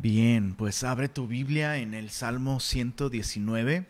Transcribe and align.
Bien, 0.00 0.54
pues 0.54 0.84
abre 0.84 1.08
tu 1.08 1.26
Biblia 1.26 1.78
en 1.78 1.92
el 1.92 2.10
Salmo 2.10 2.60
119. 2.60 3.84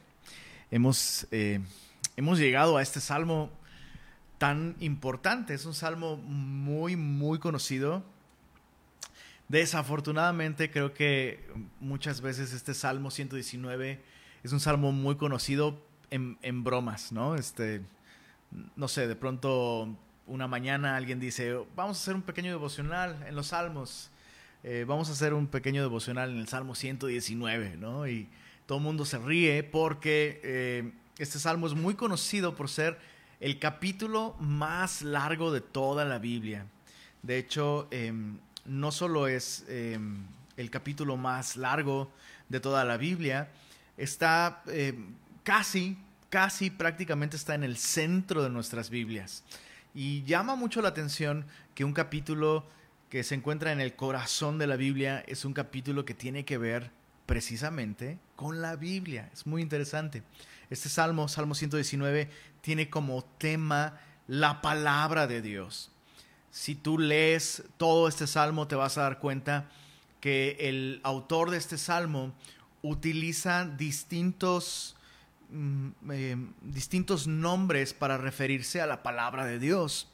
Hemos, 0.70 1.26
eh, 1.32 1.60
hemos 2.16 2.38
llegado 2.38 2.78
a 2.78 2.82
este 2.82 3.00
salmo 3.00 3.50
tan 4.38 4.74
importante. 4.80 5.52
Es 5.52 5.66
un 5.66 5.74
salmo 5.74 6.16
muy, 6.16 6.96
muy 6.96 7.38
conocido. 7.38 8.02
Desafortunadamente 9.48 10.70
creo 10.70 10.94
que 10.94 11.46
muchas 11.78 12.22
veces 12.22 12.54
este 12.54 12.72
Salmo 12.72 13.10
119 13.10 14.02
es 14.42 14.52
un 14.52 14.60
salmo 14.60 14.92
muy 14.92 15.16
conocido 15.16 15.78
en, 16.08 16.38
en 16.40 16.64
bromas, 16.64 17.12
¿no? 17.12 17.34
Este, 17.34 17.82
no 18.76 18.88
sé, 18.88 19.08
de 19.08 19.16
pronto 19.16 19.94
una 20.26 20.48
mañana 20.48 20.96
alguien 20.96 21.20
dice, 21.20 21.54
vamos 21.76 21.98
a 21.98 22.00
hacer 22.00 22.14
un 22.14 22.22
pequeño 22.22 22.50
devocional 22.50 23.22
en 23.28 23.36
los 23.36 23.48
salmos 23.48 24.10
eh, 24.64 24.84
vamos 24.86 25.08
a 25.08 25.12
hacer 25.12 25.34
un 25.34 25.46
pequeño 25.46 25.82
devocional 25.82 26.30
en 26.30 26.38
el 26.38 26.48
Salmo 26.48 26.74
119, 26.74 27.76
¿no? 27.76 28.08
Y 28.08 28.28
todo 28.66 28.78
el 28.78 28.84
mundo 28.84 29.04
se 29.04 29.18
ríe 29.18 29.62
porque 29.62 30.40
eh, 30.42 30.92
este 31.18 31.38
salmo 31.38 31.66
es 31.66 31.74
muy 31.74 31.94
conocido 31.94 32.54
por 32.56 32.68
ser 32.68 32.98
el 33.40 33.58
capítulo 33.58 34.34
más 34.40 35.02
largo 35.02 35.52
de 35.52 35.60
toda 35.60 36.04
la 36.04 36.18
Biblia. 36.18 36.66
De 37.22 37.38
hecho, 37.38 37.86
em, 37.90 38.38
no 38.64 38.90
solo 38.90 39.28
es 39.28 39.64
em, 39.68 40.24
el 40.56 40.70
capítulo 40.70 41.16
más 41.16 41.56
largo 41.56 42.10
de 42.48 42.58
toda 42.58 42.84
la 42.84 42.96
Biblia, 42.96 43.48
está 43.96 44.62
em, 44.66 45.14
casi, 45.44 45.96
casi 46.30 46.70
prácticamente 46.70 47.36
está 47.36 47.54
en 47.54 47.62
el 47.62 47.76
centro 47.76 48.42
de 48.42 48.50
nuestras 48.50 48.90
Biblias. 48.90 49.44
Y 49.94 50.24
llama 50.24 50.56
mucho 50.56 50.82
la 50.82 50.88
atención 50.88 51.46
que 51.74 51.84
un 51.84 51.92
capítulo 51.92 52.66
que 53.08 53.24
se 53.24 53.34
encuentra 53.34 53.72
en 53.72 53.80
el 53.80 53.96
corazón 53.96 54.58
de 54.58 54.66
la 54.66 54.76
Biblia 54.76 55.24
es 55.26 55.44
un 55.44 55.54
capítulo 55.54 56.04
que 56.04 56.14
tiene 56.14 56.44
que 56.44 56.58
ver 56.58 56.90
precisamente 57.26 58.18
con 58.36 58.60
la 58.60 58.76
Biblia. 58.76 59.30
Es 59.32 59.46
muy 59.46 59.62
interesante. 59.62 60.22
Este 60.70 60.88
salmo, 60.88 61.28
Salmo 61.28 61.54
119, 61.54 62.30
tiene 62.60 62.90
como 62.90 63.24
tema 63.24 63.98
la 64.26 64.60
palabra 64.60 65.26
de 65.26 65.40
Dios. 65.40 65.90
Si 66.50 66.74
tú 66.74 66.98
lees 66.98 67.62
todo 67.76 68.08
este 68.08 68.26
salmo 68.26 68.66
te 68.66 68.76
vas 68.76 68.98
a 68.98 69.02
dar 69.02 69.18
cuenta 69.18 69.70
que 70.20 70.56
el 70.60 71.00
autor 71.02 71.50
de 71.50 71.58
este 71.58 71.78
salmo 71.78 72.34
utiliza 72.82 73.64
distintos, 73.64 74.96
mm, 75.50 75.88
eh, 76.10 76.36
distintos 76.62 77.26
nombres 77.26 77.94
para 77.94 78.18
referirse 78.18 78.80
a 78.80 78.86
la 78.86 79.02
palabra 79.02 79.46
de 79.46 79.58
Dios. 79.58 80.08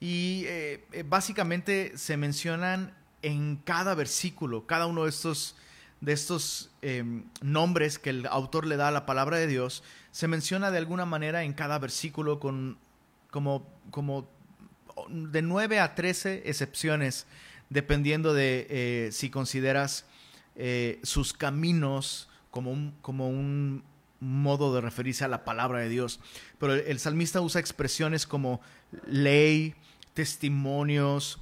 Y 0.00 0.44
eh, 0.46 0.84
eh, 0.92 1.04
básicamente 1.06 1.96
se 1.96 2.16
mencionan 2.16 2.94
en 3.22 3.56
cada 3.56 3.94
versículo, 3.94 4.66
cada 4.66 4.86
uno 4.86 5.04
de 5.04 5.10
estos, 5.10 5.56
de 6.00 6.12
estos 6.12 6.70
em, 6.82 7.24
nombres 7.40 7.98
que 7.98 8.10
el 8.10 8.26
autor 8.26 8.66
le 8.66 8.76
da 8.76 8.88
a 8.88 8.90
la 8.90 9.06
palabra 9.06 9.38
de 9.38 9.46
Dios, 9.46 9.82
se 10.10 10.28
menciona 10.28 10.70
de 10.70 10.78
alguna 10.78 11.06
manera 11.06 11.44
en 11.44 11.54
cada 11.54 11.78
versículo 11.78 12.38
con 12.40 12.78
como, 13.30 13.66
como 13.90 14.28
de 15.08 15.42
9 15.42 15.80
a 15.80 15.94
13 15.94 16.42
excepciones, 16.46 17.26
dependiendo 17.68 18.32
de 18.32 18.66
eh, 18.70 19.08
si 19.12 19.30
consideras 19.30 20.06
sus 21.02 21.34
caminos 21.34 22.30
como 22.50 22.72
un, 22.72 22.94
como 23.02 23.28
un 23.28 23.84
modo 24.20 24.74
de 24.74 24.80
referirse 24.80 25.24
a 25.24 25.28
la 25.28 25.44
palabra 25.44 25.80
de 25.80 25.88
Dios. 25.88 26.20
Pero 26.58 26.74
el 26.74 26.98
salmista 26.98 27.40
usa 27.40 27.60
expresiones 27.60 28.26
como 28.26 28.60
ley, 29.06 29.74
testimonios, 30.16 31.38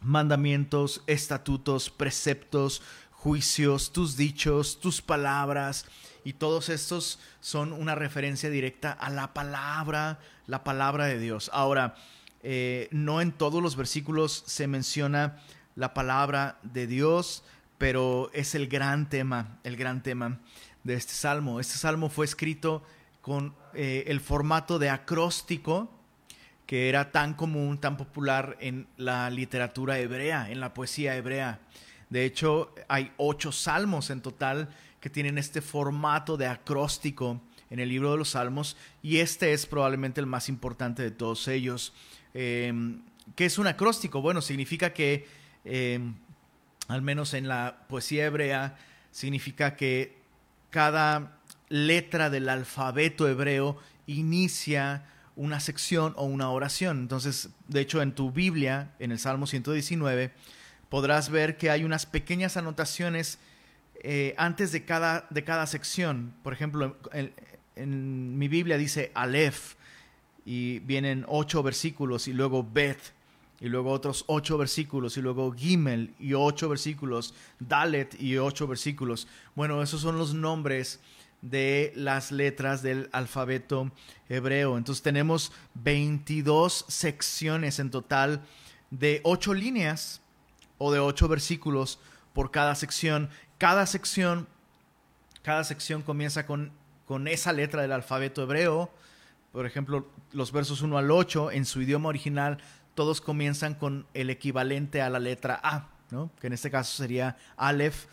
mandamientos, 0.00 1.02
estatutos, 1.06 1.90
preceptos, 1.90 2.80
juicios, 3.12 3.92
tus 3.92 4.16
dichos, 4.16 4.80
tus 4.80 5.02
palabras, 5.02 5.84
y 6.24 6.32
todos 6.32 6.70
estos 6.70 7.20
son 7.40 7.74
una 7.74 7.94
referencia 7.94 8.48
directa 8.48 8.90
a 8.90 9.10
la 9.10 9.34
palabra, 9.34 10.18
la 10.46 10.64
palabra 10.64 11.04
de 11.04 11.18
Dios. 11.18 11.50
Ahora, 11.52 11.94
eh, 12.42 12.88
no 12.90 13.20
en 13.20 13.32
todos 13.32 13.62
los 13.62 13.76
versículos 13.76 14.44
se 14.46 14.66
menciona 14.66 15.38
la 15.74 15.92
palabra 15.92 16.58
de 16.62 16.86
Dios, 16.86 17.44
pero 17.76 18.30
es 18.32 18.54
el 18.54 18.66
gran 18.66 19.10
tema, 19.10 19.58
el 19.62 19.76
gran 19.76 20.02
tema 20.02 20.40
de 20.84 20.94
este 20.94 21.12
salmo. 21.12 21.60
Este 21.60 21.76
salmo 21.76 22.08
fue 22.08 22.24
escrito 22.24 22.82
con 23.20 23.54
eh, 23.74 24.04
el 24.06 24.20
formato 24.20 24.78
de 24.78 24.88
acróstico, 24.88 25.99
que 26.70 26.88
era 26.88 27.10
tan 27.10 27.34
común, 27.34 27.78
tan 27.78 27.96
popular 27.96 28.56
en 28.60 28.86
la 28.96 29.28
literatura 29.28 29.98
hebrea, 29.98 30.52
en 30.52 30.60
la 30.60 30.72
poesía 30.72 31.16
hebrea. 31.16 31.58
De 32.10 32.24
hecho, 32.24 32.72
hay 32.86 33.10
ocho 33.16 33.50
salmos 33.50 34.08
en 34.10 34.20
total 34.20 34.68
que 35.00 35.10
tienen 35.10 35.36
este 35.36 35.62
formato 35.62 36.36
de 36.36 36.46
acróstico 36.46 37.40
en 37.70 37.80
el 37.80 37.88
libro 37.88 38.12
de 38.12 38.18
los 38.18 38.28
salmos 38.28 38.76
y 39.02 39.16
este 39.16 39.52
es 39.52 39.66
probablemente 39.66 40.20
el 40.20 40.28
más 40.28 40.48
importante 40.48 41.02
de 41.02 41.10
todos 41.10 41.48
ellos. 41.48 41.92
Em, 42.34 43.02
¿Qué 43.34 43.46
es 43.46 43.58
un 43.58 43.66
acróstico? 43.66 44.22
Bueno, 44.22 44.40
significa 44.40 44.92
que, 44.92 45.26
em, 45.64 46.14
al 46.86 47.02
menos 47.02 47.34
en 47.34 47.48
la 47.48 47.84
poesía 47.88 48.26
hebrea, 48.26 48.78
significa 49.10 49.74
que 49.74 50.18
cada 50.70 51.36
letra 51.68 52.30
del 52.30 52.48
alfabeto 52.48 53.26
hebreo 53.26 53.76
inicia 54.06 55.04
una 55.40 55.58
sección 55.58 56.12
o 56.16 56.26
una 56.26 56.50
oración. 56.50 56.98
Entonces, 56.98 57.48
de 57.66 57.80
hecho, 57.80 58.02
en 58.02 58.12
tu 58.12 58.30
Biblia, 58.30 58.90
en 58.98 59.10
el 59.10 59.18
Salmo 59.18 59.46
119, 59.46 60.32
podrás 60.90 61.30
ver 61.30 61.56
que 61.56 61.70
hay 61.70 61.82
unas 61.82 62.04
pequeñas 62.04 62.58
anotaciones 62.58 63.38
eh, 64.02 64.34
antes 64.36 64.70
de 64.70 64.84
cada, 64.84 65.26
de 65.30 65.42
cada 65.42 65.66
sección. 65.66 66.34
Por 66.42 66.52
ejemplo, 66.52 66.94
en, 67.74 68.38
mi 68.38 68.48
Biblia 68.48 68.76
dice 68.76 69.12
Aleph 69.14 69.76
y 70.44 70.80
vienen 70.80 71.24
ocho 71.26 71.62
versículos 71.62 72.28
y 72.28 72.34
luego 72.34 72.68
Bet 72.70 73.00
y 73.60 73.70
luego 73.70 73.92
otros 73.92 74.24
ocho 74.26 74.58
versículos 74.58 75.16
y 75.16 75.22
luego 75.22 75.52
Gimel 75.52 76.12
y 76.20 76.34
ocho 76.34 76.68
versículos, 76.68 77.32
Dalet 77.58 78.14
y 78.20 78.36
ocho 78.36 78.66
versículos. 78.66 79.26
Bueno, 79.54 79.82
esos 79.82 80.02
son 80.02 80.18
los 80.18 80.34
nombres 80.34 81.00
de 81.42 81.92
las 81.96 82.32
letras 82.32 82.82
del 82.82 83.08
alfabeto 83.12 83.90
hebreo. 84.28 84.76
Entonces 84.76 85.02
tenemos 85.02 85.52
22 85.74 86.84
secciones 86.88 87.78
en 87.78 87.90
total 87.90 88.42
de 88.90 89.20
8 89.24 89.54
líneas 89.54 90.20
o 90.78 90.92
de 90.92 90.98
8 90.98 91.28
versículos 91.28 91.98
por 92.32 92.50
cada 92.50 92.74
sección. 92.74 93.30
Cada 93.58 93.86
sección, 93.86 94.48
cada 95.42 95.64
sección 95.64 96.02
comienza 96.02 96.46
con, 96.46 96.72
con 97.06 97.28
esa 97.28 97.52
letra 97.52 97.82
del 97.82 97.92
alfabeto 97.92 98.42
hebreo. 98.42 98.90
Por 99.52 99.66
ejemplo, 99.66 100.08
los 100.32 100.52
versos 100.52 100.82
1 100.82 100.96
al 100.96 101.10
8 101.10 101.50
en 101.52 101.64
su 101.64 101.82
idioma 101.82 102.08
original, 102.08 102.58
todos 102.94 103.20
comienzan 103.20 103.74
con 103.74 104.06
el 104.14 104.30
equivalente 104.30 105.00
a 105.00 105.10
la 105.10 105.18
letra 105.18 105.58
A, 105.62 105.88
¿no? 106.10 106.30
que 106.40 106.48
en 106.48 106.52
este 106.52 106.70
caso 106.70 106.96
sería 106.96 107.36
Aleph. 107.56 108.06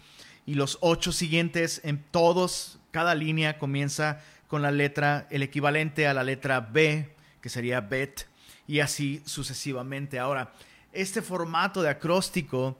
Y 0.45 0.55
los 0.55 0.77
ocho 0.79 1.11
siguientes, 1.11 1.81
en 1.83 2.01
todos 2.09 2.76
cada 2.91 3.15
línea 3.15 3.57
comienza 3.57 4.21
con 4.47 4.61
la 4.61 4.71
letra, 4.71 5.27
el 5.29 5.43
equivalente 5.43 6.07
a 6.07 6.13
la 6.13 6.23
letra 6.23 6.61
B, 6.61 7.09
que 7.41 7.49
sería 7.49 7.81
bet, 7.81 8.27
y 8.67 8.79
así 8.79 9.21
sucesivamente. 9.25 10.19
Ahora, 10.19 10.53
este 10.93 11.21
formato 11.21 11.81
de 11.81 11.89
acróstico 11.89 12.79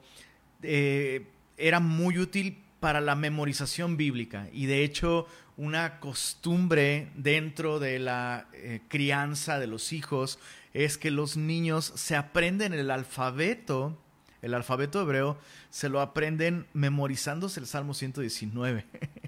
eh, 0.62 1.26
era 1.56 1.80
muy 1.80 2.18
útil 2.18 2.62
para 2.80 3.00
la 3.00 3.14
memorización 3.14 3.96
bíblica 3.96 4.48
y 4.52 4.66
de 4.66 4.84
hecho 4.84 5.26
una 5.56 5.98
costumbre 5.98 7.10
dentro 7.16 7.80
de 7.80 7.98
la 7.98 8.46
eh, 8.52 8.80
crianza 8.88 9.58
de 9.58 9.66
los 9.66 9.92
hijos 9.92 10.38
es 10.72 10.96
que 10.98 11.10
los 11.10 11.36
niños 11.36 11.92
se 11.96 12.14
aprenden 12.14 12.72
el 12.72 12.90
alfabeto, 12.90 13.98
el 14.42 14.54
alfabeto 14.54 15.02
hebreo, 15.02 15.38
se 15.70 15.88
lo 15.88 16.00
aprenden 16.00 16.66
memorizándose 16.72 17.58
el 17.58 17.66
Salmo 17.66 17.94
119. 17.94 18.86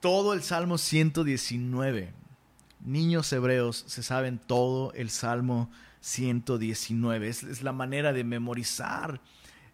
todo 0.00 0.32
el 0.32 0.42
Salmo 0.42 0.78
119. 0.78 2.12
Niños 2.84 3.32
hebreos 3.32 3.84
se 3.86 4.02
saben 4.02 4.38
todo 4.38 4.92
el 4.94 5.10
Salmo 5.10 5.70
119. 6.00 7.28
Es, 7.28 7.62
la 7.62 7.72
manera 7.72 8.12
de 8.12 8.24
memorizar 8.24 9.20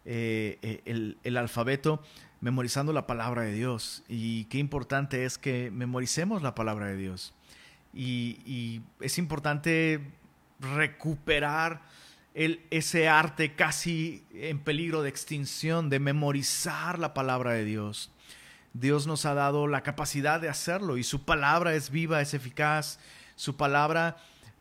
eh, 0.05 0.59
eh, 0.61 1.15
el, 1.23 1.37
alfabeto, 1.37 2.03
memorizando 2.41 2.91
la 2.91 3.07
palabra 3.07 3.43
de 3.43 3.53
Dios. 3.53 4.03
Y 4.09 4.45
qué 4.45 4.57
importante 4.57 5.23
es 5.23 5.37
que 5.37 5.71
memoricemos 5.71 6.41
la 6.41 6.53
palabra 6.53 6.87
de 6.87 6.97
Dios. 6.97 7.33
Y, 7.93 8.81
es 8.99 9.17
importante 9.17 10.01
recuperar 10.59 11.81
ese 12.33 13.07
arte 13.07 13.55
casi 13.55 14.23
en 14.31 14.59
peligro 14.59 15.01
de 15.01 15.09
extinción 15.09 15.89
de 15.89 15.99
memorizar 15.99 16.99
la 16.99 17.13
palabra 17.13 17.53
de 17.53 17.65
Dios. 17.65 18.11
Dios 18.73 19.07
nos 19.07 19.25
ha 19.25 19.33
dado 19.33 19.67
la 19.67 19.81
capacidad 19.81 20.39
de 20.39 20.49
hacerlo 20.49 20.97
y 20.97 21.03
su 21.03 21.23
palabra 21.23 21.73
es 21.73 21.89
viva, 21.89 22.21
es 22.21 22.33
eficaz. 22.33 22.99
Su 23.35 23.55
palabra 23.55 24.17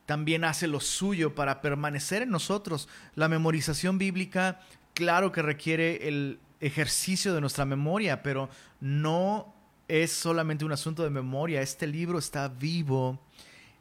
también 0.07 0.45
hace 0.45 0.67
lo 0.67 0.81
suyo 0.81 1.35
para 1.35 1.61
permanecer 1.61 2.23
en 2.23 2.31
nosotros. 2.31 2.89
La 3.15 3.29
memorización 3.29 3.99
bíblica, 3.99 4.61
claro 4.95 5.33
que 5.33 5.43
requiere 5.43 6.09
el, 6.09 6.39
ejercicio 6.61 7.35
de 7.35 7.41
nuestra 7.41 7.65
memoria, 7.65 8.23
pero 8.23 8.49
no 8.81 9.53
es 9.89 10.13
solamente 10.13 10.65
un 10.65 10.73
asunto 10.73 11.03
de 11.03 11.11
memoria. 11.11 11.63
Este 11.63 11.87
libro 11.87 12.19
está 12.19 12.49
vivo. 12.49 13.21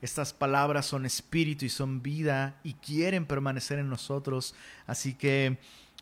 Estas 0.02 0.34
palabras 0.34 0.86
son 0.86 1.06
espíritu 1.06 1.66
y 1.66 1.70
son 1.70 2.02
vida 2.02 2.60
y 2.64 2.74
quieren 2.74 3.26
permanecer 3.26 3.80
en 3.80 3.90
nosotros. 3.90 4.54
Así 4.86 5.14
que 5.14 5.58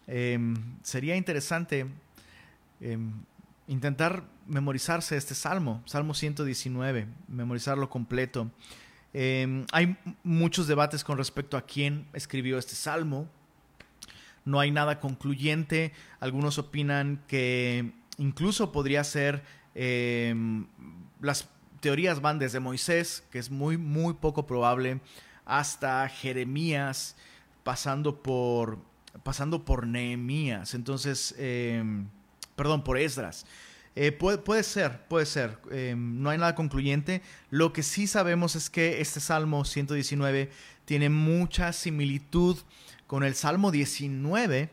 em, 0.08 0.56
sería 0.82 1.16
interesante 1.16 1.86
em, 2.82 3.14
intentar 3.68 4.24
memorizarse 4.48 5.16
este 5.18 5.36
salmo, 5.36 5.82
Salmo 5.86 6.14
119, 6.14 7.08
memorizarlo 7.28 7.90
completo. 7.90 8.52
Em, 9.14 9.66
hay 9.72 9.96
muchos 10.24 10.68
debates 10.68 11.04
con 11.04 11.18
respecto 11.18 11.56
a 11.56 11.62
quién 11.62 12.08
escribió 12.14 12.58
este 12.58 12.76
salmo. 12.76 13.30
No 14.46 14.60
hay 14.60 14.72
nada 14.72 15.00
concluyente. 15.00 15.94
Algunos 16.20 16.58
opinan 16.58 17.24
que 17.28 17.94
incluso 18.18 18.72
podría 18.72 19.04
ser 19.04 19.44
em, 19.76 20.68
las 21.22 21.48
teorías 21.80 22.22
van 22.22 22.40
desde 22.40 22.60
Moisés, 22.60 23.24
que 23.32 23.40
es 23.40 23.52
muy, 23.52 23.78
muy 23.78 24.14
poco 24.14 24.46
probable, 24.46 25.00
hasta 25.46 26.08
Jeremías, 26.10 27.16
pasando 27.64 28.22
por, 28.22 28.80
pasando 29.24 29.64
por 29.66 29.86
Nehemías. 29.86 30.74
Entonces, 30.74 31.36
em, 31.38 32.08
perdón, 32.64 32.82
por 32.82 32.98
Esdras. 32.98 33.46
Eh, 33.94 34.14
puede, 34.14 34.38
puede, 34.38 34.64
ser, 34.64 35.06
puede 35.10 35.26
ser. 35.26 35.58
Em, 35.70 36.22
no 36.22 36.30
hay 36.30 36.38
nada 36.38 36.56
concluyente. 36.56 37.22
Lo 37.50 37.74
que 37.74 37.84
sí 37.84 38.08
sabemos 38.08 38.56
es 38.56 38.70
que 38.70 39.02
este 39.02 39.20
Salmo 39.20 39.66
119 39.66 40.50
tiene 40.86 41.10
mucha 41.10 41.74
similitud 41.74 42.58
con 43.06 43.26
el 43.26 43.36
Salmo 43.36 43.70
19, 43.70 44.70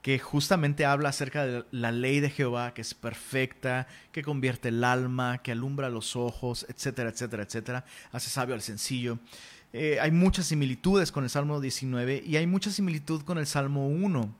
que 0.00 0.18
justamente 0.18 0.86
habla 0.86 1.10
acerca 1.10 1.44
de 1.44 1.66
la 1.72 1.92
ley 1.92 2.20
de 2.20 2.30
Jehová, 2.30 2.72
que 2.72 2.80
es 2.80 2.94
perfecta, 2.94 3.86
que 4.10 4.22
convierte 4.22 4.70
el 4.70 4.82
alma, 4.84 5.42
que 5.42 5.52
alumbra 5.52 5.90
los 5.90 6.16
ojos, 6.16 6.64
etcétera, 6.70 7.10
etcétera, 7.10 7.42
etcétera. 7.42 7.84
Hace 8.12 8.30
sabio 8.30 8.54
al 8.54 8.62
sencillo. 8.62 9.18
Eh, 9.74 9.98
hay 10.00 10.10
muchas 10.10 10.46
similitudes 10.46 11.12
con 11.12 11.24
el 11.24 11.28
Salmo 11.28 11.60
19 11.60 12.22
y 12.26 12.36
hay 12.36 12.46
mucha 12.46 12.70
similitud 12.70 13.24
con 13.24 13.36
el 13.36 13.46
Salmo 13.46 13.86
1. 13.88 14.34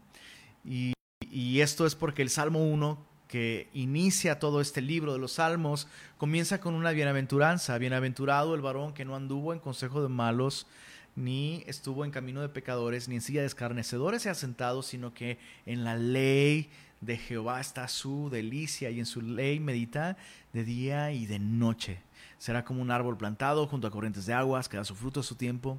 Y, 0.65 0.95
y 1.31 1.61
esto 1.61 1.87
es 1.87 1.95
porque 1.95 2.23
el 2.23 2.31
Salmo 2.31 2.65
1 2.65 3.09
que 3.29 3.69
inicia 3.75 4.39
todo 4.39 4.61
este 4.61 4.81
libro 4.81 5.13
de 5.13 5.19
los 5.19 5.33
Salmos, 5.33 5.87
comienza 6.17 6.61
con 6.61 6.75
una 6.75 6.93
bienaventuranza. 6.93 7.79
Bienaventurado 7.79 8.55
el 8.55 8.63
varón 8.63 8.95
que 8.95 9.05
no 9.05 9.15
anduvo 9.15 9.53
en 9.53 9.61
consejo 9.61 10.03
de 10.03 10.09
malos, 10.09 10.67
ni 11.15 11.63
estuvo 11.67 12.05
en 12.05 12.11
camino 12.11 12.41
de 12.41 12.49
pecadores, 12.49 13.07
ni 13.07 13.17
en 13.17 13.21
silla 13.21 13.43
de 13.43 13.47
escarnecedores 13.47 14.23
se 14.23 14.31
ha 14.31 14.35
sentado, 14.35 14.83
sino 14.83 15.13
que 15.13 15.39
en 15.67 15.85
la 15.85 15.97
ley 15.97 16.71
de 17.01 17.17
Jehová 17.17 17.61
está 17.61 17.87
su 17.87 18.29
delicia 18.31 18.91
y 18.91 18.99
en 18.99 19.07
su 19.07 19.21
ley 19.21 19.61
medita 19.61 20.17
de 20.53 20.65
día 20.65 21.13
y 21.13 21.27
de 21.27 21.39
noche. 21.39 22.01
Será 22.39 22.65
como 22.65 22.81
un 22.81 22.91
árbol 22.91 23.19
plantado 23.19 23.67
junto 23.67 23.87
a 23.87 23.91
corrientes 23.91 24.27
de 24.27 24.33
aguas, 24.33 24.69
que 24.69 24.79
da 24.79 24.85
su 24.85 24.95
fruto 24.95 25.21
a 25.21 25.25
su 25.25 25.35
tiempo. 25.35 25.79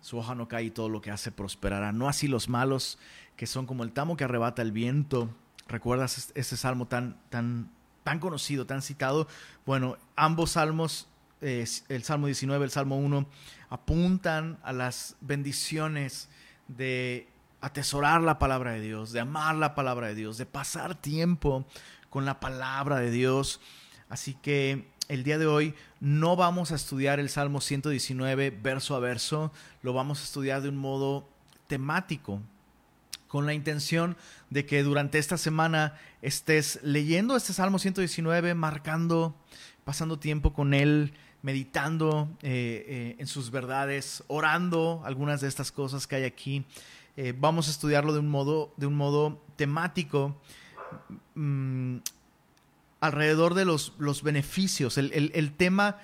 Su 0.00 0.18
hoja 0.18 0.34
no 0.34 0.46
cae 0.46 0.64
y 0.64 0.70
todo 0.70 0.88
lo 0.88 1.00
que 1.00 1.10
hace 1.10 1.32
prosperará. 1.32 1.90
No 1.90 2.08
así 2.08 2.28
los 2.28 2.48
malos, 2.48 2.98
que 3.36 3.46
son 3.46 3.66
como 3.66 3.84
el 3.84 3.92
tamo 3.92 4.16
que 4.16 4.24
arrebata 4.24 4.62
el 4.62 4.72
viento 4.72 5.30
¿Recuerdas 5.68 6.32
ese 6.36 6.56
salmo 6.56 6.86
tan, 6.86 7.16
tan, 7.28 7.68
tan 8.04 8.20
conocido, 8.20 8.66
tan 8.66 8.82
citado? 8.82 9.26
Bueno, 9.64 9.96
ambos 10.14 10.52
salmos, 10.52 11.08
el 11.40 12.04
Salmo 12.04 12.26
19, 12.26 12.64
el 12.64 12.70
Salmo 12.70 12.96
1, 12.98 13.26
apuntan 13.68 14.60
a 14.62 14.72
las 14.72 15.16
bendiciones 15.20 16.28
de 16.68 17.28
atesorar 17.60 18.22
la 18.22 18.38
palabra 18.38 18.72
de 18.72 18.80
Dios, 18.80 19.10
de 19.10 19.20
amar 19.20 19.56
la 19.56 19.74
palabra 19.74 20.06
de 20.06 20.14
Dios, 20.14 20.38
de 20.38 20.46
pasar 20.46 20.94
tiempo 20.94 21.66
con 22.10 22.24
la 22.24 22.38
palabra 22.38 23.00
de 23.00 23.10
Dios. 23.10 23.60
Así 24.08 24.34
que 24.34 24.88
el 25.08 25.24
día 25.24 25.38
de 25.38 25.48
hoy 25.48 25.74
no 25.98 26.36
vamos 26.36 26.70
a 26.70 26.76
estudiar 26.76 27.18
el 27.18 27.28
Salmo 27.28 27.60
119 27.60 28.50
verso 28.50 28.94
a 28.94 29.00
verso, 29.00 29.52
lo 29.82 29.92
vamos 29.92 30.20
a 30.20 30.24
estudiar 30.24 30.62
de 30.62 30.68
un 30.68 30.76
modo 30.76 31.28
temático, 31.66 32.40
con 33.28 33.46
la 33.46 33.54
intención 33.54 34.16
de 34.50 34.66
que 34.66 34.82
durante 34.82 35.18
esta 35.18 35.36
semana 35.36 35.98
estés 36.22 36.80
leyendo 36.82 37.36
este 37.36 37.52
Salmo 37.52 37.78
119, 37.78 38.54
marcando, 38.54 39.36
pasando 39.84 40.18
tiempo 40.18 40.52
con 40.52 40.74
él, 40.74 41.12
meditando 41.42 42.28
eh, 42.42 42.84
eh, 42.88 43.16
en 43.18 43.26
sus 43.26 43.50
verdades, 43.50 44.24
orando 44.26 45.02
algunas 45.04 45.40
de 45.40 45.48
estas 45.48 45.70
cosas 45.70 46.06
que 46.06 46.16
hay 46.16 46.24
aquí. 46.24 46.64
Eh, 47.16 47.34
vamos 47.36 47.68
a 47.68 47.70
estudiarlo 47.70 48.12
de 48.12 48.18
un 48.18 48.28
modo, 48.28 48.74
de 48.76 48.86
un 48.86 48.94
modo 48.94 49.42
temático. 49.56 50.40
Mm, 51.34 51.98
alrededor 53.00 53.54
de 53.54 53.64
los, 53.64 53.92
los 53.98 54.22
beneficios. 54.22 54.98
El, 54.98 55.30
el, 55.34 55.52
tema, 55.52 55.98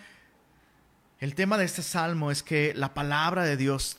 el 1.20 1.34
tema 1.34 1.58
de 1.58 1.64
este 1.64 1.82
salmo 1.82 2.30
es 2.30 2.42
que 2.42 2.74
la 2.74 2.94
palabra 2.94 3.44
de 3.44 3.56
Dios 3.56 3.98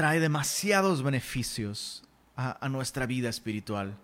trae 0.00 0.18
demasiados 0.18 1.02
beneficios 1.02 2.04
a, 2.34 2.66
nuestra 2.70 3.04
vida 3.04 3.28
espiritual. 3.28 3.98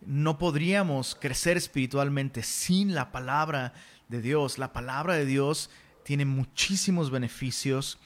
No 0.00 0.38
podríamos 0.38 1.16
crecer 1.16 1.56
espiritualmente 1.56 2.44
sin 2.44 2.94
la 2.94 3.10
palabra 3.10 3.72
de 4.08 4.22
Dios. 4.22 4.58
La 4.58 4.72
palabra 4.72 5.14
de 5.14 5.26
Dios 5.26 5.70
tiene 6.04 6.24
muchísimos 6.24 7.10
beneficios 7.10 7.98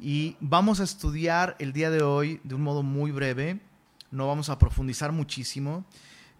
y 0.00 0.36
vamos 0.40 0.80
a 0.80 0.82
estudiar 0.82 1.54
el 1.60 1.72
día 1.72 1.88
de 1.88 2.02
hoy 2.02 2.40
de 2.42 2.56
un 2.56 2.62
modo 2.62 2.82
muy 2.82 3.12
breve. 3.12 3.60
No 4.10 4.26
vamos 4.26 4.48
a 4.48 4.58
profundizar 4.58 5.12
muchísimo, 5.12 5.84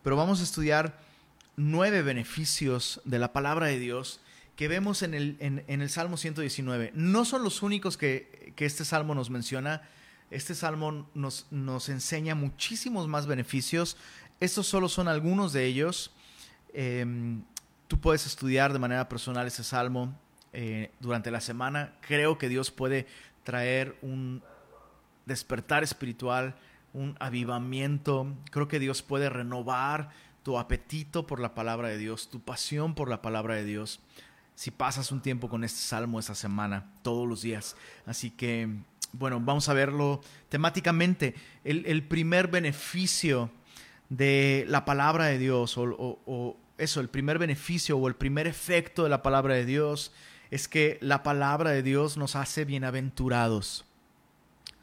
pero 0.03 0.17
vamos 0.17 0.41
a 0.41 0.43
estudiar 0.43 0.99
nueve 1.55 2.03
beneficios 2.03 3.01
de 3.05 3.21
la 3.21 3.33
palabra 3.33 3.67
de 3.67 3.79
Dios 3.79 4.21
que 4.57 4.67
vemos 4.67 5.05
en 5.05 5.15
el, 5.15 5.37
en, 5.39 5.63
el 5.69 5.89
Salmo 5.89 6.17
119. 6.17 6.91
No 6.97 7.25
son 7.25 7.45
los 7.45 7.63
únicos 7.63 7.97
que, 7.97 8.53
que 8.57 8.67
este 8.67 8.85
salmo 8.85 9.15
nos 9.15 9.31
menciona, 9.31 9.83
este 10.33 10.55
salmo 10.55 11.07
nos, 11.15 11.47
nos 11.51 11.89
enseña 11.89 12.35
muchísimos 12.35 13.07
más 13.07 13.27
beneficios. 13.27 13.97
Estos 14.41 14.67
solo 14.67 14.89
son 14.89 15.07
algunos 15.07 15.53
de 15.53 15.67
ellos. 15.67 16.11
Em, 16.73 17.43
tú 17.87 18.01
puedes 18.01 18.27
estudiar 18.27 18.73
de 18.73 18.79
manera 18.79 19.09
personal 19.09 19.47
ese 19.47 19.63
salmo 19.63 20.19
eh, 20.53 20.91
durante 21.01 21.31
la 21.31 21.41
semana. 21.41 21.93
Creo 22.01 22.39
que 22.39 22.49
Dios 22.49 22.71
puede 22.71 23.07
traer 23.45 23.97
un 24.01 24.43
despertar 25.27 25.85
espiritual, 25.85 26.57
un 26.95 27.17
avivamiento. 27.21 28.27
Creo 28.51 28.69
que 28.69 28.79
Dios 28.79 29.03
puede 29.03 29.29
renovar 29.29 30.11
tu 30.43 30.59
apetito 30.59 31.27
por 31.27 31.41
la 31.41 31.55
palabra 31.55 31.89
de 31.89 31.99
Dios, 31.99 32.31
tu 32.31 32.41
pasión 32.41 32.95
por 32.95 33.09
la 33.09 33.23
palabra 33.23 33.55
de 33.55 33.65
Dios. 33.65 34.01
Si 34.55 34.71
pasas 34.71 35.13
un 35.13 35.21
tiempo 35.21 35.49
con 35.49 35.63
este 35.63 35.81
salmo 35.81 36.19
esta 36.19 36.35
semana, 36.35 36.91
todos 37.03 37.29
los 37.29 37.43
días. 37.43 37.77
Así 38.07 38.31
que 38.31 38.69
bueno, 39.13 39.41
vamos 39.41 39.69
a 39.69 39.75
verlo 39.75 40.21
temáticamente. 40.49 41.35
El, 41.65 42.03
primer 42.05 42.49
beneficio 42.49 43.51
de 44.09 44.65
la 44.69 44.85
palabra 44.85 45.27
de 45.27 45.39
Dios, 45.39 45.77
o, 45.77 46.57
eso, 46.79 47.01
el 47.01 47.09
primer 47.09 47.39
beneficio 47.39 47.97
o 47.99 48.09
el 48.09 48.17
primer 48.17 48.47
efecto 48.47 49.05
de 49.05 49.11
la 49.11 49.23
palabra 49.23 49.55
de 49.55 49.65
Dios 49.65 50.13
es 50.51 50.69
que 50.69 50.99
la 51.01 51.23
palabra 51.23 51.71
de 51.71 51.83
Dios 51.83 52.17
nos 52.17 52.37
hace 52.37 52.65
bienaventurados. 52.65 53.85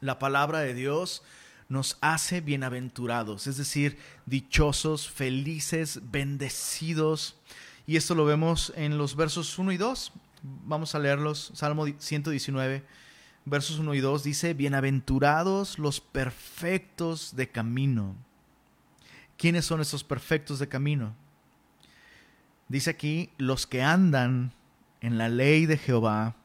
La 0.00 0.18
palabra 0.18 0.60
de 0.60 0.74
Dios 0.74 1.22
nos 1.68 1.98
hace 2.00 2.40
bienaventurados, 2.40 3.46
es 3.46 3.56
decir, 3.56 3.98
dichosos, 4.26 5.08
felices, 5.08 6.00
bendecidos. 6.10 7.36
Y 7.86 7.96
esto 7.96 8.14
lo 8.14 8.24
vemos 8.24 8.72
en 8.76 8.98
los 8.98 9.14
versos 9.14 9.58
1 9.58 9.72
y 9.72 9.76
2. 9.76 10.12
Vamos 10.42 10.94
a 10.94 10.98
leerlos. 10.98 11.52
Salmo 11.54 11.86
119 11.98 12.82
versos 13.50 13.80
1 13.80 13.94
y 13.94 14.00
2 14.00 14.22
dice, 14.22 14.54
bienaventurados 14.54 15.80
los 15.80 16.00
perfectos 16.00 17.34
de 17.34 17.48
camino. 17.48 18.14
¿Quiénes 19.36 19.64
son 19.64 19.80
esos 19.80 20.04
perfectos 20.04 20.60
de 20.60 20.68
camino? 20.68 21.16
Dice 22.68 22.90
aquí, 22.90 23.30
los 23.38 23.66
que 23.66 23.82
andan 23.82 24.54
en 25.00 25.18
la 25.18 25.28
ley 25.28 25.66
de 25.66 25.78
Jehová, 25.78 26.36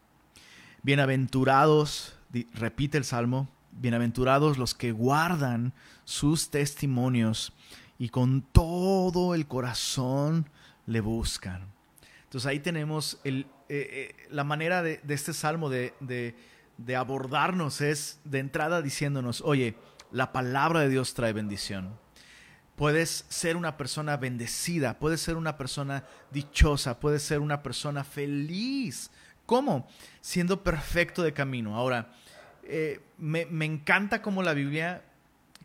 bienaventurados, 0.82 2.18
repite 2.56 2.98
el 2.98 3.06
Salmo, 3.06 3.50
bienaventurados 3.72 4.58
los 4.58 4.74
que 4.74 4.92
guardan 4.92 5.74
sus 6.06 6.50
testimonios 6.50 7.54
y 8.00 8.10
con 8.10 8.42
todo 8.42 9.36
el 9.36 9.46
corazón 9.46 10.50
le 10.88 11.02
buscan. 11.02 11.68
Entonces 12.24 12.48
ahí 12.48 12.60
tenemos 12.60 13.20
el, 13.24 13.46
eh, 13.70 14.16
eh, 14.20 14.28
la 14.32 14.44
manera 14.44 14.82
de, 14.82 15.02
este 15.08 15.34
salmo 15.34 15.70
de, 15.70 15.94
de 16.00 16.36
abordarnos 16.96 17.82
es 17.82 18.20
de 18.24 18.40
entrada 18.40 18.82
diciéndonos, 18.82 19.42
oye, 19.42 19.76
la 20.12 20.32
palabra 20.32 20.82
de 20.82 20.90
Dios 20.90 21.14
trae 21.14 21.34
bendición. 21.34 21.98
Puedes 22.76 23.26
ser 23.30 23.56
una 23.56 23.78
persona 23.78 24.18
bendecida, 24.18 25.00
puedes 25.00 25.22
ser 25.22 25.38
una 25.38 25.58
persona 25.58 26.04
dichosa, 26.32 27.00
puedes 27.00 27.24
ser 27.24 27.40
una 27.40 27.64
persona 27.64 28.04
feliz. 28.04 29.12
¿Cómo? 29.46 29.88
Siendo 30.22 30.64
perfecto 30.64 31.24
de 31.24 31.34
camino. 31.34 31.76
Ahora, 31.76 32.12
eh, 32.64 33.02
me, 33.18 33.46
me 33.46 33.66
encanta 33.66 34.22
cómo 34.22 34.44
la 34.44 34.54
Biblia, 34.54 35.04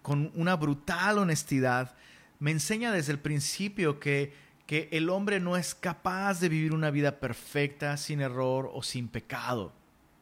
con 0.02 0.30
una 0.34 0.54
brutal 0.54 1.18
honestidad, 1.18 1.96
me 2.38 2.50
enseña 2.50 2.92
desde 2.92 3.12
el 3.12 3.18
principio 3.18 3.98
que, 3.98 4.32
que 4.66 4.88
el 4.92 5.10
hombre 5.10 5.40
no 5.40 5.56
es 5.56 5.74
capaz 5.74 6.40
de 6.40 6.48
vivir 6.48 6.72
una 6.72 6.90
vida 6.90 7.18
perfecta, 7.18 7.96
sin 7.96 8.20
error 8.20 8.70
o 8.72 8.82
sin 8.82 9.08
pecado. 9.08 9.72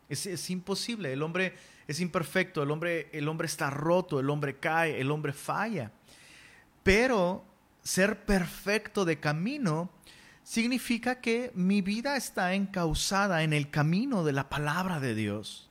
Es, 0.08 0.48
imposible, 0.50 1.12
el 1.12 1.22
hombre 1.22 1.54
es 1.86 2.00
imperfecto, 2.00 2.62
el 2.62 2.70
hombre, 2.70 3.10
el 3.12 3.28
hombre 3.28 3.46
está 3.46 3.68
roto, 3.68 4.20
el 4.20 4.30
hombre 4.30 4.56
cae, 4.56 5.00
el 5.00 5.10
hombre 5.10 5.32
falla. 5.32 5.92
Pero 6.82 7.44
ser 7.82 8.24
perfecto 8.24 9.04
de 9.04 9.20
camino 9.20 9.90
significa 10.42 11.20
que 11.20 11.52
mi 11.54 11.82
vida 11.82 12.16
está 12.16 12.54
encausada 12.54 13.42
en 13.42 13.52
el 13.52 13.68
camino 13.68 14.24
de 14.24 14.32
la 14.32 14.48
palabra 14.48 14.98
de 14.98 15.14
Dios. 15.14 15.68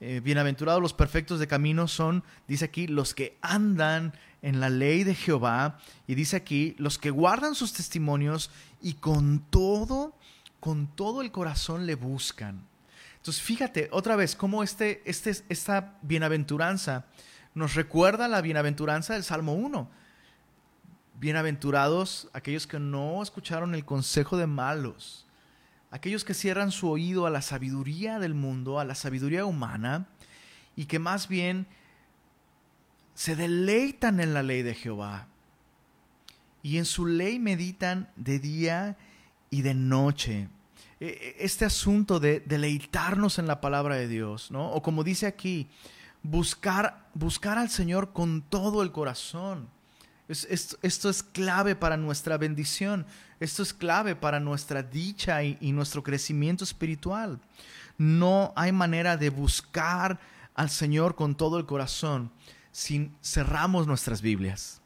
Eh, 0.00 0.20
bienaventurados 0.24 0.80
los 0.80 0.94
perfectos 0.94 1.40
de 1.40 1.48
camino 1.48 1.88
son, 1.88 2.22
dice 2.46 2.66
aquí, 2.66 2.86
los 2.86 3.14
que 3.14 3.36
andan 3.42 4.14
en 4.42 4.60
la 4.60 4.70
ley 4.70 5.04
de 5.04 5.14
Jehová, 5.14 5.78
y 6.06 6.14
dice 6.14 6.36
aquí, 6.36 6.74
los 6.78 6.98
que 6.98 7.10
guardan 7.10 7.54
sus 7.54 7.72
testimonios 7.72 8.50
y 8.80 8.94
con 8.94 9.40
todo, 9.50 10.14
con 10.60 10.86
todo 10.86 11.20
el 11.20 11.32
corazón 11.32 11.84
le 11.84 11.96
buscan. 11.96 12.64
Entonces, 13.18 13.42
fíjate 13.42 13.88
otra 13.92 14.16
vez 14.16 14.34
cómo 14.34 14.62
este, 14.62 15.02
este, 15.04 15.36
esta 15.48 15.98
bienaventuranza 16.02 17.04
nos 17.54 17.74
recuerda 17.74 18.28
la 18.28 18.40
bienaventuranza 18.40 19.14
del 19.14 19.24
Salmo 19.24 19.54
1. 19.54 19.90
Bienaventurados 21.18 22.30
aquellos 22.32 22.66
que 22.66 22.78
no 22.78 23.22
escucharon 23.22 23.74
el 23.74 23.84
consejo 23.84 24.36
de 24.36 24.46
malos, 24.46 25.26
aquellos 25.90 26.24
que 26.24 26.34
cierran 26.34 26.70
su 26.70 26.88
oído 26.88 27.26
a 27.26 27.30
la 27.30 27.42
sabiduría 27.42 28.20
del 28.20 28.34
mundo, 28.34 28.78
a 28.78 28.84
la 28.84 28.94
sabiduría 28.94 29.44
humana, 29.44 30.06
y 30.76 30.86
que 30.86 31.00
más 31.00 31.26
bien 31.26 31.66
se 33.14 33.34
deleitan 33.34 34.20
en 34.20 34.32
la 34.32 34.44
ley 34.44 34.62
de 34.62 34.74
Jehová. 34.74 35.26
Y 36.62 36.78
en 36.78 36.84
su 36.84 37.06
ley 37.06 37.40
meditan 37.40 38.12
de 38.14 38.38
día 38.38 38.96
y 39.50 39.62
de 39.62 39.74
noche. 39.74 40.48
E, 41.00 41.06
e, 41.06 41.44
este 41.44 41.64
asunto 41.64 42.20
de 42.20 42.40
deleitarnos 42.40 43.38
en 43.38 43.46
la 43.46 43.60
palabra 43.60 43.96
de 43.96 44.08
Dios, 44.08 44.50
¿no? 44.50 44.70
O 44.72 44.82
como 44.82 45.04
dice 45.04 45.26
aquí, 45.26 45.68
buscar, 46.22 47.08
buscar 47.14 47.58
al 47.58 47.70
Señor 47.70 48.12
con 48.12 48.42
todo 48.42 48.82
el 48.82 48.92
corazón 48.92 49.68
esto, 50.28 51.08
es 51.08 51.22
clave 51.22 51.74
para 51.74 51.96
nuestra 51.96 52.36
bendición. 52.36 53.06
Esto 53.40 53.62
es 53.62 53.72
clave 53.72 54.14
para 54.14 54.40
nuestra 54.40 54.82
dicha 54.82 55.42
y, 55.42 55.56
y 55.60 55.72
nuestro 55.72 56.02
crecimiento 56.02 56.64
espiritual. 56.64 57.40
No 57.96 58.52
hay 58.54 58.70
manera 58.72 59.16
de 59.16 59.30
buscar 59.30 60.20
al 60.54 60.68
Señor 60.68 61.14
con 61.14 61.34
todo 61.34 61.58
el 61.58 61.64
corazón 61.64 62.30
si 62.72 63.10
cerramos 63.22 63.86
nuestras 63.86 64.20
Biblias. 64.20 64.82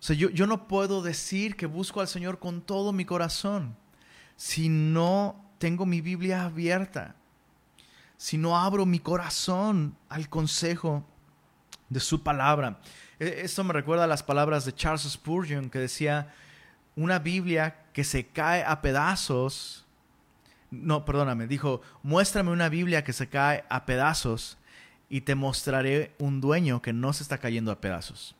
O 0.00 0.02
sea, 0.02 0.16
yo, 0.16 0.30
yo, 0.30 0.46
no 0.46 0.66
puedo 0.66 1.02
decir 1.02 1.56
que 1.56 1.66
busco 1.66 2.00
al 2.00 2.08
Señor 2.08 2.38
con 2.38 2.60
todo 2.60 2.92
mi 2.92 3.04
corazón 3.04 3.76
si 4.38 4.68
no 4.68 5.44
tengo 5.58 5.84
mi 5.84 6.00
Biblia 6.00 6.44
abierta, 6.44 7.16
si 8.16 8.38
no 8.38 8.56
abro 8.56 8.86
mi 8.86 9.00
corazón 9.00 9.96
al 10.08 10.28
consejo 10.28 11.04
de 11.88 11.98
su 11.98 12.22
palabra. 12.22 12.78
E, 13.18 13.42
esto 13.42 13.64
me 13.64 13.72
recuerda 13.72 14.04
a 14.04 14.06
las 14.06 14.22
palabras 14.22 14.64
de 14.64 14.72
Charles 14.74 15.02
Spurgeon 15.02 15.68
que 15.68 15.80
decía, 15.80 16.32
una 16.94 17.18
Biblia 17.18 17.84
que 17.92 18.04
se 18.04 18.28
cae 18.28 18.62
a 18.64 18.80
pedazos, 18.80 19.84
no, 20.70 21.04
perdóname, 21.04 21.48
dijo, 21.48 21.82
muéstrame 22.04 22.52
una 22.52 22.68
Biblia 22.68 23.02
que 23.02 23.12
se 23.12 23.28
cae 23.28 23.64
a 23.68 23.86
pedazos 23.86 24.56
y 25.08 25.22
te 25.22 25.34
mostraré 25.34 26.14
un 26.18 26.40
dueño 26.40 26.80
que 26.80 26.92
no 26.92 27.12
se 27.12 27.24
está 27.24 27.38
cayendo 27.38 27.72
a 27.72 27.80
pedazos. 27.80 28.36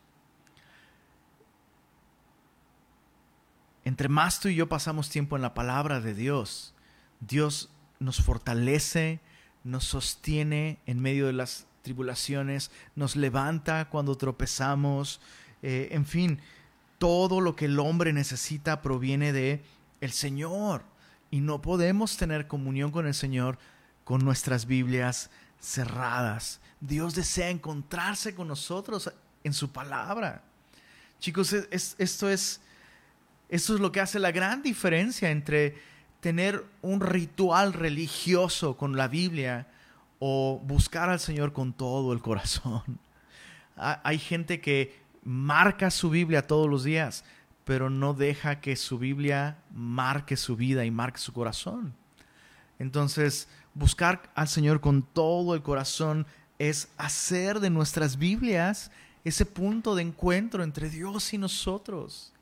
Entre 3.89 4.11
más 4.11 4.39
tú 4.39 4.49
y 4.49 4.55
yo 4.55 4.69
pasamos 4.69 5.09
tiempo 5.09 5.35
en 5.35 5.41
la 5.41 5.55
palabra 5.55 5.99
de 6.03 6.13
Dios, 6.13 6.75
Dios 7.21 7.71
nos 8.01 8.21
fortalece, 8.21 9.19
nos 9.65 9.85
sostiene 9.85 10.79
en 10.85 11.01
medio 11.01 11.27
de 11.27 11.33
las 11.33 11.65
tribulaciones, 11.81 12.71
nos 12.97 13.17
levanta 13.17 13.89
cuando 13.89 14.15
tropezamos, 14.19 15.23
eh, 15.63 15.89
en 15.93 16.05
fin, 16.05 16.39
todo 16.99 17.41
lo 17.41 17.57
que 17.57 17.65
el 17.65 17.79
hombre 17.79 18.13
necesita 18.13 18.83
proviene 18.83 19.33
de 19.33 19.65
el 20.03 20.13
Señor 20.13 20.83
y 21.31 21.41
no 21.41 21.63
podemos 21.63 22.19
tener 22.19 22.47
comunión 22.47 22.91
con 22.91 23.07
el 23.07 23.15
Señor 23.15 23.59
con 24.05 24.23
nuestras 24.23 24.67
Biblias 24.67 25.31
cerradas. 25.63 26.61
Dios 26.83 27.15
desea 27.15 27.49
encontrarse 27.49 28.35
con 28.35 28.49
nosotros 28.49 29.11
en 29.45 29.55
su 29.55 29.73
palabra. 29.73 30.43
Chicos, 31.21 31.55
esto 31.71 32.29
es 32.29 32.61
esto 33.49 33.75
es 33.75 33.81
lo 33.81 33.93
que 33.93 34.01
hace 34.01 34.19
la 34.19 34.33
gran 34.33 34.63
diferencia 34.63 35.31
entre 35.31 35.77
tener 36.21 36.65
un 36.83 37.01
ritual 37.01 37.73
religioso 37.73 38.77
con 38.77 38.97
la 38.97 39.09
Biblia 39.09 39.69
o 40.19 40.61
buscar 40.65 41.09
al 41.09 41.21
Señor 41.21 41.53
con 41.53 41.73
todo 41.73 42.13
el 42.13 42.21
corazón. 42.21 42.83
Hay 43.77 44.19
gente 44.19 44.61
que 44.61 45.01
marca 45.23 45.91
su 45.91 46.11
Biblia 46.11 46.47
todos 46.47 46.69
los 46.69 46.85
días, 46.85 47.25
pero 47.65 47.91
no 47.91 48.15
deja 48.15 48.61
que 48.61 48.77
su 48.77 48.99
Biblia 48.99 49.59
marque 49.73 50.37
su 50.37 50.57
vida 50.57 50.85
y 50.85 50.91
marque 50.91 51.19
su 51.19 51.33
corazón. 51.33 51.95
Entonces, 52.79 53.49
buscar 53.75 54.31
al 54.35 54.49
Señor 54.49 54.81
con 54.81 55.03
todo 55.03 55.55
el 55.55 55.63
corazón 55.63 56.27
es 56.59 56.89
hacer 56.97 57.61
de 57.61 57.71
nuestras 57.71 58.19
Biblias 58.19 58.91
ese 59.25 59.47
punto 59.47 59.95
de 59.95 60.03
encuentro 60.03 60.65
entre 60.65 60.91
Dios 60.91 61.33
y 61.33 61.39
nosotros. 61.39 62.33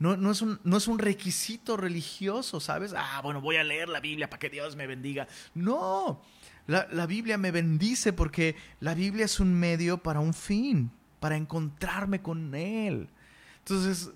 No, 0.00 0.16
no, 0.16 0.30
es 0.30 0.40
un, 0.40 0.58
no, 0.64 0.78
es 0.78 0.88
un, 0.88 0.98
requisito 0.98 1.76
religioso, 1.76 2.58
¿sabes? 2.58 2.94
Ah, 2.96 3.20
bueno, 3.22 3.42
voy 3.42 3.56
a 3.56 3.64
leer 3.64 3.90
la 3.90 4.00
Biblia 4.00 4.30
para 4.30 4.40
que 4.40 4.48
Dios 4.48 4.74
me 4.74 4.86
bendiga. 4.86 5.28
No, 5.54 6.22
la, 6.66 7.06
Biblia 7.06 7.36
me 7.36 7.50
bendice 7.50 8.14
porque 8.14 8.56
la 8.80 8.94
Biblia 8.94 9.26
es 9.26 9.40
un 9.40 9.52
medio 9.52 9.98
para 9.98 10.20
un 10.20 10.32
fin, 10.32 10.90
para 11.20 11.36
encontrarme 11.36 12.22
con 12.22 12.54
Él. 12.54 13.10
Entonces, 13.58 14.10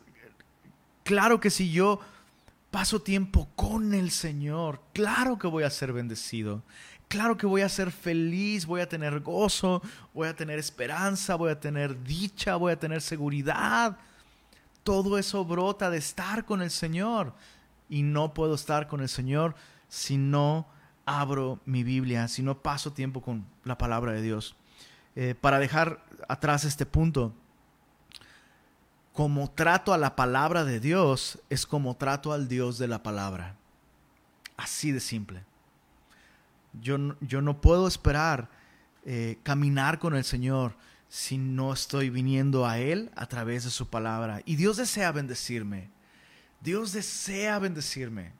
claro 1.02 1.38
que 1.38 1.50
si 1.50 1.70
yo 1.70 2.00
paso 2.70 3.02
tiempo 3.02 3.50
con 3.54 3.92
el 3.92 4.10
Señor, 4.10 4.80
claro 4.94 5.38
que 5.38 5.48
voy 5.48 5.64
a 5.64 5.70
ser 5.70 5.92
bendecido. 5.92 6.62
Claro 7.08 7.36
que 7.36 7.46
voy 7.46 7.60
a 7.60 7.68
ser 7.68 7.90
feliz, 7.90 8.64
voy 8.64 8.80
a 8.80 8.88
tener 8.88 9.20
gozo, 9.20 9.82
voy 10.14 10.28
a 10.28 10.34
tener 10.34 10.58
esperanza, 10.58 11.34
voy 11.34 11.50
a 11.50 11.60
tener 11.60 12.02
dicha, 12.02 12.56
voy 12.56 12.72
a 12.72 12.78
tener 12.78 13.02
seguridad. 13.02 13.98
Todo 14.84 15.18
eso 15.18 15.44
brota 15.44 15.90
de 15.90 15.98
estar 15.98 16.44
con 16.44 16.62
el 16.62 16.70
Señor. 16.70 17.34
Y 17.88 18.02
no 18.02 18.32
puedo 18.32 18.54
estar 18.54 18.86
con 18.86 19.00
el 19.00 19.08
Señor 19.08 19.54
si 19.88 20.16
no 20.16 20.66
abro 21.06 21.60
mi 21.66 21.82
Biblia, 21.82 22.28
si 22.28 22.42
no 22.42 22.62
paso 22.62 22.92
tiempo 22.92 23.20
con 23.20 23.44
la 23.64 23.76
palabra 23.76 24.12
de 24.12 24.22
Dios. 24.22 24.56
Eh, 25.16 25.34
para 25.40 25.58
dejar 25.58 26.04
atrás 26.28 26.64
este 26.64 26.86
punto, 26.86 27.32
como 29.12 29.48
trato 29.50 29.92
a 29.92 29.98
la 29.98 30.16
palabra 30.16 30.64
de 30.64 30.80
Dios 30.80 31.38
es 31.48 31.66
como 31.66 31.96
trato 31.96 32.32
al 32.32 32.48
Dios 32.48 32.78
de 32.78 32.88
la 32.88 33.02
palabra. 33.02 33.54
Así 34.56 34.90
de 34.92 35.00
simple. 35.00 35.44
Yo, 36.80 36.98
yo 37.20 37.40
no 37.40 37.60
puedo 37.60 37.86
esperar 37.86 38.48
eh, 39.04 39.38
caminar 39.42 39.98
con 39.98 40.16
el 40.16 40.24
Señor 40.24 40.74
si 41.14 41.38
no 41.38 41.72
estoy 41.72 42.10
viniendo 42.10 42.66
a 42.66 42.80
Él 42.80 43.12
a 43.14 43.26
través 43.26 43.62
de 43.62 43.70
su 43.70 43.88
palabra. 43.88 44.42
Y 44.46 44.56
Dios 44.56 44.78
desea 44.78 45.12
bendecirme. 45.12 45.88
Dios 46.60 46.92
desea 46.92 47.60
bendecirme. 47.60 48.32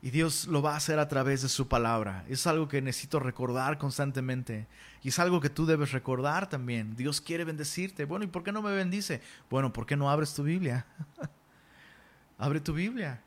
Y 0.00 0.08
Dios 0.08 0.46
lo 0.46 0.62
va 0.62 0.72
a 0.72 0.76
hacer 0.78 0.98
a 0.98 1.08
través 1.08 1.42
de 1.42 1.50
su 1.50 1.68
palabra. 1.68 2.24
Es 2.26 2.46
algo 2.46 2.68
que 2.68 2.80
necesito 2.80 3.20
recordar 3.20 3.76
constantemente. 3.76 4.66
Y 5.02 5.10
es 5.10 5.18
algo 5.18 5.42
que 5.42 5.50
tú 5.50 5.66
debes 5.66 5.92
recordar 5.92 6.48
también. 6.48 6.96
Dios 6.96 7.20
quiere 7.20 7.44
bendecirte. 7.44 8.06
Bueno, 8.06 8.24
¿y 8.24 8.28
por 8.28 8.44
qué 8.44 8.50
no 8.50 8.62
me 8.62 8.72
bendice? 8.72 9.20
Bueno, 9.50 9.74
¿por 9.74 9.84
qué 9.84 9.94
no 9.94 10.10
abres 10.10 10.32
tu 10.32 10.44
Biblia? 10.44 10.86
abre 12.38 12.60
tu 12.60 12.72
Biblia. 12.72 13.20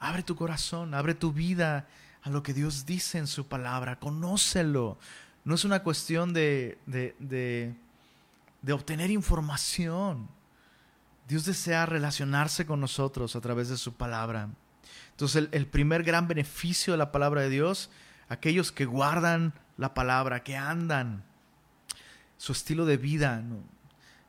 Abre 0.00 0.24
tu 0.24 0.34
corazón. 0.34 0.92
Abre 0.92 1.14
tu 1.14 1.32
vida 1.32 1.86
a 2.22 2.30
lo 2.30 2.42
que 2.42 2.52
Dios 2.52 2.84
dice 2.84 3.18
en 3.18 3.28
su 3.28 3.46
palabra. 3.46 4.00
Conócelo. 4.00 4.98
No 5.44 5.54
es 5.54 5.64
una 5.64 5.82
cuestión 5.82 6.32
de, 6.32 6.78
de, 6.86 7.14
de, 8.62 8.72
obtener 8.72 9.10
información. 9.10 10.28
Dios 11.28 11.44
desea 11.44 11.86
relacionarse 11.86 12.66
con 12.66 12.80
nosotros 12.80 13.36
a 13.36 13.40
través 13.40 13.68
de 13.68 13.76
su 13.76 13.94
palabra. 13.94 14.50
Entonces 15.12 15.48
el, 15.52 15.66
primer 15.66 16.02
gran 16.02 16.28
beneficio 16.28 16.92
de 16.92 16.98
la 16.98 17.12
palabra 17.12 17.42
de 17.42 17.50
Dios, 17.50 17.90
aquellos 18.28 18.72
que 18.72 18.84
guardan 18.84 19.54
la 19.76 19.94
palabra, 19.94 20.42
que 20.42 20.56
andan, 20.56 21.24
su 22.36 22.52
estilo 22.52 22.86
de 22.86 22.96
vida 22.96 23.42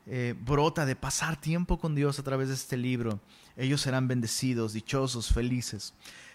eh, 0.05 0.35
brota 0.37 0.85
de 0.85 0.95
pasar 0.95 1.39
tiempo 1.39 1.79
con 1.79 1.95
Dios 1.95 2.19
a 2.19 2.23
través 2.23 2.49
de 2.49 2.55
este 2.55 2.77
libro, 2.77 3.19
ellos 3.57 3.81
serán 3.81 4.07
bendecidos, 4.07 4.73
dichosos, 4.73 5.31
felices. 5.33 5.93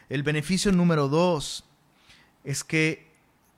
El 0.08 0.22
beneficio 0.22 0.70
número 0.72 1.08
dos 1.08 1.64
es 2.44 2.62
que 2.62 3.05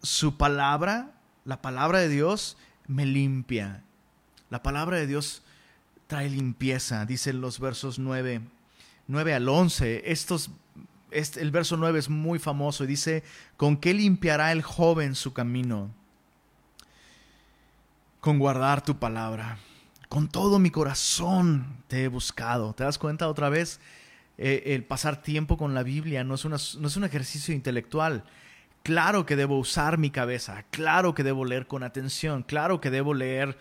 su 0.02 0.37
palabra, 0.37 1.12
la 1.45 1.61
palabra 1.62 1.99
de 2.00 2.09
Dios, 2.09 2.57
me 2.87 3.07
limpia. 3.07 3.83
La 4.50 4.62
palabra 4.62 4.97
de 4.97 5.07
Dios 5.07 5.43
trae 6.07 6.28
limpieza, 6.28 7.05
dicen 7.07 7.40
los 7.40 7.61
versos 7.61 7.99
9, 7.99 8.40
9 9.07 9.35
al 9.35 9.49
11. 9.49 10.11
Estos, 10.11 10.50
este, 11.11 11.40
el 11.40 11.50
verso 11.50 11.76
9 11.76 11.99
es 11.99 12.09
muy 12.09 12.38
famoso 12.38 12.85
y 12.85 12.88
dice, 12.88 13.23
¿con 13.57 13.76
qué 13.76 13.95
limpiará 13.95 14.52
el 14.52 14.62
joven 14.62 15.14
su 15.14 15.33
camino? 15.33 15.90
Con 18.21 18.38
guardar 18.38 18.83
tu 18.83 18.99
palabra. 18.99 19.59
Con 20.09 20.28
todo 20.28 20.59
mi 20.59 20.71
corazón 20.71 21.83
te 21.88 22.05
he 22.05 22.09
buscado. 22.09 22.73
¿Te 22.73 22.85
das 22.85 22.99
cuenta 22.99 23.28
otra 23.28 23.50
vez? 23.50 23.81
Eh, 24.38 24.75
el 24.75 24.85
pasar 24.85 25.21
tiempo 25.21 25.59
con 25.59 25.75
la 25.75 25.83
Biblia 25.83 26.25
no 26.25 26.35
es, 26.35 26.45
no 26.45 26.88
es 26.88 26.97
un 26.97 27.05
ejercicio 27.05 27.55
intelectual. 27.55 28.25
Claro 28.88 29.26
que 29.26 29.37
debo 29.37 29.59
usar 29.59 29.99
mi 29.99 30.09
cabeza, 30.09 30.64
claro 30.71 31.14
que 31.14 31.23
debo 31.23 31.45
leer 31.45 31.66
con 31.66 31.83
atención, 31.83 32.42
claro 32.42 32.80
que 32.80 32.90
debo 32.90 33.12
leer 33.12 33.59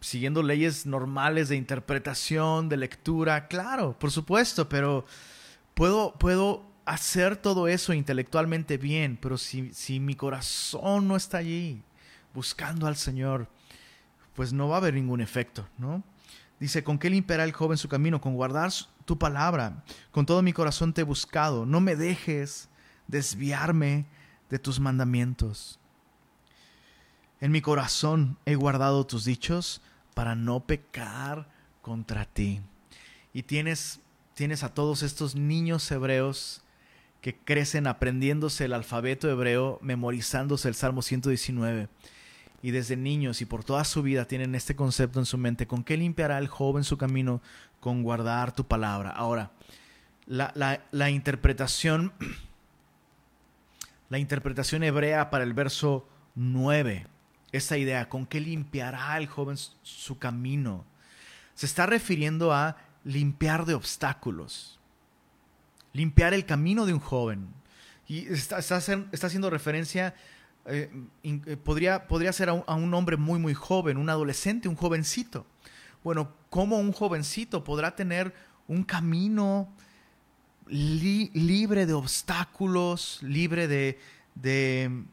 siguiendo 0.00 0.42
leyes 0.42 0.86
normales 0.86 1.48
de 1.48 1.54
interpretación, 1.54 2.68
de 2.68 2.76
lectura, 2.76 3.46
claro, 3.46 3.96
por 3.96 4.10
supuesto, 4.10 4.68
pero 4.68 5.06
puedo, 5.74 6.14
puedo 6.14 6.66
hacer 6.84 7.36
todo 7.36 7.68
eso 7.68 7.92
intelectualmente 7.92 8.76
bien, 8.76 9.16
pero 9.22 9.38
si, 9.38 9.72
si 9.72 10.00
mi 10.00 10.16
corazón 10.16 11.06
no 11.06 11.14
está 11.14 11.38
allí 11.38 11.84
buscando 12.34 12.88
al 12.88 12.96
Señor, 12.96 13.46
pues 14.34 14.52
no 14.52 14.66
va 14.66 14.74
a 14.74 14.78
haber 14.78 14.94
ningún 14.94 15.20
efecto, 15.20 15.68
¿no? 15.78 16.02
Dice, 16.58 16.82
¿con 16.82 16.98
qué 16.98 17.08
limpiará 17.08 17.44
el 17.44 17.52
joven 17.52 17.78
su 17.78 17.88
camino? 17.88 18.20
Con 18.20 18.34
guardar 18.34 18.72
tu 19.04 19.16
palabra. 19.16 19.84
Con 20.10 20.26
todo 20.26 20.42
mi 20.42 20.52
corazón 20.52 20.92
te 20.92 21.02
he 21.02 21.04
buscado. 21.04 21.66
No 21.66 21.80
me 21.80 21.94
dejes 21.94 22.68
desviarme 23.06 24.06
de 24.50 24.58
tus 24.58 24.80
mandamientos. 24.80 25.78
En 27.40 27.52
mi 27.52 27.60
corazón 27.60 28.38
he 28.46 28.54
guardado 28.54 29.06
tus 29.06 29.24
dichos 29.24 29.82
para 30.14 30.34
no 30.34 30.60
pecar 30.60 31.48
contra 31.82 32.24
ti. 32.24 32.60
Y 33.32 33.42
tienes, 33.42 34.00
tienes 34.34 34.62
a 34.62 34.72
todos 34.72 35.02
estos 35.02 35.34
niños 35.34 35.90
hebreos 35.90 36.62
que 37.20 37.36
crecen 37.36 37.86
aprendiéndose 37.86 38.66
el 38.66 38.72
alfabeto 38.72 39.30
hebreo, 39.30 39.78
memorizándose 39.82 40.68
el 40.68 40.74
Salmo 40.74 41.02
119. 41.02 41.88
Y 42.62 42.70
desde 42.70 42.96
niños 42.96 43.42
y 43.42 43.44
por 43.44 43.64
toda 43.64 43.84
su 43.84 44.02
vida 44.02 44.26
tienen 44.26 44.54
este 44.54 44.76
concepto 44.76 45.18
en 45.18 45.26
su 45.26 45.36
mente. 45.36 45.66
¿Con 45.66 45.84
qué 45.84 45.96
limpiará 45.96 46.38
el 46.38 46.48
joven 46.48 46.84
su 46.84 46.96
camino? 46.96 47.42
Con 47.80 48.02
guardar 48.02 48.54
tu 48.54 48.64
palabra. 48.64 49.10
Ahora, 49.10 49.50
la, 50.26 50.52
la, 50.54 50.84
la 50.90 51.10
interpretación, 51.10 52.12
la 54.08 54.18
interpretación 54.18 54.82
hebrea 54.82 55.30
para 55.30 55.44
el 55.44 55.54
verso 55.54 56.08
9 56.34 57.06
esta 57.56 57.78
idea, 57.78 58.08
¿con 58.08 58.26
qué 58.26 58.40
limpiará 58.40 59.16
el 59.16 59.28
joven 59.28 59.56
su 59.82 60.18
camino? 60.18 60.84
Se 61.54 61.66
está 61.66 61.86
refiriendo 61.86 62.52
a 62.52 62.76
limpiar 63.04 63.64
de 63.64 63.74
obstáculos, 63.74 64.80
limpiar 65.92 66.34
el 66.34 66.46
camino 66.46 66.84
de 66.84 66.94
un 66.94 66.98
joven. 66.98 67.46
Y 68.08 68.26
está, 68.26 68.58
está, 68.58 68.78
haciendo 68.78 69.50
referencia, 69.50 70.16
eh, 70.66 70.90
eh, 71.22 71.56
podría, 71.56 72.08
podría 72.08 72.32
ser 72.32 72.48
a 72.48 72.54
un, 72.54 72.92
hombre 72.92 73.16
muy, 73.16 73.38
muy 73.38 73.54
joven, 73.54 73.98
un 73.98 74.10
adolescente, 74.10 74.68
un 74.68 74.74
jovencito. 74.74 75.46
Bueno, 76.02 76.32
¿cómo 76.50 76.78
un 76.78 76.92
jovencito 76.92 77.62
podrá 77.62 77.94
tener 77.94 78.34
un 78.66 78.82
camino 78.82 79.72
libre 80.66 81.86
de 81.86 81.92
obstáculos, 81.92 83.18
libre 83.22 83.68
de, 83.68 83.98
de 84.34 85.04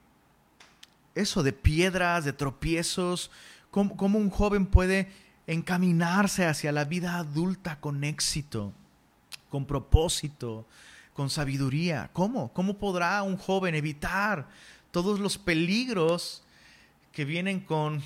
eso, 1.15 1.43
de 1.43 1.53
piedras, 1.53 2.25
de 2.25 2.33
tropiezos, 2.33 3.31
cómo, 3.69 4.17
un 4.17 4.29
joven 4.29 4.65
puede 4.65 5.09
encaminarse 5.47 6.45
hacia 6.45 6.71
la 6.71 6.85
vida 6.85 7.17
adulta 7.17 7.79
con 7.79 8.03
éxito, 8.03 8.73
con 9.49 9.65
propósito, 9.65 10.65
con 11.13 11.29
sabiduría. 11.29 12.09
¿Cómo? 12.13 12.53
¿Cómo 12.53 12.77
podrá 12.77 13.21
un 13.23 13.37
joven 13.37 13.75
evitar 13.75 14.47
todos 14.91 15.19
los 15.19 15.37
peligros 15.37 16.43
que 17.11 17.25
vienen 17.25 17.59
con, 17.59 18.01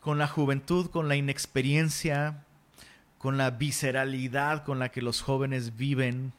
con 0.00 0.18
la 0.18 0.28
juventud, 0.28 0.90
con 0.90 1.08
la 1.08 1.16
inexperiencia, 1.16 2.44
con 3.20 3.36
la 3.36 3.50
visceralidad 3.50 4.64
con 4.64 4.78
la 4.78 4.88
que 4.88 5.02
los 5.02 5.20
jóvenes 5.20 5.76
viven? 5.76 6.32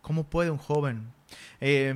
¿Cómo 0.00 0.24
puede 0.24 0.50
un 0.50 0.56
joven? 0.56 1.12
Eh, 1.60 1.94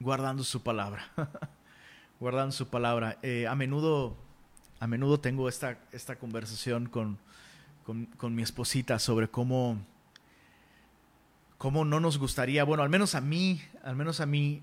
guardando 0.00 0.44
su 0.44 0.62
palabra. 0.62 1.12
guardando 2.20 2.52
su 2.52 2.68
palabra. 2.68 3.18
Eh, 3.20 3.46
a 3.46 3.54
menudo, 3.54 4.16
a 4.80 4.86
menudo 4.86 5.20
tengo 5.20 5.46
esta, 5.46 5.78
esta 5.92 6.16
conversación 6.16 6.86
con, 6.88 7.18
con, 7.84 8.34
mi 8.34 8.42
esposita 8.42 8.98
sobre 8.98 9.28
cómo, 9.28 9.76
cómo 11.58 11.84
no 11.84 12.00
nos 12.00 12.16
gustaría, 12.16 12.64
bueno, 12.64 12.82
al 12.82 12.88
menos 12.88 13.14
a 13.14 13.20
mí, 13.20 13.60
al 13.84 13.94
menos 13.94 14.20
a 14.20 14.26
mí, 14.26 14.62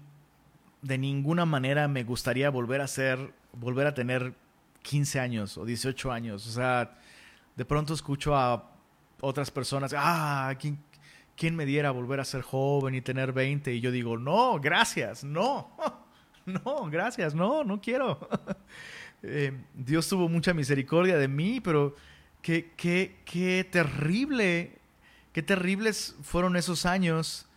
de 0.81 0.97
ninguna 0.97 1.45
manera 1.45 1.87
me 1.87 2.03
gustaría 2.03 2.49
volver 2.49 2.81
a 2.81 2.87
ser, 2.87 3.31
volver 3.53 3.85
a 3.85 3.93
tener 3.93 4.33
15 4.81 5.19
años 5.19 5.57
o 5.57 5.65
18 5.65 6.11
años. 6.11 6.47
O 6.47 6.51
sea, 6.51 6.97
de 7.55 7.65
pronto 7.65 7.93
escucho 7.93 8.35
a 8.35 8.71
otras 9.21 9.51
personas, 9.51 9.93
ah, 9.97 10.53
¿quién, 10.59 10.79
¿quién 11.35 11.55
me 11.55 11.65
diera 11.65 11.91
volver 11.91 12.19
a 12.19 12.25
ser 12.25 12.41
joven 12.41 12.95
y 12.95 13.01
tener 13.01 13.33
20? 13.33 13.73
Y 13.73 13.81
yo 13.81 13.91
digo, 13.91 14.17
no, 14.17 14.59
gracias, 14.59 15.23
no, 15.23 15.75
no, 16.45 16.89
gracias, 16.89 17.35
no, 17.35 17.63
no 17.63 17.81
quiero. 17.81 18.27
Eh, 19.21 19.51
Dios 19.73 20.07
tuvo 20.07 20.29
mucha 20.29 20.53
misericordia 20.53 21.17
de 21.17 21.27
mí, 21.27 21.59
pero 21.59 21.93
qué, 22.41 22.71
qué, 22.77 23.17
qué 23.25 23.67
terrible, 23.69 24.77
qué 25.33 25.43
terribles 25.43 26.15
fueron 26.21 26.55
esos 26.55 26.85
años 26.85 27.48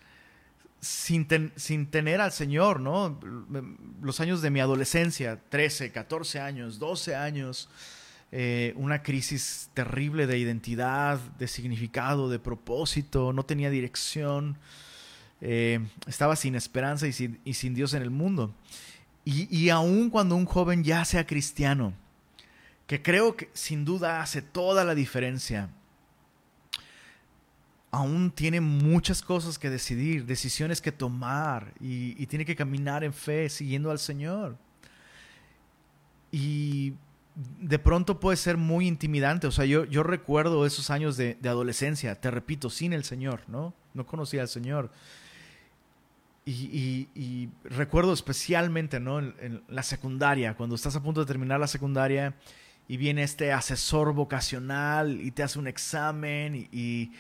sin, 0.83 1.29
sin, 1.55 1.87
tener 1.87 2.21
al 2.21 2.33
Señor, 2.33 2.81
¿no? 2.81 3.21
Los 4.03 4.21
años 4.21 4.43
de 4.43 4.51
mi 4.51 4.59
adolescencia, 4.59 5.41
13, 5.49 5.93
14 5.93 6.41
años, 6.41 6.79
12 6.81 7.15
años. 7.15 7.69
Eh, 8.33 8.73
una 8.77 9.03
crisis 9.03 9.71
terrible 9.75 10.27
de 10.27 10.39
identidad, 10.39 11.19
de 11.39 11.47
significado, 11.47 12.31
de 12.31 12.39
propósito, 12.39 13.33
no 13.33 13.45
tenía 13.45 13.69
dirección, 13.69 14.57
eh, 15.43 15.81
estaba 16.07 16.35
sin 16.35 16.55
esperanza 16.55 17.07
y 17.07 17.13
sin, 17.13 17.75
Dios 17.75 17.93
en 17.93 18.03
el 18.03 18.11
mundo. 18.11 18.55
Y, 19.25 19.55
y 19.55 19.69
aun 19.69 20.09
cuando 20.09 20.35
un 20.35 20.47
joven 20.47 20.83
ya 20.83 21.05
sea 21.05 21.27
cristiano, 21.27 21.93
que 22.87 23.03
creo 23.03 23.37
que 23.37 23.51
sin 23.53 23.85
duda 23.85 24.23
hace 24.23 24.41
toda 24.41 24.85
la 24.85 24.95
diferencia, 24.95 25.69
aún 27.93 28.31
tiene 28.31 28.61
muchas 28.61 29.23
cosas 29.23 29.59
que 29.59 29.69
decidir, 29.69 30.25
decisiones 30.25 30.81
que 30.81 30.91
tomar 30.91 31.75
y, 31.79 32.27
tiene 32.27 32.47
que 32.47 32.57
caminar 32.57 33.05
en 33.05 33.13
fe 33.13 33.51
siguiendo 33.51 33.91
al 33.91 33.99
Señor. 33.99 34.57
Y 36.33 36.95
de 37.61 37.79
pronto 37.79 38.19
puede 38.19 38.39
ser 38.39 38.57
muy 38.57 38.89
intimidante. 38.89 39.47
O 39.47 39.51
sea, 39.51 39.67
yo, 39.67 39.85
recuerdo 40.03 40.65
esos 40.65 40.89
años 40.89 41.19
de, 41.19 41.37
adolescencia, 41.45 42.19
te 42.19 42.31
repito, 42.31 42.71
sin 42.71 42.95
el 42.95 43.05
Señor, 43.05 43.43
¿no? 43.47 43.75
No 43.93 44.07
conocía 44.07 44.41
al 44.41 44.49
Señor. 44.49 44.91
Y, 46.47 47.51
recuerdo 47.63 48.15
especialmente, 48.15 49.01
¿no? 49.01 49.19
En, 49.19 49.63
la 49.69 49.83
secundaria, 49.83 50.55
cuando 50.55 50.77
estás 50.77 50.97
a 50.97 51.03
punto 51.03 51.21
de 51.21 51.27
terminar 51.27 51.61
la 51.61 51.67
secundaria 51.67 52.35
y 52.89 52.97
viene 52.97 53.23
este 53.23 53.53
asesor 53.53 54.15
vocacional 54.15 55.21
y 55.21 55.31
te 55.31 55.43
hace 55.43 55.59
un 55.59 55.67
examen 55.67 56.69
y 56.73 57.13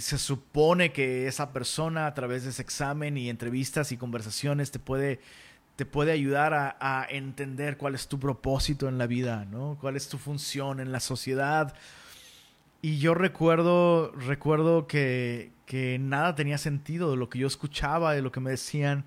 se 0.00 0.18
supone 0.18 0.92
que 0.92 1.26
esa 1.26 1.52
persona 1.52 2.06
a 2.06 2.14
través 2.14 2.44
de 2.44 2.50
ese 2.50 2.62
examen 2.62 3.16
y 3.16 3.28
entrevistas 3.28 3.92
y 3.92 3.96
conversaciones 3.96 4.70
te 4.70 4.78
puede 4.78 5.20
te 5.80 5.86
puede 5.86 6.12
ayudar 6.12 6.76
a, 6.78 7.06
entender 7.08 7.78
cuál 7.78 7.94
es 7.94 8.06
tu 8.06 8.20
propósito 8.20 8.86
en 8.86 8.98
la 8.98 9.06
vida, 9.06 9.46
¿no? 9.46 9.78
Cuál 9.80 9.96
es 9.96 10.10
tu 10.10 10.18
función 10.18 10.78
en 10.78 10.92
la 10.92 11.00
sociedad. 11.00 11.74
Y 12.82 12.98
yo 12.98 13.14
recuerdo, 13.14 14.12
recuerdo 14.12 14.86
que, 14.86 15.52
nada 15.98 16.34
tenía 16.34 16.58
sentido 16.58 17.12
de 17.12 17.16
lo 17.16 17.30
que 17.30 17.38
yo 17.38 17.46
escuchaba, 17.46 18.12
de 18.12 18.20
lo 18.20 18.30
que 18.30 18.40
me 18.40 18.50
decían. 18.50 19.06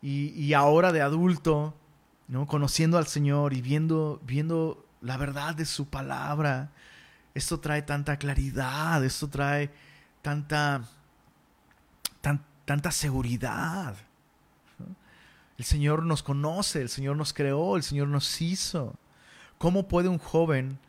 Y, 0.00 0.52
ahora 0.52 0.92
de 0.92 1.02
adulto, 1.02 1.74
¿no? 2.28 2.46
Conociendo 2.46 2.98
al 2.98 3.08
Señor 3.08 3.52
y 3.52 3.60
viendo, 3.60 4.20
viendo 4.24 4.86
la 5.00 5.16
verdad 5.16 5.56
de 5.56 5.64
su 5.64 5.88
palabra, 5.88 6.70
esto 7.34 7.58
trae 7.58 7.82
tanta 7.82 8.16
claridad, 8.16 9.04
esto 9.04 9.28
trae 9.28 9.72
tanta, 10.26 10.82
tanta 12.64 12.90
seguridad. 12.90 13.94
El 15.56 15.64
Señor 15.64 16.02
nos 16.02 16.24
conoce, 16.24 16.82
el 16.82 16.88
Señor 16.88 17.16
nos 17.16 17.32
creó, 17.32 17.76
el 17.76 17.84
Señor 17.84 18.08
nos 18.08 18.42
hizo. 18.42 18.96
¿Cómo 19.56 19.86
puede 19.86 20.08
un 20.08 20.18
joven 20.18 20.80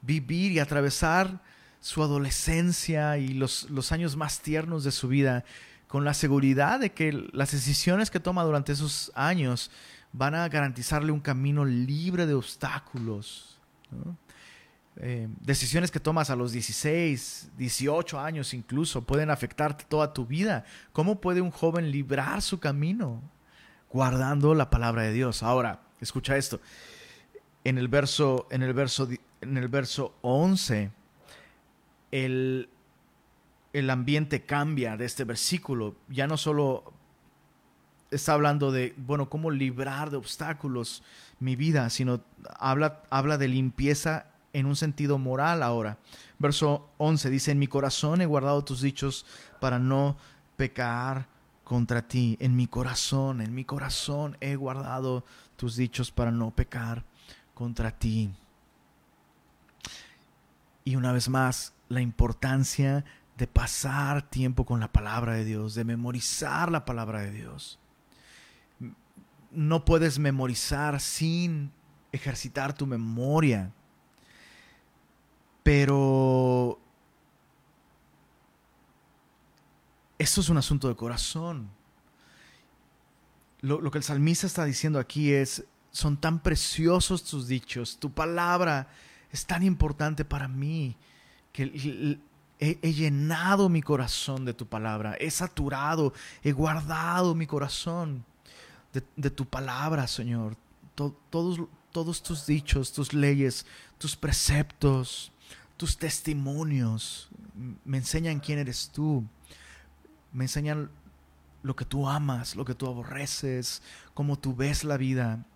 vivir 0.00 0.52
y 0.52 0.58
atravesar 0.58 1.38
su 1.82 2.02
adolescencia 2.02 3.18
y 3.18 3.34
los, 3.34 3.68
los 3.68 3.92
años 3.92 4.16
más 4.16 4.40
tiernos 4.40 4.84
de 4.84 4.90
su 4.90 5.08
vida 5.08 5.44
con 5.86 6.06
la 6.06 6.14
seguridad 6.14 6.80
de 6.80 6.90
que 6.90 7.12
las 7.32 7.52
decisiones 7.52 8.10
que 8.10 8.20
toma 8.20 8.42
durante 8.42 8.72
esos 8.72 9.12
años 9.14 9.70
van 10.14 10.34
a 10.34 10.48
garantizarle 10.48 11.12
un 11.12 11.20
camino 11.20 11.66
libre 11.66 12.26
de 12.26 12.32
obstáculos, 12.32 13.58
Eh, 15.00 15.28
decisiones 15.40 15.92
que 15.92 16.00
tomas 16.00 16.28
a 16.28 16.34
los 16.34 16.50
16, 16.50 17.52
18 17.56 18.18
años 18.18 18.52
incluso 18.52 19.02
pueden 19.02 19.30
afectarte 19.30 19.84
toda 19.84 20.12
tu 20.12 20.26
vida. 20.26 20.64
¿Cómo 20.92 21.20
puede 21.20 21.40
un 21.40 21.52
joven 21.52 21.92
librar 21.92 22.42
su 22.42 22.58
camino? 22.58 23.22
Guardando 23.92 24.54
la 24.54 24.70
palabra 24.70 25.02
de 25.02 25.12
Dios. 25.12 25.44
Ahora, 25.44 25.82
escucha 26.00 26.36
esto. 26.36 26.60
En 27.62 27.78
el 27.78 27.86
verso, 27.86 28.48
en 28.50 28.62
el 28.62 28.72
verso, 28.72 29.08
en 29.40 29.56
el 29.56 29.68
verso 29.68 30.16
11, 30.22 30.90
el, 32.10 32.68
el 33.72 33.90
ambiente 33.90 34.44
cambia 34.44 34.96
de 34.96 35.04
este 35.04 35.22
versículo. 35.22 35.94
Ya 36.08 36.26
no 36.26 36.36
solo 36.36 36.92
está 38.10 38.32
hablando 38.32 38.72
de, 38.72 38.94
bueno, 38.96 39.30
cómo 39.30 39.52
librar 39.52 40.10
de 40.10 40.16
obstáculos 40.16 41.04
mi 41.38 41.54
vida, 41.54 41.88
sino 41.88 42.20
habla, 42.58 43.02
habla 43.10 43.38
de 43.38 43.46
limpieza 43.46 44.26
en 44.52 44.66
un 44.66 44.76
sentido 44.76 45.18
moral 45.18 45.62
ahora. 45.62 45.98
Verso 46.38 46.90
11 46.98 47.30
dice, 47.30 47.50
en 47.50 47.58
mi 47.58 47.66
corazón 47.66 48.20
he 48.20 48.26
guardado 48.26 48.64
tus 48.64 48.80
dichos 48.80 49.26
para 49.60 49.78
no 49.78 50.16
pecar 50.56 51.28
contra 51.64 52.08
ti. 52.08 52.36
En 52.40 52.56
mi 52.56 52.66
corazón, 52.66 53.40
en 53.40 53.54
mi 53.54 53.64
corazón 53.64 54.36
he 54.40 54.56
guardado 54.56 55.24
tus 55.56 55.76
dichos 55.76 56.10
para 56.10 56.30
no 56.30 56.50
pecar 56.50 57.04
contra 57.54 57.90
ti. 57.90 58.30
Y 60.84 60.96
una 60.96 61.12
vez 61.12 61.28
más, 61.28 61.74
la 61.88 62.00
importancia 62.00 63.04
de 63.36 63.46
pasar 63.46 64.22
tiempo 64.22 64.64
con 64.64 64.80
la 64.80 64.90
palabra 64.90 65.34
de 65.34 65.44
Dios, 65.44 65.74
de 65.74 65.84
memorizar 65.84 66.72
la 66.72 66.84
palabra 66.84 67.20
de 67.20 67.30
Dios. 67.30 67.78
No 69.50 69.84
puedes 69.84 70.18
memorizar 70.18 71.00
sin 71.00 71.72
ejercitar 72.10 72.72
tu 72.72 72.86
memoria. 72.86 73.72
Pero 75.68 76.80
esto 80.18 80.40
es 80.40 80.48
un 80.48 80.56
asunto 80.56 80.88
de 80.88 80.96
corazón. 80.96 81.68
Lo, 83.60 83.90
que 83.90 83.98
el 83.98 84.04
salmista 84.04 84.46
está 84.46 84.64
diciendo 84.64 84.98
aquí 84.98 85.30
es, 85.30 85.62
son 85.90 86.16
tan 86.16 86.38
preciosos 86.38 87.22
tus 87.22 87.48
dichos, 87.48 87.98
tu 87.98 88.10
palabra 88.10 88.88
es 89.30 89.44
tan 89.44 89.62
importante 89.62 90.24
para 90.24 90.48
mí 90.48 90.96
que 91.52 92.18
he, 92.60 92.92
llenado 92.94 93.68
mi 93.68 93.82
corazón 93.82 94.46
de 94.46 94.54
tu 94.54 94.64
palabra, 94.66 95.16
he 95.20 95.30
saturado, 95.30 96.14
he 96.42 96.52
guardado 96.52 97.34
mi 97.34 97.46
corazón 97.46 98.24
de, 99.16 99.30
tu 99.30 99.44
palabra, 99.44 100.06
Señor. 100.06 100.56
todos, 100.94 101.60
todos 101.92 102.22
tus 102.22 102.46
dichos, 102.46 102.90
tus 102.90 103.12
leyes, 103.12 103.66
tus 103.98 104.16
preceptos, 104.16 105.30
tus 105.78 105.96
testimonios 105.96 107.28
me 107.84 107.96
enseñan 107.96 108.40
quién 108.40 108.58
eres 108.58 108.90
tú, 108.92 109.24
me 110.32 110.44
enseñan 110.44 110.90
lo 111.62 111.74
que 111.76 111.84
tú 111.84 112.08
amas, 112.08 112.56
lo 112.56 112.64
que 112.64 112.74
tú 112.74 112.86
aborreces, 112.86 113.80
cómo 114.12 114.38
tú 114.38 114.54
ves 114.54 114.84
la 114.84 114.96
vida. 114.96 115.46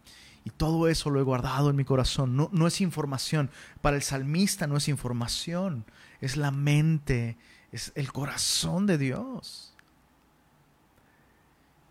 Y 0.45 0.51
todo 0.51 0.89
eso 0.89 1.11
lo 1.11 1.21
he 1.21 1.25
guardado 1.25 1.71
en 1.71 1.77
mi 1.77 1.85
corazón. 1.85 2.37
No, 2.37 2.49
no 2.53 2.67
es 2.67 2.81
información. 2.81 3.51
Para 3.81 3.97
el 3.97 4.03
salmista 4.03 4.67
no 4.67 4.77
es 4.77 4.89
información. 4.89 5.85
Es 6.21 6.37
la 6.37 6.51
mente, 6.51 7.37
es 7.71 7.93
el 7.95 8.13
corazón 8.13 8.87
de 8.87 8.99
Dios. 8.99 9.75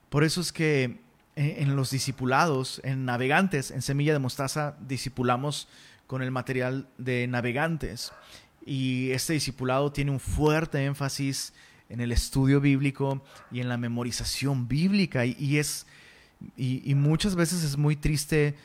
Por 0.10 0.24
eso 0.24 0.42
es 0.42 0.52
que 0.52 1.02
en 1.36 1.76
los 1.76 1.92
discipulados, 1.92 2.82
en 2.84 3.06
navegantes, 3.06 3.72
en 3.72 3.82
Semilla 3.82 4.14
de 4.14 4.20
Mostaza, 4.20 4.76
discipulamos 4.82 5.70
con 6.12 6.22
el 6.22 6.30
material 6.30 6.90
de 6.98 7.26
navegantes. 7.26 8.12
Y 8.66 9.12
este 9.12 9.32
discipulado 9.32 9.94
tiene 9.94 10.12
un 10.12 10.20
fuerte 10.20 10.84
énfasis 10.84 11.54
en 11.88 12.02
el 12.02 12.12
estudio 12.12 12.60
bíblico 12.60 13.24
y 13.50 13.62
en 13.62 13.70
la 13.70 13.78
memorización 13.78 14.68
bíblica. 14.68 15.26
Y, 15.26 15.58
es, 15.58 15.88
y, 16.58 16.94
muchas 16.96 17.36
veces 17.36 17.64
es 17.64 17.78
muy 17.78 17.96
triste 17.96 18.58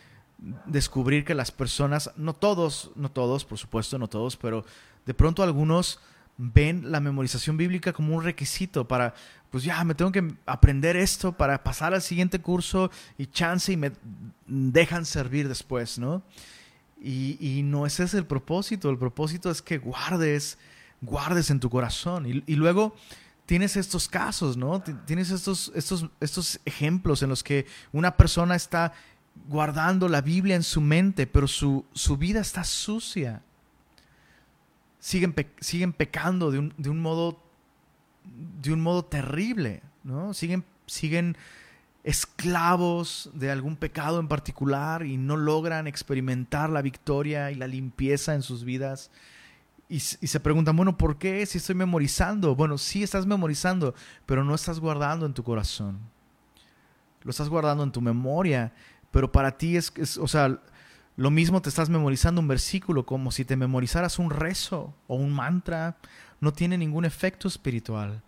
descubrir 0.65 1.25
que 1.25 1.37
las 1.37 1.53
personas, 1.53 2.11
no 2.17 2.35
todos, 2.35 2.91
no 2.97 3.13
todos, 3.13 3.45
por 3.45 3.59
supuesto, 3.59 3.97
no 3.97 4.09
todos, 4.09 4.37
pero 4.37 4.65
de 5.07 5.15
pronto 5.15 5.45
algunos 5.45 6.01
ven 6.37 6.91
la 6.91 6.99
memorización 6.99 7.57
bíblica 7.57 7.93
como 7.93 8.17
un 8.17 8.25
requisito 8.25 8.89
para, 8.89 9.15
pues 9.53 9.63
ya, 9.63 9.85
me 9.85 9.95
tengo 9.95 10.11
que 10.11 10.35
aprender 10.47 10.97
esto 10.97 11.31
para 11.31 11.63
pasar 11.63 11.95
al 11.95 12.03
siguiente 12.03 12.41
curso 12.41 12.91
y 13.17 13.27
chance 13.27 13.73
y 13.73 13.77
me 13.77 13.93
dejan 14.49 15.05
servir 15.05 15.47
después, 15.47 15.97
¿no? 15.97 16.25
Y, 16.99 17.63
no 17.65 17.87
ese 17.87 18.05
es 18.05 18.15
el 18.15 18.27
propósito, 18.27 18.91
el 18.91 18.99
propósito 18.99 19.51
es 19.51 19.61
que 19.63 19.79
guardes, 19.79 20.59
guardes 21.01 21.51
en 21.51 21.61
tu 21.61 21.69
corazón. 21.69 22.27
Y, 22.27 22.57
luego 22.57 22.97
tienes 23.45 23.77
estos 23.77 24.09
casos, 24.09 24.57
¿no? 24.57 24.83
Tienes 25.07 25.31
estos, 25.31 25.71
estos, 25.75 26.07
estos 26.21 26.61
ejemplos 26.65 27.23
en 27.23 27.29
los 27.29 27.45
que 27.45 27.67
una 27.93 28.17
persona 28.17 28.57
está 28.57 28.93
guardando 29.49 30.09
la 30.09 30.23
Biblia 30.23 30.57
en 30.57 30.63
su 30.63 30.81
mente, 30.81 31.27
pero 31.27 31.47
su, 31.47 31.85
su 31.93 32.17
vida 32.17 32.41
está 32.41 32.65
sucia. 32.65 33.43
Siguen, 34.99 35.35
siguen 35.61 35.93
pecando 35.93 36.51
de 36.51 36.59
un, 36.59 36.75
de 36.77 36.91
un, 36.91 37.01
modo 37.01 37.41
de 38.61 38.73
un 38.73 38.81
modo 38.81 39.05
terrible, 39.05 39.83
¿no? 40.03 40.35
Siguen, 40.35 40.65
siguen 40.87 41.37
esclavos 42.07 43.31
de 43.35 43.51
algún 43.51 43.75
pecado 43.75 44.21
en 44.21 44.29
particular 44.29 45.05
y 45.05 45.17
no 45.17 45.37
logran 45.37 45.89
experimentar 45.89 46.71
la 46.71 46.81
victoria 46.81 47.51
y 47.51 47.57
la 47.57 47.67
limpieza 47.67 48.33
en 48.35 48.43
sus 48.43 48.63
vidas. 48.63 49.11
Y, 49.89 49.99
se 49.99 50.41
preguntan, 50.41 50.77
bueno, 50.77 50.97
¿por 50.97 51.19
qué 51.19 51.45
si 51.47 51.59
estoy 51.59 51.75
memorizando? 51.75 52.55
Bueno, 52.55 52.79
sí 52.79 53.03
estás 53.03 53.27
memorizando, 53.27 53.93
pero 54.25 54.45
no 54.45 54.55
estás 54.55 54.79
guardando 54.79 55.27
en 55.27 55.35
tu 55.35 55.43
corazón. 55.43 55.99
Lo 57.23 57.31
estás 57.31 57.49
guardando 57.49 57.83
en 57.83 57.91
tu 57.91 58.01
memoria, 58.01 58.73
pero 59.11 59.33
para 59.33 59.59
ti 59.59 59.77
es, 59.77 59.93
es 59.97 60.17
o 60.17 60.29
sea, 60.29 60.61
lo 61.17 61.31
mismo 61.33 61.61
te 61.61 61.71
estás 61.71 61.91
memorizando 61.91 62.41
un 62.41 62.47
versículo 62.47 63.05
como 63.05 63.33
si 63.33 63.45
te 63.45 63.57
memorizaras 63.57 64.21
un 64.21 64.31
rezo 64.31 64.95
o 65.09 65.17
un 65.17 65.33
mantra. 65.33 65.97
No 66.41 66.53
tiene 66.53 66.79
ningún 66.79 67.05
efecto 67.05 67.49
espiritual. 67.49 68.23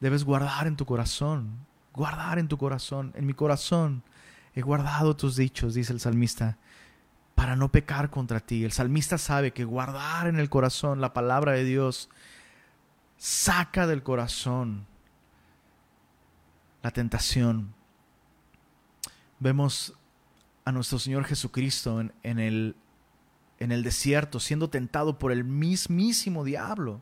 Debes 0.00 0.24
guardar 0.24 0.66
en 0.66 0.74
tu 0.74 0.86
corazón 0.86 1.70
guardar 1.92 2.38
en 2.38 2.48
tu 2.48 2.58
corazón, 2.58 3.12
en 3.16 3.26
mi 3.26 3.34
corazón. 3.34 4.02
He 4.54 4.60
guardado 4.60 5.16
tus 5.16 5.36
dichos, 5.36 5.74
dice 5.74 5.92
el 5.92 6.00
salmista, 6.00 6.58
para 7.34 7.56
no 7.56 7.70
pecar 7.70 8.10
contra 8.10 8.40
ti. 8.40 8.64
El 8.64 8.72
salmista 8.72 9.18
sabe 9.18 9.52
que 9.52 9.64
guardar 9.64 10.26
en 10.26 10.38
el 10.38 10.50
corazón 10.50 11.00
la 11.00 11.12
palabra 11.12 11.52
de 11.52 11.64
Dios 11.64 12.08
saca 13.16 13.86
del 13.86 14.02
corazón 14.02 14.86
la 16.82 16.90
tentación. 16.90 17.72
Vemos 19.38 19.94
a 20.64 20.72
nuestro 20.72 20.98
Señor 20.98 21.24
Jesucristo 21.24 22.00
en, 22.00 22.38
el, 22.38 22.76
en 23.58 23.72
el 23.72 23.82
desierto 23.82 24.40
siendo 24.40 24.68
tentado 24.68 25.18
por 25.18 25.32
el 25.32 25.44
mismísimo 25.44 26.44
diablo. 26.44 27.00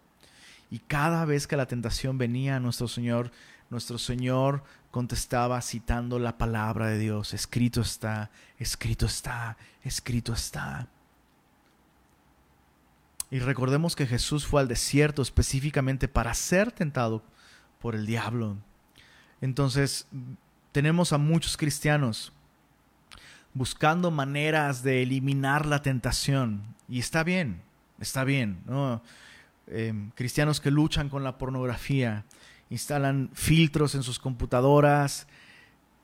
Y 0.70 0.79
cada 0.79 1.24
vez 1.24 1.46
que 1.46 1.57
la 1.57 1.66
tentación 1.66 2.18
venía 2.18 2.57
a 2.57 2.61
nuestro 2.61 2.87
Señor, 2.87 3.33
nuestro 3.70 3.98
Señor 3.98 4.62
contestaba 4.90 5.61
citando 5.62 6.18
la 6.18 6.38
palabra 6.38 6.88
de 6.88 6.98
Dios. 6.98 7.35
Escrito 7.35 7.81
está, 7.81 8.31
escrito 8.59 9.07
está, 9.07 9.57
escrito 9.83 10.33
está. 10.33 10.88
Y 13.31 13.38
recordemos 13.38 13.94
que 13.94 14.07
Jesús 14.07 14.46
fue 14.46 14.61
al 14.61 14.68
desierto 14.68 15.22
específicamente 15.22 16.09
para 16.09 16.35
ser 16.35 16.72
tentado 16.72 17.22
por 17.79 17.94
el 17.94 18.05
diablo. 18.05 18.57
Entonces, 19.40 20.09
tenemos 20.72 21.12
a 21.12 21.18
muchos 21.18 21.57
cristianos 21.57 22.33
buscando 23.55 24.11
maneras 24.11 24.83
de 24.83 25.03
eliminar 25.03 25.66
la 25.66 25.83
tentación. 25.83 26.62
Y 26.88 26.98
está 26.98 27.22
bien, 27.22 27.62
está 28.00 28.24
bien. 28.24 28.62
Em, 29.66 30.11
cristianos 30.11 30.61
que 30.61 30.70
luchan 30.70 31.09
con 31.09 31.22
la 31.22 31.38
pornografía, 31.38 32.24
instalan 32.70 33.30
filtros 33.35 33.96
en 33.96 34.02
sus 34.02 34.18
computadoras, 34.18 35.26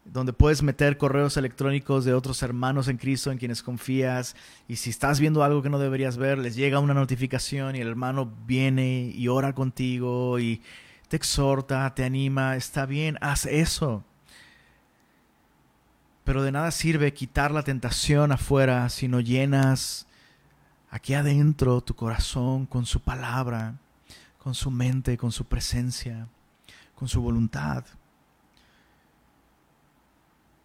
donde 0.05 0.33
puedes 0.33 0.63
meter 0.63 0.99
correos 0.99 1.37
electrónicos 1.37 2.05
de 2.05 2.15
otros 2.15 2.43
hermanos 2.43 2.89
en 2.89 2.97
Cristo 2.97 3.31
en 3.31 3.39
quienes 3.39 3.63
confías. 3.63 4.37
Y 4.69 4.77
si 4.77 4.91
estás 4.91 5.19
viendo 5.19 5.43
algo 5.43 5.63
que 5.63 5.71
no 5.71 5.79
deberías 5.79 6.17
ver, 6.17 6.39
les 6.39 6.55
llega 6.55 6.81
una 6.81 6.95
notificación 6.95 7.77
y 7.77 7.81
el 7.81 7.89
hermano 7.89 8.33
viene 8.47 9.13
y 9.15 9.29
ora 9.29 9.55
contigo 9.55 10.39
y 10.39 10.61
te 11.09 11.17
exhorta, 11.17 11.93
te 11.95 12.05
anima. 12.05 12.57
Está 12.57 12.87
bien, 12.87 13.17
haz 13.21 13.47
eso. 13.47 14.05
Pero 16.25 16.43
de 16.43 16.53
nada 16.53 16.73
sirve 16.73 17.15
quitar 17.15 17.53
la 17.53 17.63
tentación 17.63 18.33
afuera 18.33 18.89
si 18.89 19.07
no 19.07 19.21
llenas 19.21 20.07
aquí 20.91 21.15
adentro 21.15 21.81
tu 21.81 21.95
corazón 21.95 22.67
con 22.67 22.87
su 22.87 23.01
palabra, 23.01 23.77
con 24.39 24.55
su 24.55 24.73
mente, 24.73 25.17
con 25.17 25.31
su 25.31 25.45
presencia 25.45 26.29
con 26.97 27.07
su 27.07 27.23
voluntad. 27.23 27.85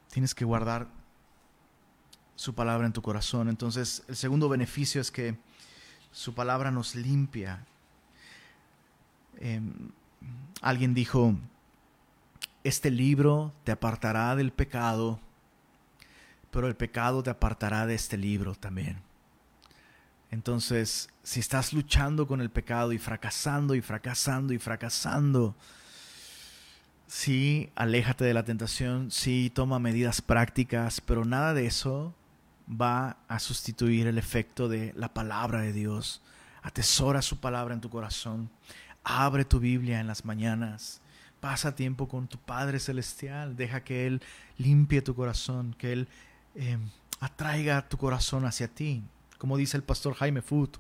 Tienes 0.10 0.34
que 0.34 0.46
guardar 0.46 0.88
su 2.36 2.56
palabra 2.56 2.88
en 2.88 2.94
tu 2.94 3.04
corazón. 3.04 3.50
Entonces, 3.50 4.04
el 4.08 4.15
segundo 4.15 4.50
beneficio 4.50 5.00
es 5.00 5.12
que 5.12 5.38
su 6.12 6.34
palabra 6.34 6.72
nos 6.72 6.96
limpia. 6.96 7.65
Em, 9.39 9.91
alguien 10.62 10.94
dijo, 10.94 11.36
este 12.63 12.89
libro 12.91 13.54
te 13.63 13.72
apartará 13.72 14.36
del 14.36 14.52
pecado, 14.52 15.20
pero 16.50 16.67
el 16.67 16.76
pecado 16.76 17.22
te 17.24 17.30
apartará 17.30 17.86
de 17.86 17.96
este 17.96 18.17
libro 18.17 18.56
también. 18.56 19.02
Entonces, 20.32 21.10
si 21.24 21.41
estás 21.41 21.74
luchando 21.74 22.26
con 22.26 22.39
el 22.39 22.50
pecado 22.50 22.94
y 22.94 22.98
fracasando 22.98 23.76
y 23.76 23.82
fracasando 23.82 24.54
y 24.54 24.60
fracasando, 24.60 25.56
sí, 27.12 27.69
aléjate 27.76 28.24
de 28.24 28.34
la 28.34 28.45
tentación, 28.45 29.12
sí, 29.12 29.52
toma 29.54 29.80
medidas 29.80 30.21
prácticas, 30.21 31.02
pero 31.02 31.26
nada 31.26 31.54
de 31.54 31.65
eso 31.65 32.15
va 32.69 33.17
a 33.28 33.39
sustituir 33.39 34.08
el 34.08 34.17
efecto 34.17 34.69
de 34.69 34.93
la 34.95 35.13
palabra 35.13 35.60
de 35.60 35.74
Dios. 35.74 36.21
Atesora 36.62 37.21
su 37.21 37.41
palabra 37.41 37.74
en 37.74 37.82
tu 37.82 37.89
corazón. 37.89 38.50
Abre 39.04 39.43
tu 39.43 39.60
Biblia 39.60 40.00
en 40.00 40.08
las 40.08 40.24
mañanas. 40.24 41.02
Pasa 41.41 41.76
tiempo 41.76 42.08
con 42.08 42.30
tu 42.30 42.38
Padre 42.38 42.80
Celestial. 42.80 43.58
Deja 43.58 43.84
que 43.84 44.08
Él 44.08 44.21
limpie 44.58 45.02
tu 45.02 45.13
corazón, 45.13 45.76
que 45.78 45.91
Él 45.91 46.08
eh, 46.56 46.78
atraiga 47.19 47.89
tu 47.89 47.97
corazón 47.97 48.45
hacia 48.45 48.69
ti. 48.69 49.04
Como 49.38 49.58
dice 49.58 49.76
el 49.76 49.84
pastor 49.84 50.13
Jaime 50.13 50.41
Foot, 50.41 50.78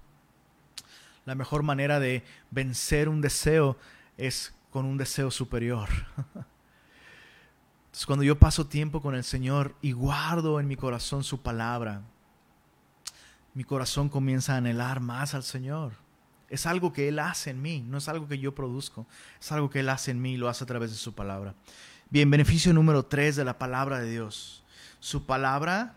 la 1.25 1.35
mejor 1.35 1.63
manera 1.63 1.99
de 1.99 2.23
vencer 2.51 3.09
un 3.09 3.19
deseo 3.19 3.77
es 4.17 4.53
con 4.71 4.85
un 4.85 4.97
deseo 4.97 5.29
superior. 5.29 5.89
Entonces, 7.85 8.05
cuando 8.05 8.23
yo 8.23 8.39
paso 8.39 8.67
tiempo 8.67 9.01
con 9.01 9.15
el 9.15 9.23
Señor 9.23 9.75
y 9.81 9.91
guardo 9.91 10.59
en 10.59 10.67
mi 10.67 10.77
corazón 10.77 11.23
su 11.23 11.41
palabra, 11.41 12.01
mi 13.53 13.63
corazón 13.65 14.09
comienza 14.09 14.53
a 14.53 14.57
anhelar 14.57 15.01
más 15.01 15.33
al 15.33 15.43
Señor. 15.43 15.91
Es 16.49 16.65
algo 16.65 16.93
que 16.93 17.09
Él 17.09 17.19
hace 17.19 17.49
en 17.49 17.61
mí, 17.61 17.81
no 17.85 17.97
es 17.97 18.07
algo 18.07 18.27
que 18.27 18.39
yo 18.39 18.55
produzco, 18.55 19.05
es 19.39 19.51
algo 19.51 19.69
que 19.69 19.81
Él 19.81 19.89
hace 19.89 20.11
en 20.11 20.21
mí 20.21 20.33
y 20.33 20.37
lo 20.37 20.49
hace 20.49 20.63
a 20.63 20.67
través 20.67 20.91
de 20.91 20.97
su 20.97 21.13
palabra. 21.13 21.53
Bien, 22.09 22.29
beneficio 22.29 22.73
número 22.73 23.03
tres 23.03 23.35
de 23.35 23.45
la 23.45 23.57
palabra 23.57 23.99
de 23.99 24.09
Dios. 24.09 24.63
Su 24.99 25.25
palabra 25.25 25.95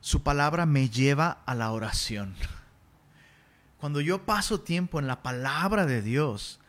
su 0.00 0.22
palabra 0.22 0.64
me 0.64 0.88
lleva 0.88 1.42
a 1.44 1.54
la 1.54 1.70
oración. 1.72 2.34
Cuando 3.80 4.02
yo 4.02 4.26
paso 4.26 4.60
tiempo 4.60 5.00
en 5.00 5.06
la 5.06 5.22
palabra 5.22 5.86
de 5.86 6.02
Dios, 6.02 6.60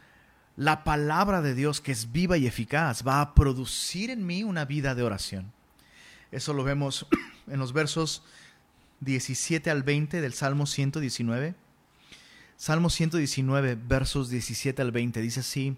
la 0.56 0.86
palabra 0.86 1.42
de 1.42 1.54
Dios 1.54 1.82
que 1.82 1.92
es 1.92 2.14
viva 2.14 2.38
y 2.38 2.48
eficaz 2.48 3.06
va 3.06 3.20
a 3.20 3.36
producir 3.36 4.10
en 4.10 4.26
mí 4.26 4.44
una 4.44 4.64
vida 4.64 4.96
de 4.96 5.04
oración. 5.04 5.52
Eso 6.32 6.54
lo 6.54 6.64
vemos 6.64 7.06
en 7.48 7.60
los 7.60 7.74
versos 7.74 8.24
17 9.02 9.70
al 9.70 9.84
20 9.84 10.22
del 10.22 10.34
Salmo 10.34 10.66
119. 10.66 11.54
Salmo 12.56 12.90
119, 12.90 13.76
versos 13.76 14.30
17 14.30 14.82
al 14.82 14.94
20, 14.94 15.20
dice 15.20 15.42
así, 15.42 15.76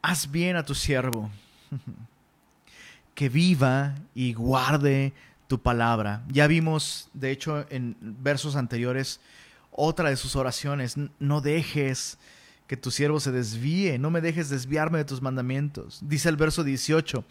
haz 0.00 0.30
bien 0.30 0.56
a 0.56 0.64
tu 0.64 0.74
siervo, 0.74 1.30
que 3.14 3.28
viva 3.28 3.96
y 4.14 4.32
guarde 4.32 5.12
tu 5.46 5.60
palabra. 5.60 6.22
Ya 6.28 6.46
vimos, 6.46 7.10
de 7.12 7.32
hecho, 7.32 7.66
en 7.68 7.96
versos 8.00 8.56
anteriores, 8.56 9.20
otra 9.70 10.10
de 10.10 10.16
sus 10.16 10.36
oraciones, 10.36 10.96
no 11.18 11.40
dejes 11.40 12.18
que 12.66 12.76
tu 12.76 12.90
siervo 12.90 13.18
se 13.18 13.32
desvíe, 13.32 13.98
no 13.98 14.10
me 14.10 14.20
dejes 14.20 14.48
desviarme 14.48 14.98
de 14.98 15.04
tus 15.04 15.22
mandamientos. 15.22 15.98
Dice 16.02 16.28
el 16.28 16.36
verso 16.36 16.62
18, 16.62 17.24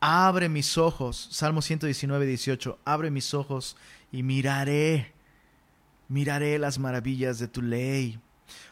abre 0.00 0.48
mis 0.48 0.76
ojos, 0.76 1.28
Salmo 1.30 1.62
119, 1.62 2.26
18, 2.26 2.78
abre 2.84 3.10
mis 3.10 3.32
ojos 3.32 3.76
y 4.10 4.22
miraré, 4.22 5.12
miraré 6.08 6.58
las 6.58 6.78
maravillas 6.78 7.38
de 7.38 7.48
tu 7.48 7.62
ley. 7.62 8.20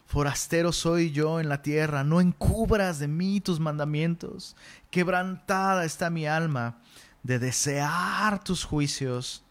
Forastero 0.05 0.73
soy 0.73 1.13
yo 1.13 1.41
en 1.41 1.49
la 1.49 1.63
tierra, 1.63 2.05
no 2.05 2.21
encubras 2.21 2.99
de 2.99 3.09
mí 3.09 3.41
tus 3.41 3.61
mandamientos. 3.61 4.57
Quebrantada 4.91 5.85
está 5.85 6.11
mi 6.11 6.27
alma 6.27 6.79
de 7.23 7.39
desear 7.39 8.43
tus 8.43 8.65
juicios 8.65 9.45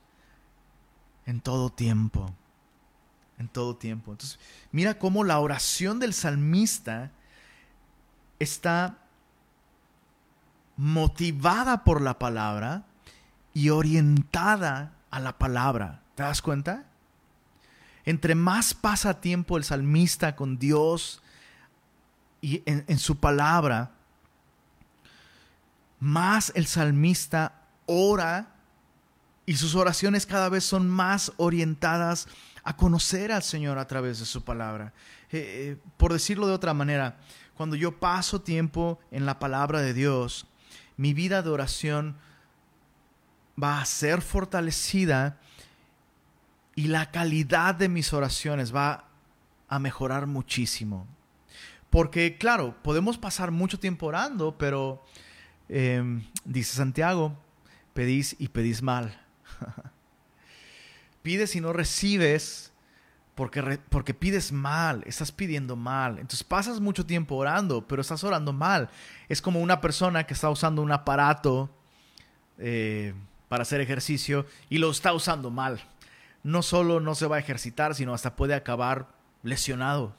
en 1.25 1.39
todo 1.39 1.69
tiempo. 1.69 2.35
En 3.39 3.47
todo 3.47 3.75
tiempo. 3.75 4.11
Entonces, 4.11 4.37
mira 4.71 4.99
cómo 4.99 5.23
la 5.23 5.39
oración 5.39 5.99
del 5.99 6.13
salmista 6.13 7.11
está 8.37 8.97
motivada 10.75 11.83
por 11.83 12.01
la 12.01 12.19
palabra 12.19 12.83
y 13.53 13.69
orientada 13.69 14.93
a 15.09 15.19
la 15.19 15.37
palabra. 15.37 16.01
¿Te 16.15 16.23
das 16.23 16.41
cuenta? 16.41 16.85
Entre 18.05 18.35
más 18.35 18.73
pasa 18.73 19.19
tiempo 19.19 19.57
el 19.57 19.63
salmista 19.63 20.35
con 20.35 20.57
Dios 20.57 21.21
y 22.41 22.63
en, 22.65 22.85
en 22.87 22.99
su 22.99 23.17
palabra, 23.17 23.91
más 25.99 26.51
el 26.55 26.67
salmista 26.67 27.61
ora 27.85 28.53
y 29.45 29.55
sus 29.55 29.75
oraciones 29.75 30.25
cada 30.25 30.47
vez 30.47 30.63
son 30.63 30.87
más 30.87 31.33
orientadas 31.37 32.27
a 32.69 32.75
conocer 32.75 33.31
al 33.31 33.41
Señor 33.41 33.79
a 33.79 33.87
través 33.87 34.19
de 34.19 34.27
su 34.27 34.43
palabra. 34.43 34.93
Eh, 35.31 35.39
eh, 35.41 35.77
por 35.97 36.13
decirlo 36.13 36.45
de 36.45 36.53
otra 36.53 36.75
manera, 36.75 37.17
cuando 37.55 37.75
yo 37.75 37.99
paso 37.99 38.41
tiempo 38.41 38.99
en 39.09 39.25
la 39.25 39.39
palabra 39.39 39.81
de 39.81 39.95
Dios, 39.95 40.45
mi 40.95 41.15
vida 41.15 41.41
de 41.41 41.49
oración 41.49 42.15
va 43.61 43.81
a 43.81 43.85
ser 43.85 44.21
fortalecida 44.21 45.39
y 46.75 46.89
la 46.89 47.09
calidad 47.09 47.73
de 47.73 47.89
mis 47.89 48.13
oraciones 48.13 48.73
va 48.73 49.05
a 49.67 49.79
mejorar 49.79 50.27
muchísimo. 50.27 51.07
Porque 51.89 52.37
claro, 52.37 52.75
podemos 52.83 53.17
pasar 53.17 53.49
mucho 53.49 53.79
tiempo 53.79 54.05
orando, 54.05 54.59
pero 54.59 55.03
eh, 55.69 56.21
dice 56.45 56.75
Santiago, 56.75 57.35
pedís 57.95 58.35
y 58.37 58.49
pedís 58.49 58.83
mal. 58.83 59.19
Pides 61.21 61.55
y 61.55 61.61
no 61.61 61.73
recibes 61.73 62.71
porque, 63.35 63.79
porque 63.89 64.13
pides 64.13 64.51
mal, 64.51 65.01
estás 65.05 65.31
pidiendo 65.31 65.75
mal. 65.75 66.19
Entonces 66.19 66.43
pasas 66.43 66.81
mucho 66.81 67.05
tiempo 67.05 67.35
orando, 67.35 67.87
pero 67.87 68.01
estás 68.01 68.23
orando 68.23 68.51
mal. 68.51 68.89
Es 69.29 69.41
como 69.41 69.61
una 69.61 69.79
persona 69.79 70.25
que 70.25 70.33
está 70.33 70.49
usando 70.49 70.81
un 70.81 70.91
aparato 70.91 71.69
eh, 72.57 73.13
para 73.47 73.61
hacer 73.61 73.79
ejercicio 73.79 74.45
y 74.69 74.77
lo 74.77 74.91
está 74.91 75.13
usando 75.13 75.49
mal. 75.51 75.79
No 76.43 76.61
solo 76.61 76.99
no 76.99 77.15
se 77.15 77.27
va 77.27 77.37
a 77.37 77.39
ejercitar, 77.39 77.95
sino 77.95 78.13
hasta 78.13 78.35
puede 78.35 78.55
acabar 78.55 79.07
lesionado. 79.41 80.13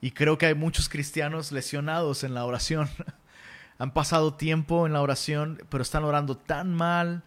Y 0.00 0.10
creo 0.10 0.36
que 0.38 0.46
hay 0.46 0.54
muchos 0.54 0.88
cristianos 0.88 1.52
lesionados 1.52 2.24
en 2.24 2.34
la 2.34 2.44
oración. 2.44 2.88
han 3.78 3.92
pasado 3.92 4.34
tiempo 4.34 4.86
en 4.86 4.92
la 4.92 5.00
oración, 5.00 5.62
pero 5.68 5.82
están 5.82 6.04
orando 6.04 6.36
tan 6.36 6.74
mal 6.74 7.22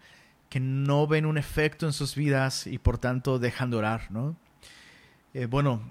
que 0.48 0.60
no 0.60 1.06
ven 1.06 1.26
un 1.26 1.38
efecto 1.38 1.86
en 1.86 1.92
sus 1.92 2.14
vidas 2.14 2.66
y 2.66 2.78
por 2.78 2.98
tanto 2.98 3.38
dejan 3.38 3.70
de 3.70 3.76
orar, 3.76 4.10
¿no? 4.10 4.36
Eh, 5.32 5.46
bueno, 5.46 5.82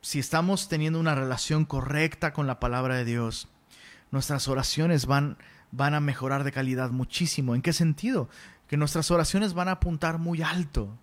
si 0.00 0.18
estamos 0.18 0.68
teniendo 0.68 1.00
una 1.00 1.14
relación 1.14 1.64
correcta 1.64 2.32
con 2.32 2.46
la 2.46 2.60
palabra 2.60 2.94
de 2.94 3.04
Dios, 3.04 3.48
nuestras 4.10 4.48
oraciones 4.48 5.06
van, 5.06 5.36
van 5.72 5.94
a 5.94 6.00
mejorar 6.00 6.44
de 6.44 6.52
calidad 6.52 6.90
muchísimo. 6.90 7.54
¿En 7.54 7.62
qué 7.62 7.72
sentido? 7.72 8.28
Que 8.68 8.76
nuestras 8.76 9.10
oraciones 9.10 9.54
van 9.54 9.68
a 9.68 9.72
apuntar 9.72 10.18
muy 10.18 10.42
alto. 10.42 10.96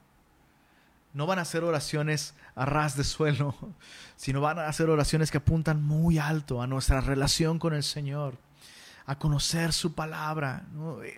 No 1.13 1.25
van 1.25 1.39
a 1.39 1.45
ser 1.45 1.63
oraciones 1.63 2.35
a 2.55 2.65
ras 2.65 2.95
de 2.95 3.03
suelo, 3.03 3.55
sino 4.15 4.41
van 4.41 4.59
a 4.59 4.71
ser 4.71 4.89
oraciones 4.89 5.29
que 5.31 5.37
apuntan 5.37 5.83
muy 5.83 6.19
alto 6.19 6.61
a 6.61 6.67
nuestra 6.67 7.01
relación 7.01 7.59
con 7.59 7.73
el 7.73 7.83
Señor 7.83 8.46
a 9.07 9.17
conocer 9.17 9.71
su 9.71 9.93
palabra. 9.93 10.67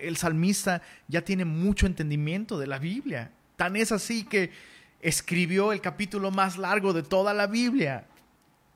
El 0.00 0.16
salmista 0.16 0.80
ya 1.08 1.22
tiene 1.22 1.44
mucho 1.44 1.86
entendimiento 1.86 2.56
de 2.56 2.68
la 2.68 2.78
Biblia. 2.78 3.32
Tan 3.56 3.74
es 3.74 3.90
así 3.90 4.24
que 4.24 4.52
escribió 5.00 5.72
el 5.72 5.80
capítulo 5.80 6.30
más 6.30 6.56
largo 6.56 6.92
de 6.92 7.02
toda 7.02 7.34
la 7.34 7.48
Biblia. 7.48 8.06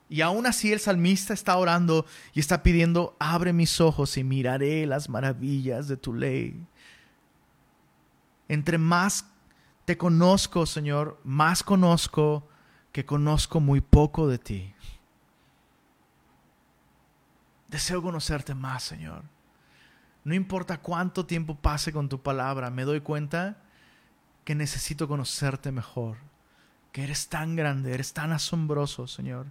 Y 0.09 0.19
aún 0.19 0.45
así 0.45 0.73
el 0.73 0.81
salmista 0.81 1.33
está 1.33 1.55
orando 1.57 2.05
y 2.33 2.41
está 2.41 2.61
pidiendo, 2.61 3.15
abre 3.17 3.53
mis 3.53 3.79
ojos 3.79 4.17
y 4.17 4.23
miraré 4.25 4.85
las 4.85 5.07
maravillas 5.07 5.87
de 5.87 5.95
tu 5.95 6.13
ley. 6.13 6.67
Entre 8.49 8.77
más 8.77 9.25
te 9.85 9.97
conozco, 9.97 10.65
Señor, 10.65 11.19
más 11.23 11.63
conozco 11.63 12.47
que 12.91 13.05
conozco 13.05 13.61
muy 13.61 13.79
poco 13.79 14.27
de 14.27 14.39
ti. 14.39 14.74
Deseo 17.75 18.01
conocerte 18.01 18.55
más, 18.55 18.83
Señor. 18.83 19.23
No 20.23 20.33
importa 20.33 20.77
cuánto 20.77 21.25
tiempo 21.25 21.55
pase 21.55 21.91
con 21.91 22.07
tu 22.07 22.23
palabra, 22.23 22.69
me 22.69 22.85
doy 22.85 23.01
cuenta 23.01 23.57
que 24.45 24.55
necesito 24.55 25.09
conocerte 25.09 25.73
mejor, 25.73 26.15
que 26.93 27.03
eres 27.03 27.27
tan 27.27 27.57
grande, 27.57 27.93
eres 27.93 28.13
tan 28.13 28.31
asombroso, 28.31 29.07
Señor. 29.07 29.47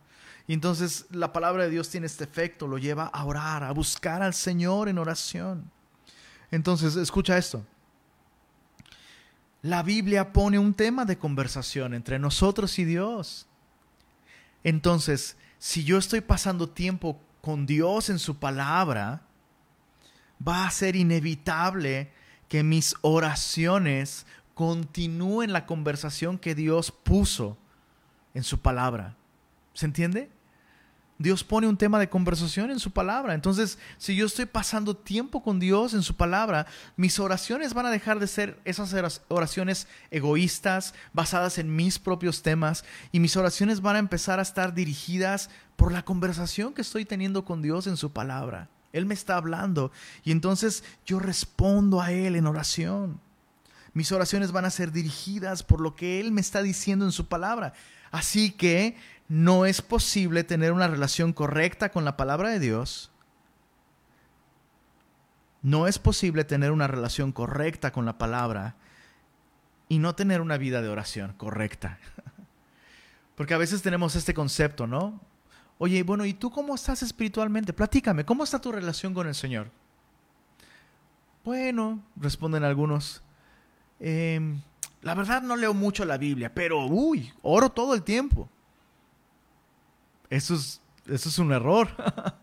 Y 0.47 0.55
entonces 0.55 1.05
la 1.11 1.35
palabra 1.35 1.65
de 1.65 1.69
Dios 1.69 1.91
tiene 1.91 2.07
este 2.07 2.25
efecto, 2.25 2.67
lo 2.67 2.79
lleva 2.79 3.09
a 3.09 3.27
orar, 3.27 3.63
a 3.63 3.73
buscar 3.73 4.23
al 4.23 4.33
Señor 4.33 4.89
en 4.89 4.97
oración. 4.97 5.71
Entonces, 6.51 6.97
escucha 6.97 7.37
esto. 7.37 7.63
La 9.61 9.83
Biblia 9.83 10.33
pone 10.33 10.59
un 10.59 10.73
tema 10.73 11.05
de 11.05 11.19
conversación 11.19 11.93
entre 11.93 12.19
nosotros 12.19 12.79
y 12.79 12.87
Dios. 12.87 13.47
Entonces, 14.63 15.37
si 15.59 15.85
yo 15.85 15.99
estoy 15.99 16.23
pasando 16.23 16.71
tiempo 16.71 17.21
con 17.45 17.67
Dios 17.67 18.09
en 18.09 18.19
su 18.19 18.39
palabra, 18.39 19.21
va 20.47 20.67
a 20.67 20.71
ser 20.71 20.97
inevitable 20.97 22.11
que 22.49 22.63
mis 22.63 22.95
oraciones 23.03 24.25
continúen 24.55 25.53
la 25.53 25.67
conversación 25.67 26.39
que 26.39 26.55
Dios 26.55 26.91
puso 26.91 27.59
en 28.33 28.45
su 28.45 28.61
palabra. 28.61 29.15
¿Se 29.75 29.85
entiende? 29.85 30.31
Dios 31.19 31.45
pone 31.45 31.69
un 31.69 31.77
tema 31.77 31.99
de 31.99 32.09
conversación 32.09 32.71
en 32.71 32.81
su 32.81 32.91
palabra. 32.91 33.35
Entonces, 33.35 33.79
si 33.99 34.17
yo 34.17 34.27
estoy 34.27 34.47
pasando 34.47 34.97
tiempo 34.97 35.43
con 35.43 35.61
Dios 35.61 35.95
en 35.95 36.03
su 36.03 36.17
palabra, 36.17 36.67
mis 36.97 37.21
oraciones 37.21 37.73
van 37.73 37.87
a 37.87 37.91
dejar 37.91 38.19
de 38.19 38.27
ser 38.27 38.61
esas 38.65 39.23
oraciones 39.29 39.87
egoístas, 40.11 40.95
basadas 41.13 41.59
en 41.59 41.75
mis 41.75 41.99
propios 41.99 42.43
temas, 42.43 42.85
y 43.13 43.21
mis 43.21 43.37
oraciones 43.37 43.81
van 43.81 43.97
a 43.97 44.01
empezar 44.01 44.41
a 44.41 44.43
estar 44.43 44.75
dirigidas 44.75 45.51
por 45.77 45.93
la 45.93 46.05
conversación 46.05 46.75
que 46.75 46.83
estoy 46.83 47.05
teniendo 47.05 47.45
con 47.45 47.63
Dios 47.63 47.87
en 47.87 47.97
su 47.97 48.13
palabra. 48.13 48.69
Él 48.93 49.07
me 49.07 49.15
está 49.15 49.37
hablando 49.37 49.91
y 50.23 50.31
entonces 50.31 50.85
yo 51.05 51.19
respondo 51.19 52.01
a 52.01 52.13
Él 52.13 52.37
en 52.37 52.47
oración. 52.47 53.21
Mis 53.93 54.13
oraciones 54.13 54.53
van 54.53 54.65
a 54.65 54.71
ser 54.71 54.93
dirigidas 54.93 55.65
por 55.65 55.81
lo 55.81 55.97
que 55.97 56.21
Él 56.21 56.31
me 56.31 56.41
está 56.41 56.63
diciendo 56.63 57.05
en 57.05 57.13
su 57.13 57.27
palabra. 57.27 57.75
Así 58.13 58.53
que 58.53 58.97
no 59.29 59.67
es 59.67 59.83
posible 59.83 60.45
tener 60.45 60.73
una 60.73 60.89
relación 60.89 61.33
correcta 61.33 61.91
con 61.91 62.05
la 62.05 62.17
palabra 62.17 62.51
de 62.51 62.61
Dios. 62.61 63.11
No 65.63 65.87
es 65.87 65.99
posible 65.99 66.45
tener 66.45 66.71
una 66.71 66.87
relación 66.87 67.33
correcta 67.33 67.91
con 67.91 68.05
la 68.05 68.19
palabra 68.19 68.77
y 69.89 69.99
no 69.99 70.15
tener 70.15 70.41
una 70.41 70.59
vida 70.59 70.83
de 70.83 70.89
oración 70.89 71.33
correcta. 71.35 71.99
Porque 73.37 73.55
a 73.55 73.59
veces 73.59 73.83
tenemos 73.83 74.15
este 74.15 74.35
concepto, 74.35 74.87
¿no? 74.87 75.21
Oye, 75.79 76.03
bueno, 76.03 76.25
¿y 76.25 76.35
tú 76.35 76.51
cómo 76.51 76.75
estás 76.75 77.03
espiritualmente? 77.03 77.73
Platícame, 77.73 78.25
¿cómo 78.25 78.45
está 78.45 78.61
tu 78.61 78.71
relación 78.71 79.13
con 79.13 79.27
el 79.27 79.35
Señor? 79.35 79.71
Bueno, 81.45 82.03
responden 82.17 82.63
algunos. 82.63 83.23
Em, 83.99 84.61
la 85.03 85.15
verdad 85.15 85.43
no 85.43 85.57
leo 85.57 85.75
mucho 85.75 86.05
la 86.05 86.17
Biblia, 86.17 86.55
pero, 86.55 86.87
uy, 86.87 87.33
oro 87.43 87.71
todo 87.71 87.95
el 87.95 88.03
tiempo. 88.03 88.49
Eso 90.31 90.55
es, 90.55 90.81
eso 91.07 91.29
es 91.29 91.39
un 91.39 91.53
error. 91.53 91.89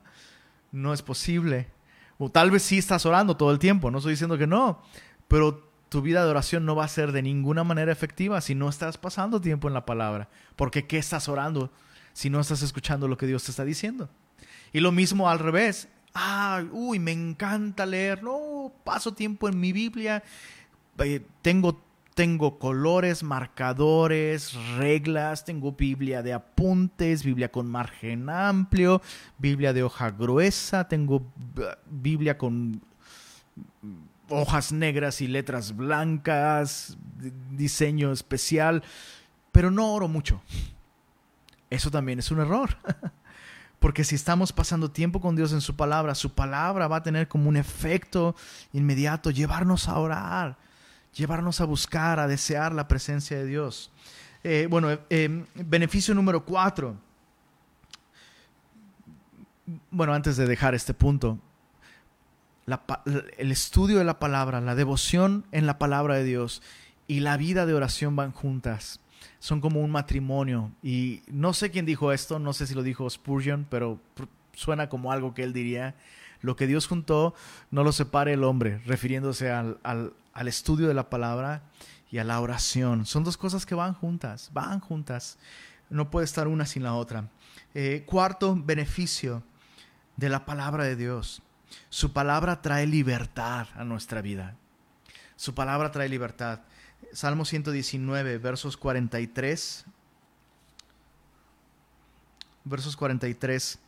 no 0.71 0.93
es 0.93 1.01
posible. 1.01 1.67
O 2.17 2.29
tal 2.29 2.51
vez 2.51 2.63
sí 2.63 2.77
estás 2.77 3.05
orando 3.05 3.35
todo 3.35 3.51
el 3.51 3.59
tiempo, 3.59 3.89
no 3.89 3.97
estoy 3.97 4.13
diciendo 4.13 4.37
que 4.37 4.47
no, 4.47 4.81
pero 5.27 5.71
tu 5.89 6.01
vida 6.01 6.23
de 6.23 6.29
oración 6.29 6.65
no 6.65 6.75
va 6.75 6.85
a 6.85 6.87
ser 6.87 7.11
de 7.11 7.21
ninguna 7.21 7.63
manera 7.63 7.91
efectiva 7.91 8.39
si 8.41 8.55
no 8.55 8.69
estás 8.69 8.97
pasando 8.97 9.41
tiempo 9.41 9.67
en 9.67 9.73
la 9.73 9.85
palabra. 9.85 10.29
Porque 10.55 10.87
¿qué 10.87 10.97
estás 10.97 11.27
orando 11.27 11.71
si 12.13 12.29
no 12.29 12.39
estás 12.39 12.61
escuchando 12.61 13.07
lo 13.07 13.17
que 13.17 13.27
Dios 13.27 13.43
te 13.43 13.51
está 13.51 13.65
diciendo? 13.65 14.09
Y 14.71 14.79
lo 14.79 14.91
mismo 14.91 15.29
al 15.29 15.39
revés. 15.39 15.89
Ah, 16.13 16.63
uy, 16.71 16.99
me 16.99 17.11
encanta 17.11 17.85
leer. 17.85 18.23
No, 18.23 18.71
paso 18.83 19.13
tiempo 19.13 19.49
en 19.49 19.59
mi 19.59 19.73
Biblia. 19.73 20.23
Eh, 20.99 21.25
tengo 21.41 21.83
tengo 22.13 22.59
colores, 22.59 23.23
marcadores, 23.23 24.53
reglas, 24.77 25.45
tengo 25.45 25.71
Biblia 25.71 26.21
de 26.21 26.33
apuntes, 26.33 27.23
Biblia 27.23 27.51
con 27.51 27.67
margen 27.67 28.29
amplio, 28.29 29.01
Biblia 29.37 29.73
de 29.73 29.83
hoja 29.83 30.11
gruesa, 30.11 30.87
tengo 30.87 31.31
Biblia 31.89 32.37
con 32.37 32.81
hojas 34.29 34.71
negras 34.71 35.21
y 35.21 35.27
letras 35.27 35.75
blancas, 35.75 36.97
diseño 37.51 38.11
especial, 38.11 38.83
pero 39.51 39.71
no 39.71 39.93
oro 39.93 40.07
mucho. 40.07 40.41
Eso 41.69 41.89
también 41.89 42.19
es 42.19 42.31
un 42.31 42.39
error. 42.41 42.77
Porque 43.79 44.03
si 44.03 44.13
estamos 44.13 44.53
pasando 44.53 44.91
tiempo 44.91 45.19
con 45.21 45.35
Dios 45.35 45.53
en 45.53 45.61
su 45.61 45.75
palabra, 45.75 46.13
su 46.13 46.33
palabra 46.33 46.87
va 46.87 46.97
a 46.97 47.03
tener 47.03 47.27
como 47.27 47.49
un 47.49 47.57
efecto 47.57 48.35
inmediato, 48.73 49.31
llevarnos 49.31 49.87
a 49.87 49.97
orar 49.97 50.70
llevarnos 51.13 51.61
a 51.61 51.65
buscar, 51.65 52.19
a 52.19 52.27
desear 52.27 52.73
la 52.73 52.87
presencia 52.87 53.37
de 53.37 53.45
Dios. 53.45 53.91
Eh, 54.43 54.67
bueno, 54.69 54.89
eh, 55.09 55.45
beneficio 55.55 56.15
número 56.15 56.43
cuatro. 56.43 56.95
Bueno, 59.89 60.13
antes 60.13 60.37
de 60.37 60.47
dejar 60.47 60.73
este 60.73 60.93
punto, 60.93 61.39
el 63.37 63.51
estudio 63.51 63.97
de 63.97 64.03
la 64.03 64.19
palabra, 64.19 64.61
la 64.61 64.75
devoción 64.75 65.45
en 65.51 65.65
la 65.65 65.77
palabra 65.77 66.15
de 66.15 66.23
Dios 66.23 66.61
y 67.07 67.19
la 67.19 67.37
vida 67.37 67.65
de 67.65 67.73
oración 67.73 68.15
van 68.15 68.31
juntas. 68.31 68.99
Son 69.39 69.61
como 69.61 69.81
un 69.81 69.91
matrimonio. 69.91 70.71
Y 70.81 71.21
no 71.27 71.53
sé 71.53 71.71
quién 71.71 71.85
dijo 71.85 72.11
esto, 72.11 72.39
no 72.39 72.53
sé 72.53 72.67
si 72.67 72.73
lo 72.73 72.83
dijo 72.83 73.09
Spurgeon, 73.09 73.65
pero 73.69 73.99
suena 74.53 74.89
como 74.89 75.11
algo 75.11 75.33
que 75.33 75.43
él 75.43 75.53
diría. 75.53 75.95
Lo 76.41 76.55
que 76.55 76.67
Dios 76.67 76.87
juntó, 76.87 77.35
no 77.69 77.83
lo 77.83 77.91
separe 77.91 78.33
el 78.33 78.43
hombre, 78.43 78.79
refiriéndose 78.85 79.51
al 79.51 80.13
estudio 80.47 80.87
de 80.87 80.93
la 80.93 81.09
palabra 81.09 81.63
y 82.11 82.17
a 82.17 82.23
la 82.23 82.39
oración. 82.39 83.05
Son 83.05 83.23
dos 83.23 83.37
cosas 83.37 83.65
que 83.65 83.75
van 83.75 83.93
juntas, 83.93 84.49
van 84.53 84.79
juntas. 84.79 85.37
No 85.89 86.09
puede 86.09 86.25
estar 86.25 86.47
una 86.47 86.65
sin 86.65 86.83
la 86.83 86.93
otra. 86.93 87.29
Eh, 87.73 88.03
cuarto 88.05 88.55
beneficio 88.55 89.43
de 90.17 90.29
la 90.29 90.45
palabra 90.45 90.83
de 90.83 90.95
Dios. 90.95 91.41
Su 91.89 92.11
palabra 92.11 92.61
trae 92.61 92.85
libertad 92.85 93.67
a 93.75 93.83
nuestra 93.83 94.21
vida. 94.21 94.55
Su 95.35 95.53
palabra 95.53 95.91
trae 95.91 96.09
libertad. 96.09 96.61
Salmo 97.13 97.45
119, 97.45 98.37
versos 98.37 98.77
43. 98.77 99.85
Versos 102.63 102.95
43 102.95 103.79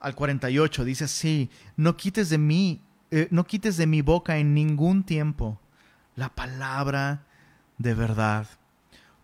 al 0.00 0.14
48 0.14 0.84
dice 0.84 1.04
así, 1.04 1.50
no 1.76 1.96
quites 1.96 2.30
de 2.30 2.38
mí 2.38 2.80
eh, 3.10 3.28
no 3.30 3.44
quites 3.44 3.76
de 3.76 3.86
mi 3.86 4.02
boca 4.02 4.38
en 4.38 4.54
ningún 4.54 5.04
tiempo 5.04 5.60
la 6.16 6.28
palabra 6.28 7.26
de 7.78 7.94
verdad, 7.94 8.46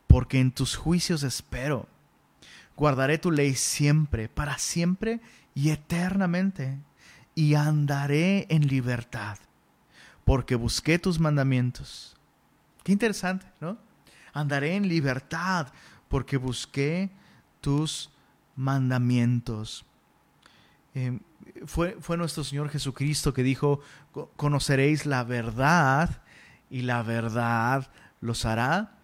porque 0.06 0.40
en 0.40 0.50
tus 0.50 0.76
juicios 0.76 1.22
espero. 1.22 1.88
Guardaré 2.76 3.18
tu 3.18 3.30
ley 3.30 3.54
siempre, 3.54 4.28
para 4.28 4.58
siempre 4.58 5.20
y 5.54 5.70
eternamente, 5.70 6.78
y 7.34 7.54
andaré 7.54 8.46
en 8.50 8.66
libertad, 8.66 9.38
porque 10.24 10.56
busqué 10.56 10.98
tus 10.98 11.20
mandamientos. 11.20 12.16
Qué 12.82 12.92
interesante, 12.92 13.46
¿no? 13.60 13.78
Andaré 14.32 14.76
en 14.76 14.88
libertad, 14.88 15.68
porque 16.08 16.36
busqué 16.36 17.10
tus 17.60 18.10
mandamientos. 18.54 19.84
Em, 20.94 21.20
fue, 21.64 21.96
fue 22.00 22.16
nuestro 22.16 22.44
Señor 22.44 22.68
Jesucristo 22.68 23.32
que 23.32 23.42
dijo, 23.42 23.80
conoceréis 24.36 25.06
la 25.06 25.24
verdad 25.24 26.22
y 26.70 26.82
la 26.82 27.02
verdad 27.02 27.90
los 28.20 28.44
hará 28.44 28.98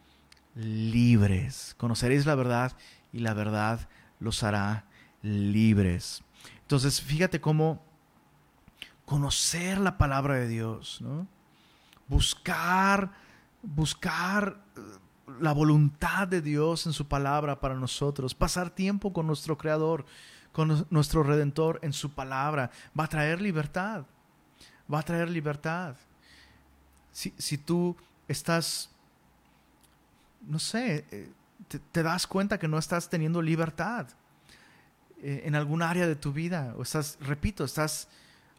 libres. 0.55 1.75
Conoceréis 1.79 2.27
la 2.27 2.35
verdad 2.35 2.73
y 3.13 3.21
la 3.21 3.35
verdad 3.35 3.89
los 4.21 4.43
hará 4.43 4.85
libres. 5.23 6.23
Entonces, 6.61 7.01
fíjate 7.01 7.41
cómo 7.41 7.85
conocer 9.05 9.79
la 9.79 9.99
palabra 9.99 10.35
de 10.35 10.49
Dios, 10.49 11.01
¿no? 11.01 11.27
buscar, 12.09 13.13
buscar 13.63 14.63
eh, 14.77 14.81
la 15.41 15.53
voluntad 15.53 16.29
de 16.29 16.43
Dios 16.43 16.87
en 16.87 16.93
su 16.93 17.09
palabra 17.09 17.61
para 17.61 17.75
nosotros, 17.75 18.35
pasar 18.35 18.71
tiempo 18.71 19.13
con 19.13 19.27
nuestro 19.27 19.57
Creador, 19.57 20.05
con 20.53 20.87
nuestro 20.91 21.23
Redentor 21.23 21.81
en 21.83 21.93
su 21.93 22.13
palabra, 22.13 22.71
va 22.99 23.05
a 23.05 23.09
traer 23.09 23.41
libertad. 23.41 24.05
Va 24.93 25.01
a 25.01 25.03
traer 25.03 25.31
libertad. 25.31 25.97
Si, 27.11 27.33
si 27.39 27.59
tú 27.59 27.97
estás, 28.29 28.91
no 30.43 30.59
sé, 30.59 31.05
eh, 31.11 31.33
te, 31.91 32.03
das 32.03 32.27
cuenta 32.27 32.59
que 32.59 32.69
no 32.69 32.79
estás 32.79 33.09
teniendo 33.09 33.41
libertad 33.41 34.09
eh, 35.23 35.43
en 35.45 35.55
algún 35.55 35.83
área 35.83 36.07
de 36.07 36.17
tu 36.17 36.33
vida, 36.33 36.75
o 36.77 36.83
estás, 36.83 37.17
repito, 37.21 37.65
estás, 37.65 38.09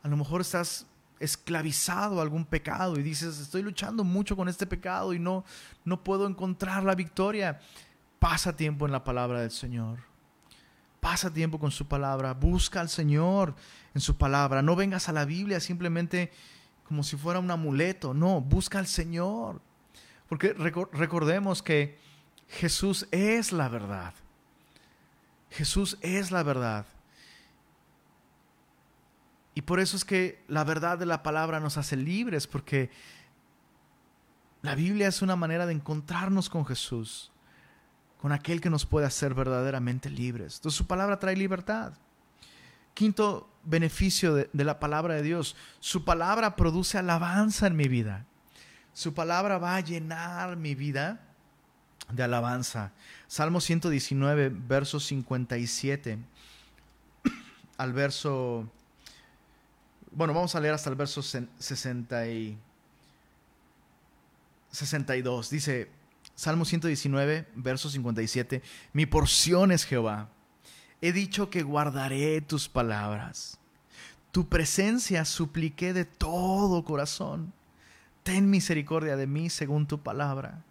a 0.01 0.07
lo 0.07 0.17
mejor 0.17 0.41
estás 0.41 0.87
esclavizado 1.19 2.19
a 2.19 2.23
algún 2.23 2.45
pecado 2.45 2.99
y 2.99 3.03
dices, 3.03 3.39
estoy 3.39 3.61
luchando 3.61 4.03
mucho 4.03 4.35
con 4.35 4.49
este 4.49 4.65
pecado 4.65 5.13
y 5.13 5.19
no, 5.19 5.45
no 5.85 6.03
puedo 6.03 6.27
encontrar 6.27 6.83
la 6.83 6.95
victoria. 6.95 7.59
Pasa 8.19 8.55
tiempo 8.55 8.85
en 8.85 8.93
la 8.93 9.03
palabra 9.03 9.41
del 9.41 9.51
Señor 9.51 10.12
pasa 11.03 11.33
tiempo 11.33 11.59
con 11.59 11.69
su 11.69 11.85
palabra, 11.85 12.33
busca 12.33 12.79
al 12.79 12.87
Señor 12.87 13.55
en 13.93 13.99
su 13.99 14.15
palabra. 14.15 14.61
No 14.61 14.77
vengas 14.77 15.09
a 15.09 15.11
la 15.11 15.25
Biblia 15.25 15.59
simplemente 15.59 16.31
como 16.87 17.03
si 17.03 17.17
fuera 17.17 17.39
un 17.41 17.51
amuleto, 17.51 18.13
no, 18.13 18.39
busca 18.39 18.79
al 18.79 18.87
Señor. 18.87 19.61
Porque 20.29 20.53
recordemos 20.53 21.61
que 21.61 21.99
Jesús 22.47 23.05
es 23.11 23.51
la 23.51 23.67
verdad. 23.67 24.13
Jesús 25.49 25.97
es 25.99 26.31
la 26.31 26.41
verdad. 26.41 26.85
Y 29.55 29.63
por 29.63 29.81
eso 29.81 29.97
es 29.97 30.05
que 30.05 30.41
la 30.47 30.63
verdad 30.63 30.97
de 30.97 31.05
la 31.05 31.21
palabra 31.21 31.59
nos 31.59 31.77
hace 31.77 31.97
libres, 31.97 32.47
porque 32.47 32.89
La 34.61 34.75
Biblia 34.75 35.09
es 35.09 35.21
una 35.21 35.35
manera 35.35 35.65
de 35.65 35.73
encontrarnos 35.73 36.49
con 36.49 36.65
Jesús, 36.65 37.32
con 38.23 38.31
aquel 38.31 38.61
que 38.61 38.69
nos 38.69 38.85
puede 38.85 39.05
hacer 39.05 39.33
verdaderamente 39.33 40.09
libres. 40.09 40.55
Entonces 40.55 40.77
su 40.77 40.87
palabra 40.87 41.19
trae 41.19 41.35
libertad. 41.35 41.91
Quinto 42.93 43.49
beneficio 43.65 44.33
de, 44.33 44.49
la 44.53 44.79
palabra 44.79 45.15
de 45.15 45.23
Dios, 45.23 45.57
su 45.81 46.05
palabra 46.05 46.55
produce 46.55 46.97
alabanza 46.97 47.67
en 47.67 47.75
mi 47.75 47.89
vida. 47.89 48.25
Su 48.93 49.13
palabra 49.13 49.57
va 49.57 49.75
a 49.75 49.81
llenar 49.81 50.55
mi 50.55 50.73
vida 50.73 51.19
de 52.13 52.23
alabanza. 52.23 52.93
Salmo 53.27 53.59
119, 53.59 54.53
verso 54.55 55.01
57 55.01 56.17
al 57.77 57.91
verso... 57.91 58.71
Bueno, 60.13 60.33
vamos 60.33 60.55
a 60.55 60.61
leer 60.61 60.75
hasta 60.75 60.89
el 60.89 60.95
verso 60.95 61.21
60 61.21 62.27
y 62.29 62.57
62. 64.71 65.49
Dice, 65.49 66.02
Salmo 66.35 66.65
119, 66.65 67.47
verso 67.55 67.89
57, 67.89 68.61
Mi 68.91 69.05
porción 69.05 69.71
es 69.71 69.85
Jehová. 69.85 70.29
He 71.01 71.11
dicho 71.11 71.49
que 71.49 71.63
guardaré 71.63 72.41
tus 72.41 72.67
palabras. 72.67 73.59
Tu 74.31 74.47
presencia 74.49 75.25
supliqué 75.25 75.93
de 75.93 76.05
todo 76.05 76.83
corazón. 76.83 77.53
Ten 78.23 78.49
misericordia 78.49 79.15
de 79.15 79.27
mí 79.27 79.49
según 79.49 79.85
tu 79.85 80.01
palabra. 80.01 80.63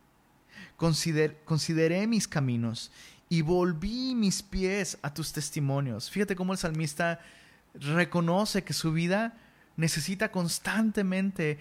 consideré 0.76 2.06
mis 2.08 2.26
caminos 2.26 2.90
y 3.28 3.42
volví 3.42 4.14
mis 4.14 4.42
pies 4.42 4.98
a 5.00 5.14
tus 5.14 5.32
testimonios. 5.32 6.10
Fíjate 6.10 6.34
cómo 6.34 6.52
el 6.52 6.58
salmista 6.58 7.20
reconoce 7.74 8.64
que 8.64 8.72
su 8.72 8.92
vida 8.92 9.38
necesita 9.76 10.30
constantemente 10.30 11.58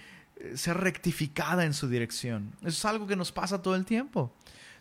ser 0.55 0.77
rectificada 0.77 1.65
en 1.65 1.73
su 1.73 1.87
dirección. 1.87 2.53
Eso 2.59 2.69
es 2.69 2.85
algo 2.85 3.07
que 3.07 3.15
nos 3.15 3.31
pasa 3.31 3.61
todo 3.61 3.75
el 3.75 3.85
tiempo. 3.85 4.33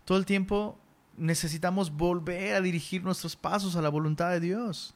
Todo 0.04 0.18
el 0.18 0.26
tiempo 0.26 0.78
necesitamos 1.16 1.90
volver 1.90 2.54
a 2.56 2.60
dirigir 2.60 3.02
nuestros 3.02 3.36
pasos 3.36 3.76
a 3.76 3.82
la 3.82 3.88
voluntad 3.88 4.30
de 4.30 4.40
Dios. 4.40 4.94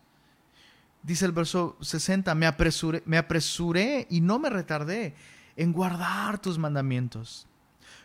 Dice 1.02 1.26
el 1.26 1.32
verso 1.32 1.76
60, 1.80 2.34
me 2.34 2.46
apresuré, 2.46 3.02
me 3.04 3.18
apresuré 3.18 4.06
y 4.08 4.20
no 4.20 4.38
me 4.38 4.48
retardé 4.48 5.14
en 5.56 5.72
guardar 5.72 6.38
tus 6.38 6.58
mandamientos. 6.58 7.46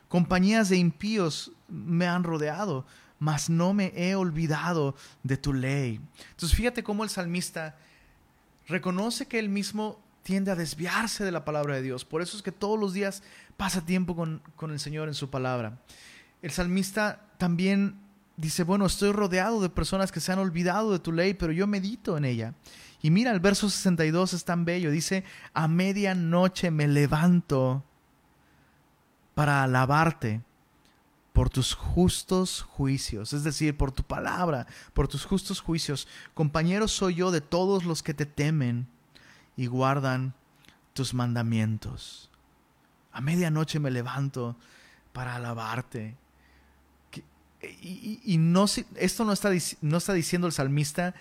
Compañías 0.09 0.69
de 0.69 0.77
impíos 0.77 1.51
me 1.67 2.07
han 2.07 2.23
rodeado, 2.23 2.85
mas 3.19 3.49
no 3.49 3.73
me 3.73 3.93
he 3.95 4.15
olvidado 4.15 4.95
de 5.23 5.37
tu 5.37 5.53
ley. 5.53 6.01
Entonces 6.31 6.57
fíjate 6.57 6.83
cómo 6.83 7.03
el 7.03 7.09
salmista 7.09 7.77
reconoce 8.67 9.27
que 9.27 9.39
él 9.39 9.49
mismo 9.49 9.99
tiende 10.23 10.51
a 10.51 10.55
desviarse 10.55 11.23
de 11.23 11.31
la 11.31 11.45
palabra 11.45 11.75
de 11.75 11.81
Dios. 11.81 12.05
Por 12.05 12.21
eso 12.21 12.37
es 12.37 12.43
que 12.43 12.51
todos 12.51 12.79
los 12.79 12.93
días 12.93 13.23
pasa 13.57 13.85
tiempo 13.85 14.15
con, 14.15 14.41
con 14.55 14.71
el 14.71 14.79
Señor 14.79 15.07
en 15.07 15.13
su 15.13 15.29
palabra. 15.29 15.79
El 16.41 16.51
salmista 16.51 17.27
también 17.37 17.99
dice, 18.37 18.63
bueno, 18.63 18.85
estoy 18.85 19.11
rodeado 19.11 19.61
de 19.61 19.69
personas 19.69 20.11
que 20.11 20.19
se 20.19 20.31
han 20.31 20.39
olvidado 20.39 20.91
de 20.91 20.99
tu 20.99 21.11
ley, 21.11 21.33
pero 21.33 21.51
yo 21.51 21.67
medito 21.67 22.17
en 22.17 22.25
ella. 22.25 22.53
Y 23.01 23.11
mira, 23.11 23.31
el 23.31 23.39
verso 23.39 23.69
62 23.69 24.33
es 24.33 24.45
tan 24.45 24.65
bello. 24.65 24.91
Dice, 24.91 25.23
a 25.53 25.67
medianoche 25.67 26.71
me 26.71 26.87
levanto 26.87 27.83
para 29.35 29.63
alabarte 29.63 30.41
por 31.33 31.49
tus 31.49 31.73
justos 31.73 32.61
juicios, 32.61 33.31
es 33.31 33.45
decir, 33.45 33.77
por 33.77 33.93
tu 33.93 34.03
palabra, 34.03 34.67
por 34.93 35.07
tus 35.07 35.25
justos 35.25 35.61
juicios. 35.61 36.07
Compañero 36.33 36.87
soy 36.87 37.15
yo 37.15 37.31
de 37.31 37.39
todos 37.39 37.85
los 37.85 38.03
que 38.03 38.13
te 38.13 38.25
temen 38.25 38.87
y 39.59 39.67
guardan 39.67 40.33
tus 40.93 41.13
mandamientos. 41.13 42.29
A 43.11 43.19
medianoche 43.19 43.77
me 43.77 43.91
levanto 43.91 44.55
para 45.11 45.35
alabarte. 45.35 46.15
Y, 47.81 48.39
esto 48.95 49.25
no 49.25 49.33
está, 49.33 49.49
no 49.81 49.97
está 49.97 50.13
diciendo 50.13 50.47
el 50.47 50.53
salmista 50.53 51.13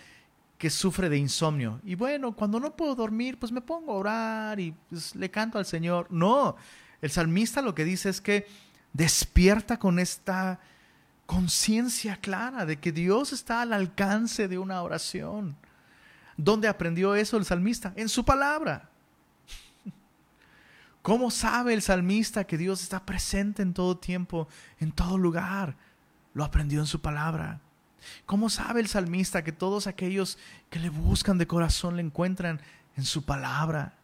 que 0.56 0.70
sufre 0.70 1.08
de 1.08 1.18
insomnio. 1.18 1.80
Y 1.82 1.96
bueno, 1.96 2.30
cuando 2.30 2.60
no 2.60 2.76
puedo 2.76 2.94
dormir, 2.94 3.40
pues 3.40 3.50
me 3.50 3.60
pongo 3.60 3.90
a 3.90 3.96
orar 3.96 4.60
y 4.60 4.72
pues, 4.88 5.16
le 5.16 5.32
canto 5.32 5.58
al 5.58 5.66
Señor. 5.66 6.06
No, 6.08 6.54
el 7.02 7.10
salmista 7.10 7.60
lo 7.60 7.74
que 7.74 7.84
dice 7.84 8.08
es 8.08 8.20
que 8.20 8.46
despierta 8.92 9.80
con 9.80 9.98
esta 9.98 10.60
conciencia 11.26 12.18
clara 12.18 12.66
de 12.66 12.76
que 12.76 12.92
Dios 12.92 13.32
está 13.32 13.62
al 13.62 13.72
alcance 13.72 14.46
de 14.46 14.58
una 14.58 14.80
oración. 14.80 15.56
¿Dónde 16.38 16.68
aprendió 16.68 17.16
eso 17.16 17.36
el 17.36 17.44
salmista? 17.44 17.92
En 17.96 18.08
su 18.08 18.24
palabra. 18.24 18.88
¿Cómo 21.02 21.32
sabe 21.32 21.74
el 21.74 21.82
salmista 21.82 22.44
que 22.44 22.56
Dios 22.56 22.80
está 22.80 23.04
presente 23.04 23.60
en 23.60 23.74
todo 23.74 23.96
tiempo, 23.98 24.48
en 24.78 24.92
todo 24.92 25.18
lugar? 25.18 25.76
Lo 26.34 26.44
aprendió 26.44 26.78
en 26.80 26.86
su 26.86 27.00
palabra. 27.00 27.60
¿Cómo 28.24 28.50
sabe 28.50 28.80
el 28.80 28.86
salmista 28.86 29.42
que 29.42 29.50
todos 29.50 29.88
aquellos 29.88 30.38
que 30.70 30.78
le 30.78 30.90
buscan 30.90 31.38
de 31.38 31.48
corazón 31.48 31.96
le 31.96 32.02
encuentran 32.02 32.60
en 32.96 33.04
su 33.04 33.24
palabra? 33.24 33.94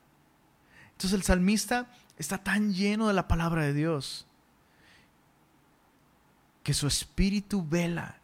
Entonces 0.90 1.12
el 1.12 1.22
salmista 1.22 1.88
está 2.18 2.38
tan 2.38 2.74
lleno 2.74 3.06
de 3.06 3.14
la 3.14 3.28
palabra 3.28 3.62
de 3.62 3.74
Dios 3.74 4.26
que 6.64 6.74
su 6.74 6.88
espíritu 6.88 7.64
vela. 7.64 8.18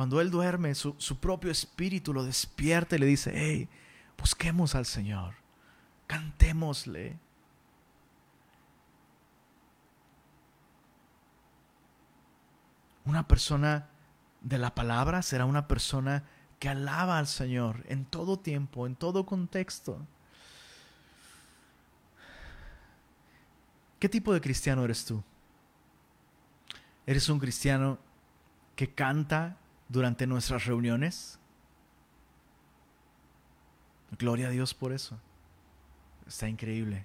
Cuando 0.00 0.22
él 0.22 0.30
duerme, 0.30 0.74
su, 0.74 1.18
propio 1.20 1.50
espíritu 1.50 2.14
lo 2.14 2.24
despierta 2.24 2.96
y 2.96 3.00
le 3.00 3.04
dice, 3.04 3.32
hey, 3.34 3.68
busquemos 4.16 4.74
al 4.74 4.86
Señor, 4.86 5.34
cantémosle. 6.06 7.18
Una 13.04 13.28
persona 13.28 13.90
de 14.40 14.56
la 14.56 14.74
palabra 14.74 15.20
será 15.20 15.44
una 15.44 15.68
persona 15.68 16.24
que 16.58 16.70
alaba 16.70 17.18
al 17.18 17.26
Señor 17.26 17.84
en 17.86 18.06
todo 18.06 18.38
tiempo, 18.38 18.86
en 18.86 18.96
todo 18.96 19.26
contexto. 19.26 20.00
¿Qué 23.98 24.08
tipo 24.08 24.32
de 24.32 24.40
cristiano 24.40 24.82
eres 24.82 25.04
tú? 25.04 25.22
¿Eres 27.04 27.28
un 27.28 27.38
cristiano 27.38 27.98
que 28.74 28.94
canta 28.94 29.58
durante 29.90 30.26
nuestras 30.26 30.64
reuniones? 30.64 31.38
Gloria 34.18 34.48
a 34.48 34.50
Dios 34.50 34.72
por 34.72 34.92
eso. 34.92 35.18
Está 36.26 36.48
increíble. 36.48 37.04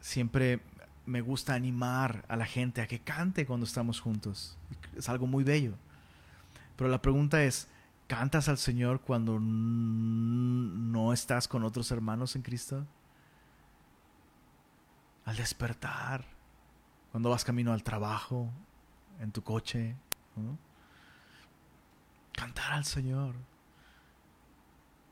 Siempre 0.00 0.60
me 1.06 1.20
gusta 1.20 1.54
animar 1.54 2.24
a 2.28 2.36
la 2.36 2.46
gente 2.46 2.80
a 2.80 2.86
que 2.86 3.00
cante 3.00 3.46
cuando 3.46 3.66
estamos 3.66 4.00
juntos. 4.00 4.56
Es 4.96 5.08
algo 5.08 5.26
muy 5.26 5.44
bello. 5.44 5.74
Pero 6.76 6.90
la 6.90 7.02
pregunta 7.02 7.42
es, 7.42 7.68
¿cantas 8.06 8.48
al 8.48 8.58
Señor 8.58 9.00
cuando 9.00 9.38
no 9.40 11.12
estás 11.12 11.48
con 11.48 11.64
otros 11.64 11.90
hermanos 11.90 12.36
en 12.36 12.42
Cristo? 12.42 12.86
Al 15.24 15.36
despertar, 15.36 16.24
cuando 17.10 17.30
vas 17.30 17.44
camino 17.44 17.72
al 17.72 17.82
trabajo, 17.82 18.50
en 19.20 19.32
tu 19.32 19.42
coche. 19.42 19.96
Cantar 22.38 22.74
al 22.74 22.84
Señor. 22.84 23.34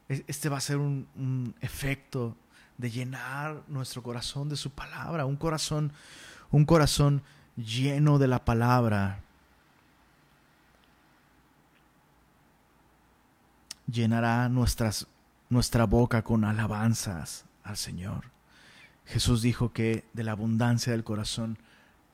Este 0.08 0.48
va 0.48 0.58
a 0.58 0.60
ser 0.60 0.76
un, 0.76 1.08
un 1.16 1.56
efecto 1.60 2.36
de 2.78 2.88
llenar 2.88 3.64
nuestro 3.66 4.00
corazón 4.00 4.48
de 4.48 4.54
su 4.54 4.70
palabra, 4.70 5.26
un 5.26 5.34
corazón, 5.34 5.92
un 6.52 6.64
corazón 6.64 7.22
lleno 7.56 8.20
de 8.20 8.28
la 8.28 8.44
palabra. 8.44 9.18
Llenará 13.90 14.48
nuestras, 14.48 15.08
nuestra 15.48 15.84
boca 15.84 16.22
con 16.22 16.44
alabanzas 16.44 17.44
al 17.64 17.76
Señor. 17.76 18.30
Jesús 19.04 19.42
dijo 19.42 19.72
que 19.72 20.04
de 20.12 20.22
la 20.22 20.30
abundancia 20.30 20.92
del 20.92 21.02
corazón 21.02 21.58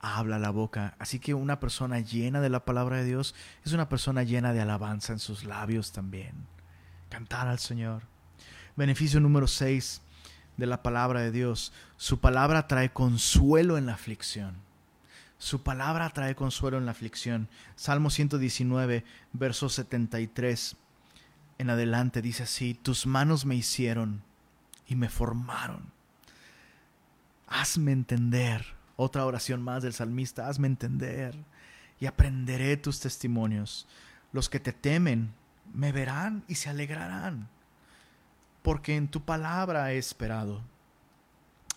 habla 0.02 0.38
la 0.38 0.50
boca. 0.50 0.94
Así 0.98 1.18
que 1.18 1.32
una 1.32 1.60
persona 1.60 2.00
llena 2.00 2.40
de 2.40 2.50
la 2.50 2.64
palabra 2.64 2.98
de 2.98 3.04
Dios 3.04 3.34
es 3.64 3.72
una 3.72 3.88
persona 3.88 4.24
llena 4.24 4.52
de 4.52 4.60
alabanza 4.60 5.14
en 5.14 5.18
sus 5.18 5.44
labios 5.44 5.92
también. 5.92 6.46
Cantar 7.08 7.48
al 7.48 7.58
Señor. 7.58 8.02
Beneficio 8.76 9.20
número 9.20 9.46
6 9.46 10.02
de 10.56 10.66
la 10.66 10.82
palabra 10.82 11.20
de 11.20 11.30
Dios. 11.30 11.72
Su 11.96 12.20
palabra 12.20 12.66
trae 12.66 12.92
consuelo 12.92 13.78
en 13.78 13.86
la 13.86 13.94
aflicción. 13.94 14.56
Su 15.38 15.62
palabra 15.62 16.10
trae 16.10 16.34
consuelo 16.34 16.78
en 16.78 16.84
la 16.84 16.92
aflicción. 16.92 17.48
Salmo 17.74 18.10
119, 18.10 19.04
verso 19.32 19.68
73 19.68 20.76
en 21.62 21.70
adelante 21.70 22.22
dice 22.22 22.42
así, 22.42 22.74
tus 22.74 23.06
manos 23.06 23.46
me 23.46 23.54
hicieron 23.54 24.22
y 24.86 24.96
me 24.96 25.08
formaron. 25.08 25.92
Hazme 27.46 27.92
entender. 27.92 28.81
Otra 28.96 29.26
oración 29.26 29.62
más 29.62 29.82
del 29.82 29.92
salmista, 29.92 30.48
hazme 30.48 30.66
entender 30.66 31.36
y 32.00 32.06
aprenderé 32.06 32.76
tus 32.76 33.00
testimonios. 33.00 33.86
Los 34.32 34.48
que 34.48 34.60
te 34.60 34.72
temen 34.72 35.32
me 35.72 35.92
verán 35.92 36.44
y 36.48 36.56
se 36.56 36.68
alegrarán 36.68 37.48
porque 38.62 38.96
en 38.96 39.08
tu 39.08 39.24
palabra 39.24 39.92
he 39.92 39.98
esperado. 39.98 40.62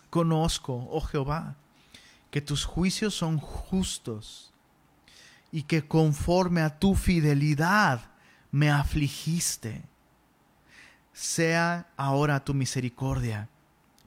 conozco, 0.08 0.88
oh 0.90 1.00
Jehová, 1.02 1.56
que 2.30 2.40
tus 2.40 2.64
juicios 2.64 3.14
son 3.14 3.38
justos 3.38 4.52
y 5.52 5.64
que 5.64 5.86
conforme 5.86 6.62
a 6.62 6.78
tu 6.78 6.94
fidelidad 6.94 8.12
me 8.50 8.70
afligiste. 8.70 9.82
Sea 11.12 11.88
ahora 11.96 12.44
tu 12.44 12.54
misericordia 12.54 13.48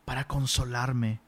para 0.05 0.27
consolarme 0.27 1.19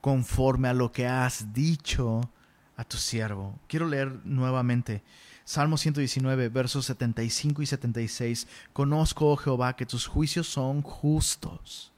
conforme 0.00 0.68
a 0.68 0.74
lo 0.74 0.92
que 0.92 1.06
has 1.06 1.52
dicho 1.52 2.30
a 2.76 2.84
tu 2.84 2.96
siervo. 2.96 3.58
Quiero 3.66 3.86
leer 3.86 4.20
nuevamente 4.24 5.02
Salmo 5.44 5.76
119, 5.76 6.48
versos 6.48 6.86
75 6.86 7.62
y 7.62 7.66
76. 7.66 8.46
Conozco, 8.72 9.32
oh 9.32 9.36
Jehová, 9.36 9.74
que 9.74 9.84
tus 9.84 10.06
juicios 10.06 10.46
son 10.48 10.82
justos 10.82 11.92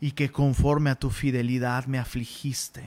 y 0.00 0.12
que 0.12 0.32
conforme 0.32 0.90
a 0.90 0.94
tu 0.94 1.10
fidelidad 1.10 1.86
me 1.86 1.98
afligiste. 1.98 2.82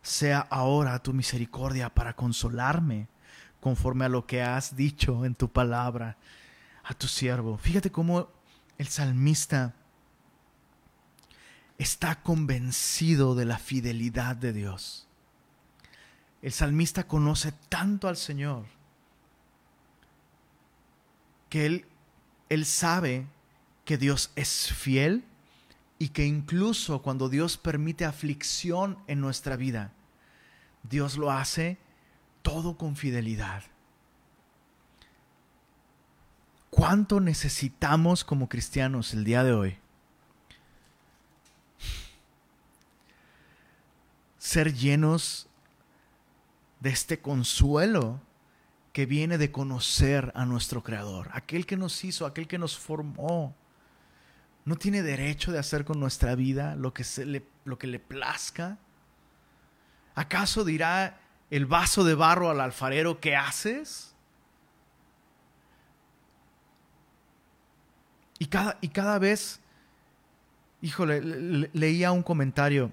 Sea 0.00 0.40
ahora 0.40 1.00
tu 1.00 1.12
misericordia 1.12 1.90
para 1.90 2.16
consolarme, 2.16 3.08
conforme 3.60 4.06
a 4.06 4.08
lo 4.08 4.26
que 4.26 4.42
has 4.42 4.74
dicho 4.74 5.24
en 5.24 5.34
tu 5.36 5.48
palabra 5.48 6.16
a 6.82 6.94
tu 6.94 7.06
siervo. 7.06 7.56
Fíjate 7.56 7.92
cómo 7.92 8.28
el 8.78 8.88
salmista 8.88 9.74
está 11.78 12.22
convencido 12.22 13.34
de 13.34 13.44
la 13.44 13.58
fidelidad 13.58 14.36
de 14.36 14.52
Dios. 14.52 15.06
El 16.40 16.52
salmista 16.52 17.06
conoce 17.06 17.52
tanto 17.68 18.08
al 18.08 18.16
Señor 18.16 18.66
que 21.48 21.66
él, 21.66 21.86
él 22.48 22.64
sabe 22.66 23.26
que 23.84 23.98
Dios 23.98 24.30
es 24.36 24.72
fiel 24.72 25.24
y 25.98 26.08
que 26.08 26.26
incluso 26.26 27.02
cuando 27.02 27.28
Dios 27.28 27.58
permite 27.58 28.04
aflicción 28.04 28.98
en 29.06 29.20
nuestra 29.20 29.56
vida, 29.56 29.92
Dios 30.82 31.16
lo 31.16 31.30
hace 31.30 31.78
todo 32.42 32.76
con 32.76 32.96
fidelidad. 32.96 33.62
¿Cuánto 36.70 37.20
necesitamos 37.20 38.24
como 38.24 38.48
cristianos 38.48 39.12
el 39.14 39.24
día 39.24 39.44
de 39.44 39.52
hoy? 39.52 39.81
Ser 44.42 44.74
llenos 44.74 45.48
de 46.80 46.90
este 46.90 47.20
consuelo 47.20 48.20
que 48.92 49.06
viene 49.06 49.38
de 49.38 49.52
conocer 49.52 50.32
a 50.34 50.44
nuestro 50.46 50.82
Creador, 50.82 51.30
aquel 51.32 51.64
que 51.64 51.76
nos 51.76 52.02
hizo, 52.02 52.26
aquel 52.26 52.48
que 52.48 52.58
nos 52.58 52.76
formó. 52.76 53.54
No 54.64 54.74
tiene 54.74 55.02
derecho 55.02 55.52
de 55.52 55.60
hacer 55.60 55.84
con 55.84 56.00
nuestra 56.00 56.34
vida 56.34 56.74
lo 56.74 56.92
que, 56.92 57.04
se 57.04 57.24
le, 57.24 57.46
lo 57.64 57.78
que 57.78 57.86
le 57.86 58.00
plazca. 58.00 58.78
¿Acaso 60.16 60.64
dirá 60.64 61.20
el 61.48 61.64
vaso 61.64 62.02
de 62.02 62.16
barro 62.16 62.50
al 62.50 62.60
alfarero, 62.60 63.20
¿qué 63.20 63.36
haces? 63.36 64.12
Y 68.40 68.46
cada, 68.46 68.76
y 68.80 68.88
cada 68.88 69.20
vez, 69.20 69.60
híjole, 70.80 71.20
leía 71.72 72.10
un 72.10 72.24
comentario 72.24 72.90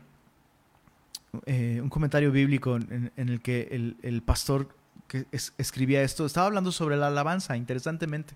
eh, 1.45 1.79
un 1.81 1.89
comentario 1.89 2.31
bíblico 2.31 2.75
en, 2.75 3.11
el 3.15 3.41
que 3.41 3.95
el, 4.01 4.21
pastor 4.23 4.75
que 5.07 5.25
escribía 5.57 6.01
esto 6.01 6.25
estaba 6.25 6.47
hablando 6.47 6.71
sobre 6.71 6.97
la 6.97 7.07
alabanza, 7.07 7.57
interesantemente, 7.57 8.33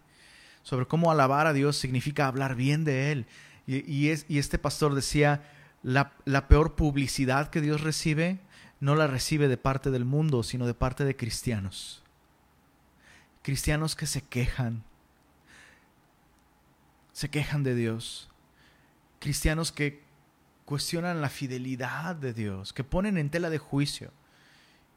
sobre 0.62 0.86
cómo 0.86 1.12
alabar 1.12 1.48
a 1.48 1.54
Dios 1.54 1.76
significa 1.78 2.28
hablar 2.28 2.56
bien 2.56 2.84
de 2.84 3.12
Él. 3.12 3.26
Y, 3.66 4.10
y 4.28 4.38
este 4.38 4.58
pastor 4.58 4.94
decía, 4.94 5.42
la, 5.82 6.14
la 6.26 6.48
peor 6.48 6.76
publicidad 6.76 7.50
que 7.50 7.62
Dios 7.62 7.82
recibe 7.82 8.40
no 8.80 8.96
la 8.96 9.08
recibe 9.08 9.48
de 9.48 9.58
parte 9.58 9.92
del 9.92 10.04
mundo, 10.04 10.44
sino 10.44 10.68
de 10.68 10.74
parte 10.74 11.06
de 11.06 11.16
cristianos. 11.16 12.04
Cristianos 13.42 13.96
que 13.96 14.06
se 14.06 14.22
quejan, 14.22 14.84
se 17.14 17.30
quejan 17.30 17.64
de 17.64 17.76
Dios. 17.76 18.30
Cristianos 19.20 19.72
que 19.72 20.03
cuestionan 20.66 21.22
la 21.22 21.30
fidelidad 21.30 22.16
de 22.16 22.34
Dios, 22.34 22.74
que 22.74 22.84
ponen 22.84 23.18
en 23.18 23.30
tela 23.30 23.50
de 23.50 23.58
juicio 23.58 24.12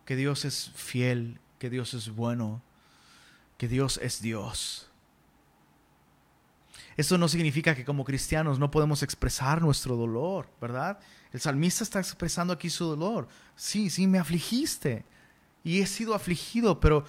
que 0.07 0.17
Dios 0.17 0.45
es 0.45 0.71
fiel, 0.75 1.41
que 1.59 1.69
Dios 1.69 1.93
es 1.93 2.11
bueno, 2.11 2.62
que 3.59 3.69
Dios 3.69 3.99
es 4.03 4.23
Dios. 4.23 4.89
Esto 6.97 7.19
no 7.19 7.29
significa 7.29 7.75
que 7.75 7.85
como 7.85 8.05
cristianos 8.05 8.59
no 8.59 8.71
podemos 8.71 9.03
expresar 9.03 9.61
nuestro 9.61 9.97
dolor, 9.97 10.49
¿verdad? 10.61 10.99
El 11.33 11.41
salmista 11.41 11.83
está 11.83 11.99
expresando 11.99 12.53
aquí 12.55 12.71
su 12.71 12.87
dolor. 12.87 13.29
Sí, 13.55 13.91
sí, 13.91 14.07
me 14.07 14.19
afligiste 14.19 15.05
y 15.62 15.81
he 15.81 15.87
sido 15.87 16.14
afligido, 16.14 16.81
pero 16.81 17.05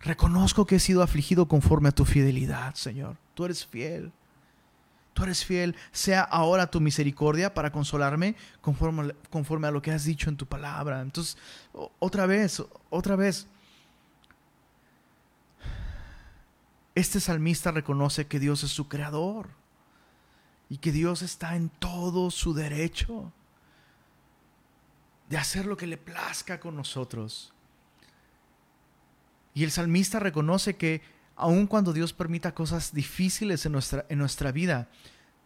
reconozco 0.00 0.66
que 0.66 0.76
he 0.76 0.80
sido 0.80 1.02
afligido 1.02 1.46
conforme 1.46 1.88
a 1.88 1.92
tu 1.92 2.04
fidelidad, 2.04 2.74
Señor. 2.74 3.16
Tú 3.34 3.44
eres 3.44 3.64
fiel 3.64 4.12
tú 5.12 5.24
eres 5.24 5.44
fiel, 5.44 5.76
sea 5.90 6.22
ahora 6.22 6.70
tu 6.70 6.80
misericordia 6.80 7.54
para 7.54 7.70
consolarme 7.70 8.36
conforme, 8.60 9.66
a 9.66 9.70
lo 9.70 9.82
que 9.82 9.92
has 9.92 10.04
dicho 10.04 10.30
en 10.30 10.36
tu 10.36 10.46
palabra. 10.46 11.00
Entonces, 11.00 11.36
otra 11.98 12.26
vez, 12.26 12.62
otra 12.90 13.16
vez, 13.16 13.46
este 16.94 17.20
salmista 17.20 17.70
reconoce 17.70 18.26
que 18.26 18.38
Dios 18.38 18.62
es 18.64 18.70
su 18.70 18.88
creador 18.88 19.50
y 20.68 20.78
que 20.78 20.92
Dios 20.92 21.22
está 21.22 21.56
en 21.56 21.68
todo 21.68 22.30
su 22.30 22.54
derecho 22.54 23.32
de 25.28 25.38
hacer 25.38 25.66
lo 25.66 25.76
que 25.76 25.86
le 25.86 25.96
plazca 25.96 26.60
con 26.60 26.76
nosotros. 26.76 27.52
Y 29.54 29.64
el 29.64 29.70
salmista 29.70 30.18
reconoce 30.18 30.76
que 30.76 31.02
aun 31.36 31.66
cuando 31.66 31.92
Dios 31.92 32.12
permita 32.12 32.54
cosas 32.54 32.92
difíciles 32.92 33.66
en 33.66 33.72
nuestra, 33.72 34.06
en 34.08 34.18
nuestra 34.18 34.52
vida, 34.52 34.88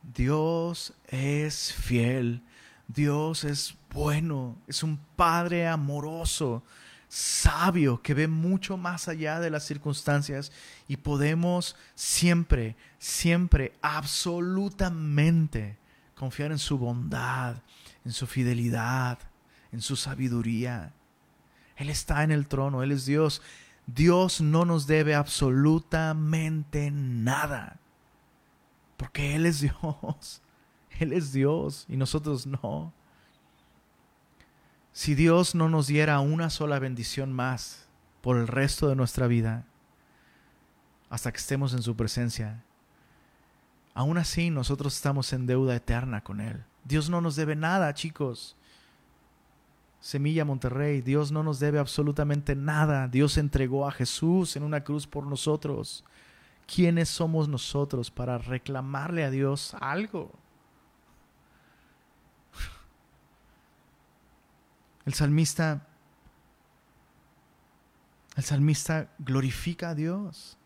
Dios 0.02 0.92
es 1.08 1.72
fiel, 1.72 2.42
Dios 2.88 3.44
es 3.44 3.76
bueno, 3.92 4.56
es 4.66 4.82
un 4.82 4.98
Padre 5.16 5.66
amoroso, 5.66 6.62
sabio, 7.08 8.02
que 8.02 8.14
ve 8.14 8.28
mucho 8.28 8.76
más 8.76 9.08
allá 9.08 9.40
de 9.40 9.50
las 9.50 9.64
circunstancias 9.64 10.52
y 10.86 10.98
podemos 10.98 11.76
siempre, 11.94 12.76
siempre, 12.98 13.72
absolutamente 13.82 15.78
confiar 16.14 16.52
en 16.52 16.58
su 16.58 16.78
bondad, 16.78 17.56
en 18.04 18.12
su 18.12 18.26
fidelidad, 18.26 19.18
en 19.72 19.80
su 19.80 19.96
sabiduría. 19.96 20.92
Él 21.76 21.90
está 21.90 22.22
en 22.22 22.30
el 22.30 22.46
trono, 22.48 22.82
Él 22.82 22.92
es 22.92 23.06
Dios 23.06 23.42
Dios 23.86 24.40
no 24.40 24.64
nos 24.64 24.86
debe 24.86 25.14
absolutamente 25.14 26.90
nada. 26.90 27.78
Porque 28.96 29.36
Él 29.36 29.46
es 29.46 29.60
Dios. 29.60 30.42
Él 30.98 31.12
es 31.12 31.32
Dios 31.32 31.84
y 31.88 31.96
nosotros 31.96 32.46
no. 32.46 32.92
Si 34.92 35.14
Dios 35.14 35.54
no 35.54 35.68
nos 35.68 35.86
diera 35.86 36.20
una 36.20 36.48
sola 36.50 36.78
bendición 36.78 37.32
más 37.32 37.86
por 38.22 38.38
el 38.38 38.48
resto 38.48 38.88
de 38.88 38.96
nuestra 38.96 39.26
vida, 39.26 39.66
hasta 41.10 41.30
que 41.30 41.38
estemos 41.38 41.74
en 41.74 41.82
su 41.82 41.94
presencia, 41.96 42.64
aún 43.94 44.16
así 44.18 44.50
nosotros 44.50 44.96
estamos 44.96 45.32
en 45.32 45.46
deuda 45.46 45.76
eterna 45.76 46.22
con 46.22 46.40
Él. 46.40 46.64
Dios 46.84 47.10
no 47.10 47.20
nos 47.20 47.36
debe 47.36 47.56
nada, 47.56 47.92
chicos. 47.94 48.56
Semilla 50.00 50.44
Monterrey, 50.44 51.00
Dios 51.00 51.32
no 51.32 51.42
nos 51.42 51.58
debe 51.58 51.78
absolutamente 51.78 52.54
nada. 52.54 53.08
Dios 53.08 53.38
entregó 53.38 53.88
a 53.88 53.92
Jesús 53.92 54.56
en 54.56 54.62
una 54.62 54.84
cruz 54.84 55.06
por 55.06 55.26
nosotros. 55.26 56.04
¿Quiénes 56.72 57.08
somos 57.08 57.48
nosotros 57.48 58.10
para 58.10 58.38
reclamarle 58.38 59.24
a 59.24 59.30
Dios 59.30 59.74
algo? 59.80 60.32
El 65.04 65.14
salmista 65.14 65.86
el 68.36 68.44
salmista 68.44 69.08
glorifica 69.18 69.90
a 69.90 69.94
Dios. 69.94 70.58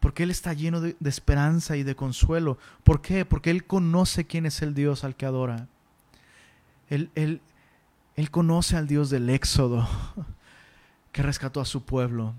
Porque 0.00 0.22
Él 0.22 0.30
está 0.30 0.52
lleno 0.52 0.80
de, 0.80 0.96
esperanza 1.04 1.76
y 1.76 1.82
de 1.82 1.96
consuelo. 1.96 2.58
¿Por 2.84 3.00
qué? 3.00 3.24
Porque 3.24 3.50
Él 3.50 3.66
conoce 3.66 4.26
quién 4.26 4.46
es 4.46 4.60
el 4.60 4.74
Dios 4.74 5.02
al 5.04 5.16
que 5.16 5.26
adora. 5.26 5.68
Él, 6.90 7.10
él, 7.14 7.40
él 8.16 8.30
conoce 8.30 8.76
al 8.76 8.86
Dios 8.86 9.10
del 9.10 9.30
Éxodo 9.30 9.88
que 11.12 11.22
rescató 11.22 11.60
a 11.60 11.64
su 11.64 11.84
pueblo. 11.84 12.34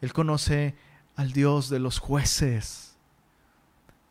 Él 0.00 0.12
conoce 0.12 0.74
al 1.16 1.32
Dios 1.32 1.68
de 1.68 1.78
los 1.78 1.98
jueces, 1.98 2.96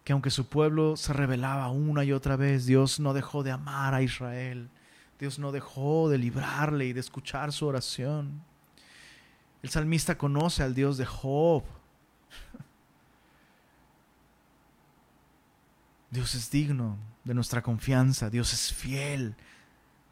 que 0.04 0.14
aunque 0.14 0.30
su 0.30 0.48
pueblo 0.48 0.96
se 0.98 1.14
rebelaba 1.14 1.70
una 1.70 2.04
y 2.04 2.12
otra 2.12 2.36
vez, 2.36 2.66
Dios 2.66 3.00
no 3.00 3.14
dejó 3.14 3.44
de 3.44 3.52
amar 3.52 3.94
a 3.94 4.02
Israel. 4.02 4.70
Dios 5.20 5.38
no 5.38 5.52
dejó 5.52 6.10
de 6.10 6.18
librarle 6.18 6.88
y 6.88 6.94
de 6.94 7.00
escuchar 7.00 7.52
su 7.52 7.68
oración. 7.68 8.42
El 9.62 9.70
salmista 9.70 10.18
conoce 10.18 10.64
al 10.64 10.74
Dios 10.74 10.98
de 10.98 11.06
Job. 11.06 11.64
Dios 16.10 16.36
es 16.36 16.50
digno 16.52 16.98
de 17.24 17.34
nuestra 17.34 17.62
confianza, 17.62 18.30
Dios 18.30 18.52
es 18.54 18.74
fiel, 18.74 19.36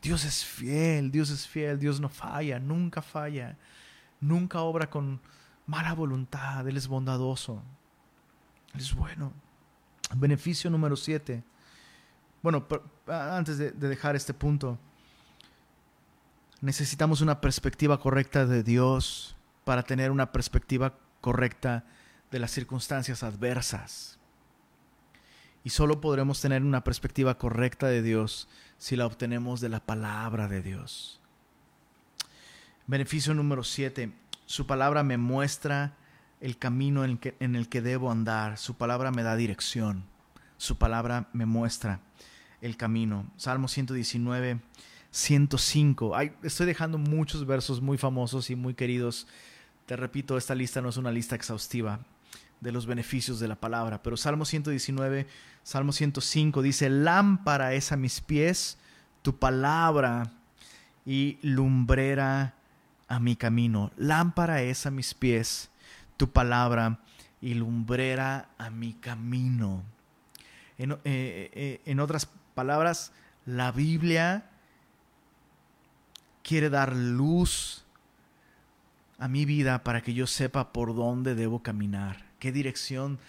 Dios 0.01 0.23
es 0.23 0.45
fiel, 0.45 1.11
Dios 1.11 1.29
es 1.29 1.47
fiel, 1.47 1.79
Dios 1.79 1.99
no 1.99 2.09
falla, 2.09 2.59
nunca 2.59 3.01
falla, 3.01 3.57
nunca 4.21 4.61
obra 4.61 4.89
con 4.89 5.19
mala 5.65 5.93
voluntad, 5.93 6.67
Él 6.67 6.77
es 6.77 6.87
bondadoso, 6.87 7.61
Él 8.73 8.81
es 8.81 8.93
bueno. 8.93 9.33
Beneficio 10.15 10.69
número 10.69 10.95
siete. 10.95 11.43
Bueno, 12.41 12.65
antes 13.07 13.57
de, 13.57 13.71
dejar 13.71 14.15
este 14.15 14.33
punto, 14.33 14.79
necesitamos 16.61 17.21
una 17.21 17.41
perspectiva 17.41 17.99
correcta 17.99 18.45
de 18.45 18.63
Dios 18.63 19.35
para 19.65 19.83
tener 19.83 20.09
una 20.09 20.31
perspectiva 20.31 20.97
correcta 21.19 21.83
de 22.31 22.39
las 22.39 22.51
circunstancias 22.51 23.23
adversas. 23.23 24.17
Y 25.65 25.71
solo 25.71 25.99
podremos 25.99 26.39
tener 26.39 26.63
una 26.63 26.83
perspectiva 26.85 27.37
correcta 27.37 27.87
de 27.87 28.01
Dios 28.01 28.47
si 28.79 28.95
la 28.95 29.05
obtenemos 29.05 29.61
de 29.61 29.69
la 29.69 29.81
palabra 29.81 30.47
de 30.47 30.63
Dios. 30.63 31.19
Beneficio 32.87 33.35
número 33.35 33.63
7. 33.63 34.11
Su 34.45 34.65
palabra 34.65 35.03
me 35.03 35.17
muestra 35.17 35.95
el 36.41 36.57
camino 36.57 37.03
en 37.03 37.11
el, 37.11 37.19
que, 37.19 37.35
en 37.39 37.55
el 37.55 37.69
que 37.69 37.81
debo 37.81 38.09
andar. 38.09 38.57
Su 38.57 38.75
palabra 38.75 39.11
me 39.11 39.21
da 39.21 39.35
dirección. 39.35 40.05
Su 40.57 40.77
palabra 40.77 41.29
me 41.33 41.45
muestra 41.45 41.99
el 42.61 42.77
camino. 42.77 43.29
Salmo 43.35 43.67
119, 43.67 44.59
105. 45.11 46.15
Ay, 46.15 46.31
estoy 46.41 46.65
dejando 46.65 46.97
muchos 46.97 47.45
versos 47.45 47.81
muy 47.81 47.97
famosos 47.97 48.49
y 48.49 48.55
muy 48.55 48.73
queridos. 48.73 49.27
Te 49.85 49.95
repito, 49.95 50.37
esta 50.37 50.55
lista 50.55 50.81
no 50.81 50.89
es 50.89 50.97
una 50.97 51.11
lista 51.11 51.35
exhaustiva 51.35 51.99
de 52.61 52.71
los 52.71 52.85
beneficios 52.85 53.39
de 53.39 53.47
la 53.47 53.55
palabra. 53.55 54.01
Pero 54.03 54.17
Salmo 54.17 54.45
119, 54.45 55.27
Salmo 55.63 55.91
105 55.91 56.61
dice, 56.61 56.89
lámpara 56.89 57.73
es 57.73 57.91
a 57.91 57.97
mis 57.97 58.21
pies 58.21 58.77
tu 59.21 59.37
palabra 59.37 60.31
y 61.05 61.37
lumbrera 61.41 62.55
a 63.07 63.19
mi 63.19 63.35
camino. 63.35 63.91
Lámpara 63.97 64.61
es 64.61 64.85
a 64.85 64.91
mis 64.91 65.13
pies 65.13 65.69
tu 66.17 66.29
palabra 66.31 66.99
y 67.41 67.53
lumbrera 67.53 68.49
a 68.57 68.69
mi 68.69 68.93
camino. 68.93 69.83
En, 70.77 70.91
eh, 70.91 70.97
eh, 71.03 71.81
en 71.85 71.99
otras 71.99 72.29
palabras, 72.55 73.11
la 73.45 73.71
Biblia 73.71 74.49
quiere 76.43 76.69
dar 76.69 76.95
luz 76.95 77.85
a 79.17 79.27
mi 79.27 79.45
vida 79.45 79.83
para 79.83 80.01
que 80.01 80.13
yo 80.13 80.27
sepa 80.27 80.71
por 80.71 80.95
dónde 80.95 81.35
debo 81.35 81.61
caminar 81.61 82.28
qué 82.39 82.51
dirección 82.51 83.19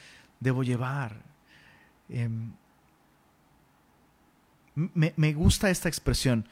debo 0.41 0.63
llevar. 0.63 1.23
Em, 2.09 2.53
me, 4.75 5.33
gusta 5.35 5.71
esta 5.71 5.89
expresión, 5.89 6.49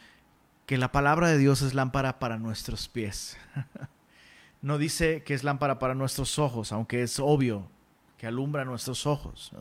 que 0.67 0.77
la 0.77 0.93
palabra 0.93 1.29
de 1.29 1.39
Dios 1.39 1.63
es 1.63 1.75
lámpara 1.75 2.19
para 2.19 2.39
nuestros 2.39 2.89
pies. 2.89 3.39
no 4.63 4.77
dice 4.77 5.23
que 5.23 5.35
es 5.35 5.45
lámpara 5.45 5.79
para 5.79 5.95
nuestros 5.95 6.39
ojos, 6.39 6.73
aunque 6.73 7.03
es 7.03 7.19
obvio 7.19 7.71
que 8.19 8.27
alumbra 8.27 8.65
nuestros 8.65 9.07
ojos. 9.07 9.53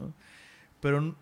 Pero 0.81 1.15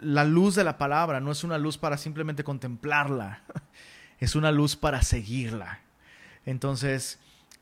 la 0.00 0.24
luz 0.24 0.54
de 0.54 0.64
la 0.64 0.78
palabra 0.78 1.20
no 1.20 1.30
es 1.30 1.44
una 1.44 1.58
luz 1.58 1.78
para 1.78 1.96
simplemente 1.96 2.42
contemplarla, 2.42 3.42
es 4.18 4.34
una 4.34 4.50
luz 4.50 4.76
para 4.76 5.02
seguirla. 5.02 5.80
Entonces, 6.44 7.20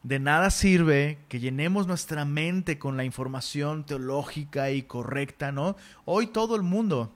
de 0.08 0.18
nada 0.18 0.48
sirve 0.48 1.18
que 1.28 1.38
llenemos 1.38 1.86
nuestra 1.86 2.24
mente 2.24 2.78
con 2.78 2.96
la 2.96 3.04
información 3.04 3.84
teológica 3.84 4.70
y 4.70 4.80
correcta, 4.80 5.52
¿no? 5.52 5.76
Hoy 6.06 6.28
todo 6.28 6.56
el 6.56 6.62
mundo, 6.62 7.12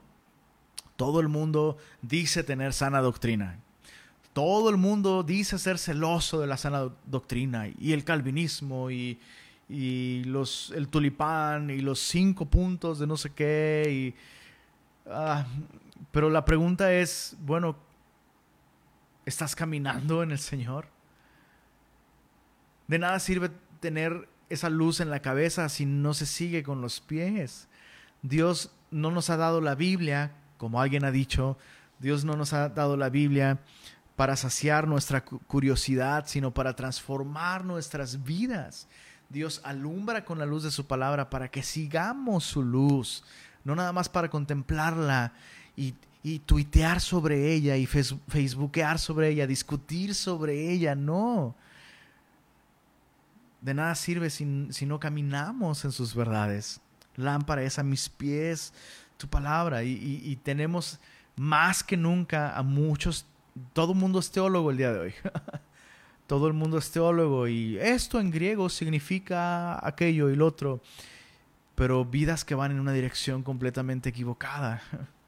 todo 0.97 1.21
el 1.21 1.29
mundo 1.29 1.79
dice 2.03 2.45
tener 2.45 2.75
sana 2.75 3.01
doctrina. 3.01 3.59
Todo 4.35 4.69
el 4.69 4.77
mundo 4.77 5.23
dice 5.23 5.59
ser 5.59 5.79
celoso 5.79 6.39
de 6.39 6.47
la 6.47 6.59
sana 6.59 6.91
doctrina 7.07 7.67
y 7.67 7.95
el 7.95 8.05
calvinismo 8.05 8.91
y, 8.91 9.19
los, 10.27 10.71
el 10.77 10.89
tulipán 10.89 11.71
y 11.71 11.79
los 11.81 11.99
cinco 11.99 12.45
puntos 12.45 12.99
de 12.99 13.07
no 13.07 13.17
sé 13.17 13.31
qué. 13.31 14.15
Ah, 15.07 15.47
pero 16.11 16.29
la 16.29 16.45
pregunta 16.45 16.93
es, 16.93 17.37
bueno, 17.41 17.75
¿estás 19.25 19.57
caminando 19.57 20.23
en 20.23 20.33
el 20.33 20.39
Señor? 20.39 20.92
De 22.93 22.99
nada 22.99 23.19
sirve 23.21 23.51
tener 23.81 24.29
esa 24.51 24.69
luz 24.69 25.01
en 25.01 25.09
la 25.09 25.23
cabeza 25.23 25.71
si 25.71 25.87
no 25.87 26.13
se 26.13 26.27
sigue 26.27 26.63
con 26.63 26.83
los 26.83 27.01
pies. 27.01 27.67
Dios 28.21 28.71
no 28.91 29.11
nos 29.11 29.31
ha 29.31 29.39
dado 29.39 29.63
la 29.63 29.75
Biblia, 29.75 30.33
como 30.59 30.79
alguien 30.79 31.03
ha 31.07 31.11
dicho, 31.11 31.57
Dios 32.01 32.27
no 32.27 32.37
nos 32.37 32.53
ha 32.53 32.69
dado 32.69 32.99
la 32.99 33.09
Biblia 33.09 33.61
para 34.15 34.37
saciar 34.37 34.87
nuestra 34.89 35.25
curiosidad, 35.25 36.25
sino 36.27 36.53
para 36.53 36.77
transformar 36.77 37.65
nuestras 37.65 38.25
vidas. 38.25 38.89
Dios 39.31 39.63
alumbra 39.65 40.27
con 40.27 40.39
la 40.39 40.45
luz 40.45 40.63
de 40.63 40.71
su 40.71 40.87
palabra 40.87 41.31
para 41.31 41.51
que 41.51 41.63
sigamos 41.63 42.45
su 42.45 42.63
luz, 42.63 43.25
no 43.65 43.75
nada 43.75 43.95
más 43.95 44.11
para 44.11 44.29
contemplarla 44.29 45.33
y, 45.77 45.95
y 46.23 46.41
tuitear 46.41 47.01
sobre 47.01 47.55
ella 47.55 47.75
y 47.79 47.87
facebookear 47.87 48.99
sobre 48.99 49.31
ella, 49.31 49.47
discutir 49.47 50.15
sobre 50.15 50.71
ella, 50.71 50.95
no 50.95 51.57
de 53.63 53.75
nada 53.75 53.95
sirve 53.95 54.29
si, 54.29 54.45
no 54.45 55.01
caminamos 55.01 55.85
en 55.85 55.93
sus 55.93 56.15
verdades. 56.15 56.81
Lámpara 57.17 57.63
es 57.63 57.79
a 57.79 57.83
mis 57.83 58.09
pies 58.09 58.75
tu 59.17 59.29
palabra 59.29 59.85
y, 59.85 60.37
tenemos 60.43 60.99
más 61.37 61.83
que 61.85 61.97
nunca 61.97 62.57
a 62.57 62.63
muchos, 62.63 63.25
todo 63.73 63.93
el 63.93 63.99
mundo 63.99 64.19
es 64.19 64.31
teólogo 64.31 64.71
el 64.71 64.77
día 64.77 64.93
de 64.93 64.99
hoy. 64.99 65.15
todo 66.27 66.49
el 66.49 66.53
mundo 66.55 66.79
es 66.79 66.91
teólogo 66.91 67.47
y 67.47 67.79
esto 67.79 68.19
en 68.19 68.31
griego 68.31 68.69
significa 68.69 69.87
aquello 69.87 70.29
y 70.29 70.37
lo 70.37 70.47
otro, 70.47 70.83
pero 71.77 72.05
vidas 72.05 72.45
que 72.45 72.55
van 72.55 72.73
en 72.73 72.81
una 72.81 72.93
dirección 72.93 73.43
completamente 73.43 74.09
equivocada. 74.09 74.83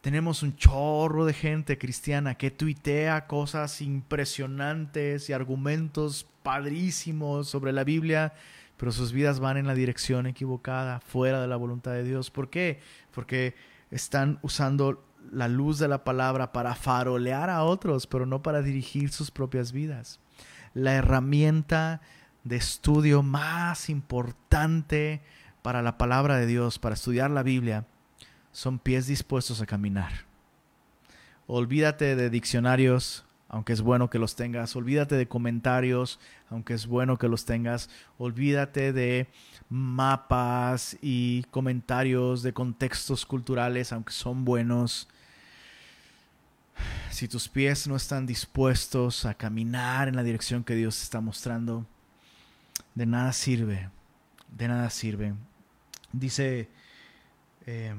Tenemos 0.00 0.42
un 0.42 0.56
chorro 0.56 1.26
de 1.26 1.34
gente 1.34 1.76
cristiana 1.76 2.34
que 2.36 2.50
tuitea 2.50 3.26
cosas 3.26 3.82
impresionantes 3.82 5.28
y 5.28 5.34
argumentos 5.34 6.26
padrísimos 6.42 7.50
sobre 7.50 7.72
la 7.72 7.84
Biblia, 7.84 8.32
pero 8.78 8.92
sus 8.92 9.12
vidas 9.12 9.40
van 9.40 9.58
en 9.58 9.66
la 9.66 9.74
dirección 9.74 10.26
equivocada, 10.26 11.00
fuera 11.00 11.42
de 11.42 11.48
la 11.48 11.56
voluntad 11.56 11.92
de 11.92 12.04
Dios. 12.04 12.30
¿Por 12.30 12.48
qué? 12.48 12.80
Porque 13.12 13.54
están 13.90 14.38
usando 14.40 15.04
la 15.30 15.48
luz 15.48 15.78
de 15.78 15.88
la 15.88 16.02
palabra 16.02 16.50
para 16.50 16.74
farolear 16.74 17.50
a 17.50 17.62
otros, 17.64 18.06
pero 18.06 18.24
no 18.24 18.42
para 18.42 18.62
dirigir 18.62 19.10
sus 19.10 19.30
propias 19.30 19.70
vidas. 19.70 20.18
La 20.72 20.94
herramienta 20.94 22.00
de 22.44 22.56
estudio 22.56 23.22
más 23.22 23.90
importante 23.90 25.20
para 25.60 25.82
la 25.82 25.98
palabra 25.98 26.38
de 26.38 26.46
Dios, 26.46 26.78
para 26.78 26.94
estudiar 26.94 27.30
la 27.30 27.42
Biblia, 27.42 27.84
son 28.52 28.78
pies 28.78 29.06
dispuestos 29.06 29.60
a 29.60 29.66
caminar. 29.66 30.12
Olvídate 31.46 32.16
de 32.16 32.30
diccionarios, 32.30 33.24
aunque 33.48 33.72
es 33.72 33.80
bueno 33.80 34.08
que 34.10 34.18
los 34.18 34.36
tengas. 34.36 34.76
Olvídate 34.76 35.16
de 35.16 35.26
comentarios, 35.26 36.20
aunque 36.48 36.74
es 36.74 36.86
bueno 36.86 37.18
que 37.18 37.28
los 37.28 37.44
tengas. 37.44 37.90
Olvídate 38.18 38.92
de 38.92 39.28
mapas 39.68 40.96
y 41.02 41.42
comentarios 41.50 42.42
de 42.42 42.52
contextos 42.52 43.26
culturales, 43.26 43.92
aunque 43.92 44.12
son 44.12 44.44
buenos. 44.44 45.08
Si 47.10 47.26
tus 47.26 47.48
pies 47.48 47.88
no 47.88 47.96
están 47.96 48.26
dispuestos 48.26 49.24
a 49.24 49.34
caminar 49.34 50.08
en 50.08 50.16
la 50.16 50.22
dirección 50.22 50.62
que 50.62 50.76
Dios 50.76 51.02
está 51.02 51.20
mostrando, 51.20 51.84
de 52.94 53.06
nada 53.06 53.32
sirve, 53.32 53.90
de 54.56 54.68
nada 54.68 54.88
sirve. 54.90 55.34
Dice 56.12 56.68
eh, 57.66 57.94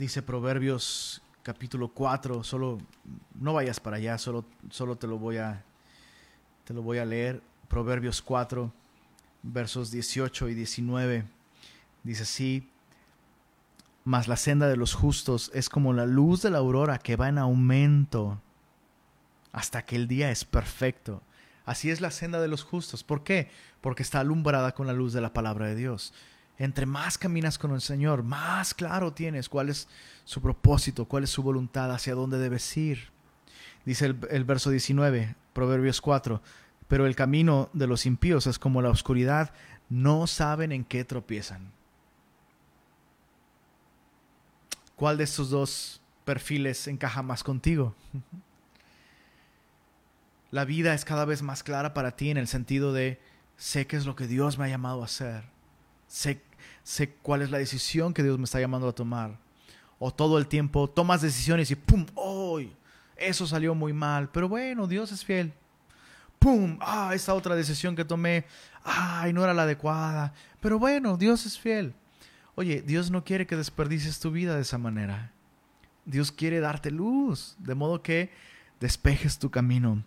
dice 0.00 0.22
Proverbios 0.22 1.20
capítulo 1.42 1.88
4, 1.88 2.42
solo 2.42 2.78
no 3.34 3.52
vayas 3.52 3.80
para 3.80 3.98
allá, 3.98 4.16
solo, 4.16 4.46
solo 4.70 4.96
te 4.96 5.06
lo 5.06 5.18
voy 5.18 5.36
a 5.36 5.62
te 6.64 6.72
lo 6.72 6.80
voy 6.82 6.98
a 6.98 7.04
leer. 7.04 7.42
Proverbios 7.68 8.22
4 8.22 8.72
versos 9.42 9.90
18 9.90 10.48
y 10.48 10.54
19 10.54 11.24
dice 12.02 12.22
así: 12.22 12.70
Mas 14.04 14.26
la 14.26 14.36
senda 14.36 14.68
de 14.68 14.78
los 14.78 14.94
justos 14.94 15.50
es 15.52 15.68
como 15.68 15.92
la 15.92 16.06
luz 16.06 16.40
de 16.40 16.48
la 16.48 16.58
aurora 16.58 16.96
que 16.96 17.16
va 17.16 17.28
en 17.28 17.36
aumento 17.36 18.40
hasta 19.52 19.84
que 19.84 19.96
el 19.96 20.08
día 20.08 20.30
es 20.30 20.46
perfecto. 20.46 21.20
Así 21.66 21.90
es 21.90 22.00
la 22.00 22.10
senda 22.10 22.40
de 22.40 22.48
los 22.48 22.64
justos. 22.64 23.04
¿Por 23.04 23.22
qué? 23.22 23.50
Porque 23.82 24.02
está 24.02 24.20
alumbrada 24.20 24.72
con 24.72 24.86
la 24.86 24.94
luz 24.94 25.12
de 25.12 25.20
la 25.20 25.34
palabra 25.34 25.66
de 25.66 25.74
Dios 25.74 26.14
entre 26.60 26.84
más 26.84 27.16
caminas 27.16 27.58
con 27.58 27.72
el 27.72 27.80
Señor, 27.80 28.22
más 28.22 28.74
claro 28.74 29.14
tienes 29.14 29.48
cuál 29.48 29.70
es 29.70 29.88
su 30.24 30.42
propósito, 30.42 31.06
cuál 31.06 31.24
es 31.24 31.30
su 31.30 31.42
voluntad, 31.42 31.90
hacia 31.90 32.14
dónde 32.14 32.36
debes 32.36 32.76
ir. 32.76 33.08
Dice 33.86 34.14
el, 34.28 34.44
verso 34.44 34.68
19, 34.68 35.36
Proverbios 35.54 36.02
4, 36.02 36.42
pero 36.86 37.06
el 37.06 37.16
camino 37.16 37.70
de 37.72 37.86
los 37.86 38.04
impíos 38.04 38.46
es 38.46 38.58
como 38.58 38.82
la 38.82 38.90
oscuridad, 38.90 39.54
no 39.88 40.26
saben 40.26 40.70
en 40.70 40.84
qué 40.84 41.02
tropiezan. 41.02 41.72
¿Cuál 44.96 45.16
de 45.16 45.24
estos 45.24 45.48
dos 45.48 46.02
perfiles 46.26 46.86
encaja 46.88 47.22
más 47.22 47.42
contigo? 47.42 47.94
La 50.50 50.66
vida 50.66 50.92
es 50.92 51.06
cada 51.06 51.24
vez 51.24 51.40
más 51.40 51.62
clara 51.62 51.94
para 51.94 52.16
ti 52.16 52.28
en 52.28 52.36
el 52.36 52.48
sentido 52.48 52.92
de 52.92 53.18
sé 53.56 53.86
qué 53.86 53.96
es 53.96 54.04
lo 54.04 54.14
que 54.14 54.26
Dios 54.26 54.58
me 54.58 54.66
ha 54.66 54.68
llamado 54.68 55.00
a 55.00 55.06
hacer. 55.06 55.44
Sé, 56.08 56.42
sé 56.82 57.14
cuál 57.22 57.42
es 57.42 57.50
la 57.50 57.58
decisión 57.58 58.14
que 58.14 58.22
Dios 58.22 58.38
me 58.38 58.44
está 58.44 58.60
llamando 58.60 58.88
a 58.88 58.94
tomar. 58.94 59.38
O 59.98 60.12
todo 60.12 60.38
el 60.38 60.46
tiempo 60.46 60.88
tomas 60.88 61.22
decisiones 61.22 61.70
y 61.70 61.76
¡pum! 61.76 62.06
¡Hoy! 62.14 62.72
eso 63.20 63.46
salió 63.46 63.74
muy 63.74 63.92
mal. 63.92 64.28
Pero 64.30 64.48
bueno, 64.48 64.86
Dios 64.86 65.12
es 65.12 65.24
fiel. 65.24 65.52
¡Pum! 66.38 66.78
¡Ah! 66.80 67.12
Esa 67.14 67.34
otra 67.34 67.54
decisión 67.54 67.94
que 67.94 68.04
tomé. 68.04 68.44
¡Ay! 68.82 69.32
No 69.32 69.44
era 69.44 69.54
la 69.54 69.62
adecuada. 69.62 70.32
Pero 70.60 70.78
bueno, 70.78 71.16
Dios 71.16 71.46
es 71.46 71.58
fiel. 71.58 71.94
Oye, 72.54 72.82
Dios 72.82 73.10
no 73.10 73.24
quiere 73.24 73.46
que 73.46 73.56
desperdicies 73.56 74.18
tu 74.18 74.30
vida 74.30 74.56
de 74.56 74.62
esa 74.62 74.78
manera. 74.78 75.32
Dios 76.04 76.32
quiere 76.32 76.60
darte 76.60 76.90
luz, 76.90 77.54
de 77.58 77.74
modo 77.74 78.02
que 78.02 78.30
despejes 78.80 79.38
tu 79.38 79.50
camino. 79.50 80.02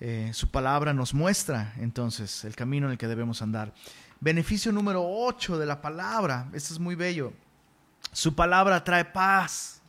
Eh, 0.00 0.30
su 0.34 0.48
palabra 0.48 0.92
nos 0.92 1.14
muestra 1.14 1.74
entonces 1.78 2.44
el 2.44 2.56
camino 2.56 2.86
en 2.86 2.92
el 2.92 2.98
que 2.98 3.06
debemos 3.06 3.42
andar. 3.42 3.72
Beneficio 4.20 4.70
número 4.70 5.02
8 5.02 5.58
de 5.58 5.64
la 5.64 5.80
palabra, 5.80 6.48
esto 6.52 6.74
es 6.74 6.78
muy 6.78 6.94
bello. 6.94 7.32
Su 8.12 8.34
palabra 8.34 8.84
trae 8.84 9.04
paz. 9.04 9.80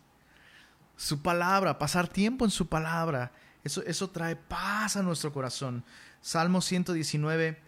Su 0.95 1.21
palabra, 1.21 1.77
pasar 1.77 2.07
tiempo 2.07 2.45
en 2.45 2.51
su 2.51 2.67
palabra, 2.67 3.32
eso, 3.63 3.82
eso 3.84 4.09
trae 4.09 4.36
paz 4.36 4.95
a 4.95 5.01
nuestro 5.01 5.34
corazón. 5.34 5.84
Salmo 6.21 6.61
119, 6.61 7.59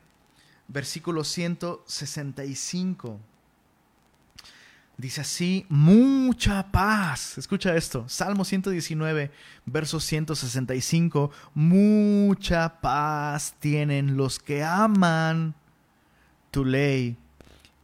versículo 0.68 1.24
165. 1.24 3.20
Dice 4.96 5.22
así, 5.22 5.66
mucha 5.70 6.72
paz. 6.72 7.40
Escucha 7.40 7.76
esto, 7.76 8.08
Salmo 8.08 8.46
119, 8.46 9.32
verso 9.66 10.00
165. 10.00 11.32
Mucha 11.56 12.80
paz 12.80 13.56
tienen 13.60 14.16
los 14.16 14.40
que 14.40 14.64
aman 14.64 15.56
tu 16.54 16.64
ley 16.64 17.18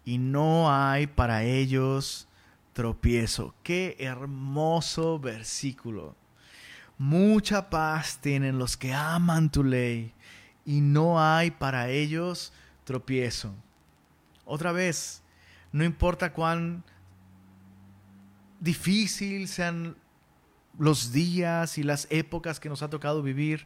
y 0.05 0.19
no 0.19 0.71
hay 0.71 1.07
para 1.07 1.43
ellos 1.43 2.27
tropiezo. 2.73 3.55
Qué 3.63 3.97
hermoso 3.99 5.19
versículo. 5.19 6.15
Mucha 6.99 7.69
paz 7.69 8.19
tienen 8.21 8.59
los 8.59 8.77
que 8.77 8.93
aman 8.93 9.49
tu 9.49 9.63
ley 9.63 10.13
y 10.65 10.81
no 10.81 11.19
hay 11.19 11.49
para 11.49 11.89
ellos 11.89 12.53
tropiezo. 12.83 13.55
Otra 14.45 14.71
vez, 14.71 15.23
no 15.71 15.83
importa 15.83 16.31
cuán 16.31 16.83
difícil 18.59 19.47
sean 19.47 19.97
los 20.77 21.11
días 21.11 21.79
y 21.79 21.83
las 21.83 22.07
épocas 22.11 22.59
que 22.59 22.69
nos 22.69 22.83
ha 22.83 22.89
tocado 22.89 23.23
vivir, 23.23 23.65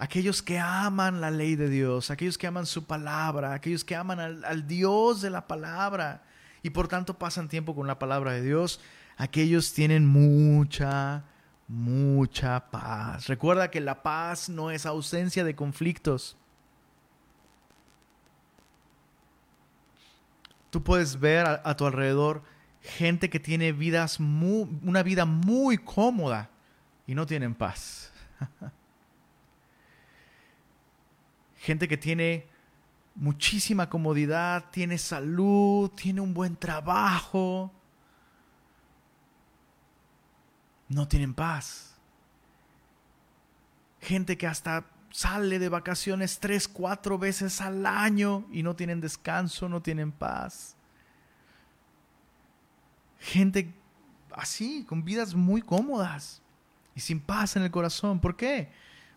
aquellos 0.00 0.42
que 0.42 0.58
aman 0.58 1.20
la 1.20 1.30
ley 1.30 1.56
de 1.56 1.68
Dios, 1.68 2.10
aquellos 2.10 2.38
que 2.38 2.46
aman 2.46 2.64
su 2.64 2.86
palabra, 2.86 3.52
aquellos 3.52 3.84
que 3.84 3.94
aman 3.94 4.18
al, 4.18 4.66
Dios 4.66 5.20
de 5.20 5.28
la 5.28 5.46
palabra 5.46 6.22
y 6.62 6.70
por 6.70 6.88
tanto 6.88 7.18
pasan 7.18 7.48
tiempo 7.48 7.74
con 7.74 7.86
la 7.86 7.98
palabra 7.98 8.32
de 8.32 8.40
Dios, 8.40 8.80
aquellos 9.18 9.74
tienen 9.74 10.06
mucha, 10.06 11.24
mucha 11.68 12.70
paz. 12.70 13.26
Recuerda 13.26 13.70
que 13.70 13.82
la 13.82 14.02
paz 14.02 14.48
no 14.48 14.70
es 14.70 14.86
ausencia 14.86 15.44
de 15.44 15.54
conflictos. 15.54 16.34
Tú 20.70 20.82
puedes 20.82 21.20
ver 21.20 21.46
a 21.62 21.76
tu 21.76 21.84
alrededor 21.84 22.42
gente 22.80 23.28
que 23.28 23.38
tiene 23.38 23.72
vidas 23.72 24.18
una 24.18 25.02
vida 25.02 25.26
muy 25.26 25.76
cómoda 25.76 26.48
y 27.06 27.14
no 27.14 27.26
tienen 27.26 27.54
paz. 27.54 28.10
gente 31.60 31.88
que 31.88 31.96
tiene 31.96 32.46
muchísima 33.14 33.88
comodidad, 33.88 34.66
tiene 34.70 34.98
salud, 34.98 35.90
tiene 35.90 36.20
un 36.20 36.34
buen 36.34 36.56
trabajo, 36.56 37.72
no 40.88 41.08
tienen 41.08 41.32
paz. 41.32 41.96
Gente 44.00 44.36
que 44.36 44.46
hasta 44.46 44.84
sale 45.10 45.58
de 45.58 45.68
vacaciones 45.68 46.38
tres, 46.38 46.68
cuatro 46.68 47.18
veces 47.18 47.60
al 47.60 47.86
año 47.86 48.46
y 48.52 48.62
no 48.62 48.76
tienen 48.76 49.00
descanso, 49.00 49.68
no 49.68 49.80
tienen 49.80 50.12
paz 50.12 50.76
gente 53.20 53.72
así, 54.32 54.84
con 54.84 55.04
vidas 55.04 55.34
muy 55.34 55.62
cómodas 55.62 56.42
y 56.94 57.00
sin 57.00 57.20
paz 57.20 57.56
en 57.56 57.62
el 57.62 57.70
corazón. 57.70 58.18
¿Por 58.18 58.36
qué? 58.36 58.70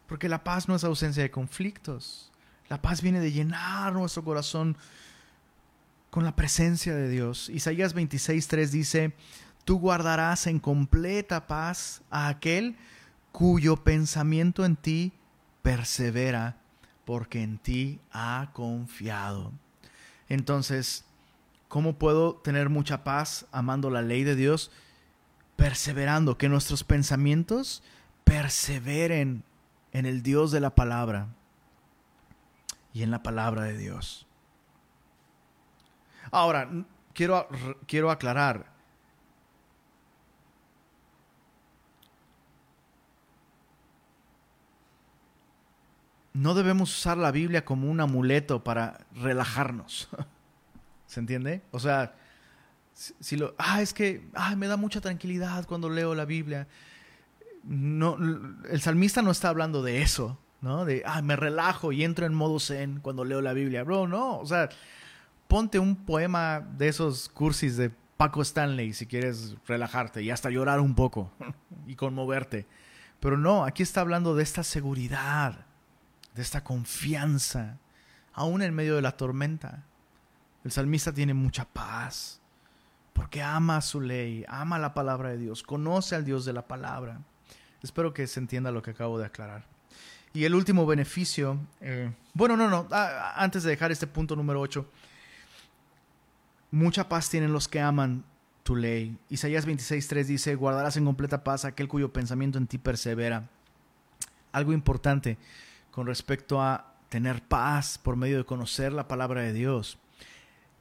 Porque 0.07 0.29
la 0.29 0.43
paz 0.43 0.67
no 0.67 0.75
es 0.75 0.83
ausencia 0.83 1.23
de 1.23 1.31
conflictos. 1.31 2.31
La 2.69 2.81
paz 2.81 3.01
viene 3.01 3.19
de 3.19 3.31
llenar 3.31 3.93
nuestro 3.93 4.23
corazón 4.23 4.77
con 6.09 6.23
la 6.23 6.35
presencia 6.35 6.95
de 6.95 7.09
Dios. 7.09 7.49
Isaías 7.49 7.95
26.3 7.95 8.69
dice, 8.69 9.13
tú 9.65 9.79
guardarás 9.79 10.47
en 10.47 10.59
completa 10.59 11.47
paz 11.47 12.01
a 12.09 12.27
aquel 12.27 12.75
cuyo 13.31 13.77
pensamiento 13.77 14.65
en 14.65 14.75
ti 14.75 15.13
persevera, 15.61 16.57
porque 17.05 17.41
en 17.41 17.57
ti 17.57 17.99
ha 18.11 18.49
confiado. 18.53 19.51
Entonces, 20.29 21.05
¿Cómo 21.73 21.97
puedo 21.97 22.35
tener 22.35 22.69
mucha 22.69 23.03
paz 23.03 23.47
amando 23.51 23.89
la 23.89 24.03
ley 24.03 24.23
de 24.23 24.35
Dios? 24.35 24.69
Perseverando, 25.55 26.37
que 26.37 26.47
nuestros 26.47 26.83
pensamientos 26.83 27.81
perseveren 28.25 29.43
en 29.91 30.05
el 30.05 30.21
Dios 30.21 30.51
de 30.51 30.59
la 30.59 30.75
palabra 30.75 31.29
y 32.93 33.03
en 33.03 33.11
la 33.11 33.23
palabra 33.23 33.63
de 33.63 33.77
Dios. 33.77 34.27
Ahora, 36.31 36.69
quiero, 37.13 37.47
quiero 37.87 38.11
aclarar. 38.11 38.71
No 46.33 46.55
debemos 46.55 46.95
usar 46.97 47.17
la 47.17 47.31
Biblia 47.31 47.63
como 47.63 47.89
un 47.89 47.99
amuleto 47.99 48.63
para 48.63 49.05
relajarnos. 49.13 50.09
¿Se 51.07 51.19
entiende? 51.19 51.61
O 51.71 51.79
sea, 51.79 52.15
si, 52.93 53.37
lo, 53.37 53.53
ah, 53.57 53.81
es 53.81 53.93
que, 53.93 54.27
ah, 54.33 54.55
me 54.55 54.67
da 54.67 54.77
mucha 54.77 55.01
tranquilidad 55.01 55.65
cuando 55.65 55.89
leo 55.89 56.15
la 56.15 56.25
Biblia. 56.25 56.67
No, 57.63 58.17
el 58.69 58.81
salmista 58.81 59.21
no 59.21 59.31
está 59.31 59.49
hablando 59.49 59.83
de 59.83 60.01
eso, 60.01 60.39
De, 60.63 61.03
ah, 61.05 61.21
me 61.21 61.35
relajo 61.35 61.91
y 61.91 62.05
entro 62.05 62.25
en 62.25 62.33
modo 62.33 62.57
zen 62.57 63.01
cuando 63.01 63.25
leo 63.25 63.41
la 63.41 63.51
Biblia. 63.51 63.83
Bro, 63.83 64.07
no, 64.07 64.39
o 64.39 64.45
sea, 64.45 64.69
ponte 65.49 65.77
un 65.77 65.97
poema 66.05 66.61
de 66.61 66.87
esos 66.87 67.27
cursis 67.27 67.75
de 67.75 67.91
Paco 68.15 68.41
Stanley 68.41 68.93
si 68.93 69.05
quieres 69.05 69.57
relajarte 69.67 70.23
y 70.23 70.29
hasta 70.29 70.49
llorar 70.49 70.79
un 70.79 70.95
poco 70.95 71.31
y 71.87 71.95
conmoverte. 71.95 72.65
Pero 73.19 73.37
no, 73.37 73.65
aquí 73.65 73.83
está 73.83 73.99
hablando 73.99 74.35
de 74.35 74.43
esta 74.43 74.63
seguridad, 74.63 75.65
de 76.33 76.41
esta 76.41 76.63
confianza, 76.63 77.79
aún 78.31 78.61
en 78.61 78.73
medio 78.73 78.95
de 78.95 79.01
la 79.01 79.17
tormenta. 79.17 79.83
El 80.63 80.71
salmista 80.71 81.11
tiene 81.11 81.33
mucha 81.33 81.65
paz 81.65 82.41
porque 83.11 83.43
ama 83.43 83.81
su 83.81 83.99
ley, 83.99 84.45
ama 84.47 84.79
la 84.79 84.93
palabra 84.93 85.29
de 85.29 85.37
Dios, 85.37 85.61
conoce 85.61 86.15
al 86.15 86.23
Dios 86.23 86.45
de 86.45 86.53
la 86.53 86.67
palabra. 86.67 87.19
Espero 87.81 88.13
que 88.13 88.27
se 88.27 88.39
entienda 88.39 88.71
lo 88.71 88.81
que 88.81 88.91
acabo 88.91 89.19
de 89.19 89.25
aclarar. 89.25 89.72
Y 90.33 90.45
el 90.45 90.55
último 90.55 90.85
beneficio, 90.85 91.59
eh, 91.79 92.11
bueno, 92.33 92.57
no, 92.57 92.67
no, 92.67 92.87
antes 93.35 93.63
de 93.63 93.69
dejar 93.69 93.91
este 93.91 94.07
punto 94.07 94.35
número 94.35 94.59
8, 94.61 94.85
mucha 96.71 97.07
paz 97.07 97.29
tienen 97.29 97.53
los 97.53 97.67
que 97.67 97.79
aman 97.79 98.23
tu 98.63 98.75
ley. 98.75 99.17
Isaías 99.29 99.67
26.3 99.67 100.25
dice, 100.25 100.55
guardarás 100.55 100.97
en 100.97 101.05
completa 101.05 101.43
paz 101.43 101.65
aquel 101.65 101.87
cuyo 101.87 102.11
pensamiento 102.11 102.57
en 102.57 102.67
ti 102.67 102.77
persevera. 102.77 103.47
Algo 104.51 104.73
importante 104.73 105.37
con 105.91 106.07
respecto 106.07 106.61
a 106.61 106.95
tener 107.09 107.43
paz 107.43 107.99
por 107.99 108.15
medio 108.15 108.37
de 108.37 108.45
conocer 108.45 108.91
la 108.91 109.07
palabra 109.07 109.41
de 109.41 109.53
Dios 109.53 109.99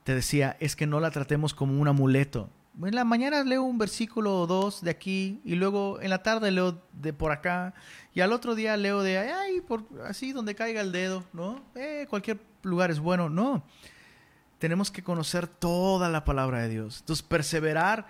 te 0.05 0.15
decía, 0.15 0.57
es 0.61 0.77
que 0.77 0.87
no 0.87 1.01
la 1.01 1.11
tratemos 1.11 1.55
como 1.55 1.81
un 1.81 1.89
amuleto. 1.89 2.49
En 2.81 2.95
la 2.95 3.05
mañana 3.05 3.45
leo 3.45 3.63
un 3.63 3.77
versículo 3.77 4.41
o 4.41 4.47
dos 4.47 4.81
de 4.81 4.91
aquí 4.91 5.41
y 5.45 5.57
luego 5.57 6.01
en 6.01 6.09
la 6.09 6.23
tarde 6.23 6.51
leo 6.51 6.83
de 6.93 7.13
por 7.13 7.31
acá 7.31 7.75
y 8.15 8.21
al 8.21 8.33
otro 8.33 8.55
día 8.55 8.77
leo 8.77 9.03
de 9.03 9.19
ay, 9.19 9.61
por 9.61 9.85
así 10.07 10.33
donde 10.33 10.55
caiga 10.55 10.81
el 10.81 10.91
dedo, 10.91 11.25
¿no? 11.35 11.63
Eh, 11.75 12.07
cualquier 12.09 12.41
lugar 12.63 12.91
es 12.91 12.99
bueno, 12.99 13.29
no. 13.29 13.63
Tenemos 14.59 14.91
que 14.91 15.03
conocer 15.03 15.47
toda 15.47 16.09
la 16.09 16.25
palabra 16.25 16.61
de 16.61 16.69
Dios. 16.69 17.01
Entonces, 17.01 17.27
perseverar 17.27 18.07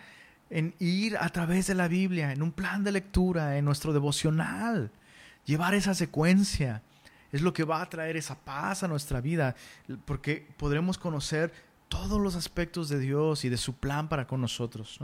en 0.48 0.74
ir 0.78 1.16
a 1.16 1.28
través 1.30 1.66
de 1.66 1.74
la 1.74 1.88
Biblia, 1.88 2.30
en 2.30 2.42
un 2.42 2.52
plan 2.52 2.84
de 2.84 2.92
lectura, 2.92 3.56
en 3.56 3.64
nuestro 3.64 3.92
devocional, 3.92 4.90
llevar 5.44 5.74
esa 5.74 5.94
secuencia, 5.94 6.82
es 7.32 7.40
lo 7.40 7.54
que 7.54 7.64
va 7.64 7.80
a 7.80 7.88
traer 7.88 8.18
esa 8.18 8.38
paz 8.38 8.82
a 8.82 8.88
nuestra 8.88 9.22
vida, 9.22 9.56
porque 10.04 10.46
podremos 10.58 10.98
conocer 10.98 11.52
todos 11.92 12.18
los 12.18 12.36
aspectos 12.36 12.88
de 12.88 12.98
Dios 12.98 13.44
y 13.44 13.50
de 13.50 13.58
su 13.58 13.74
plan 13.74 14.08
para 14.08 14.26
con 14.26 14.40
nosotros. 14.40 14.98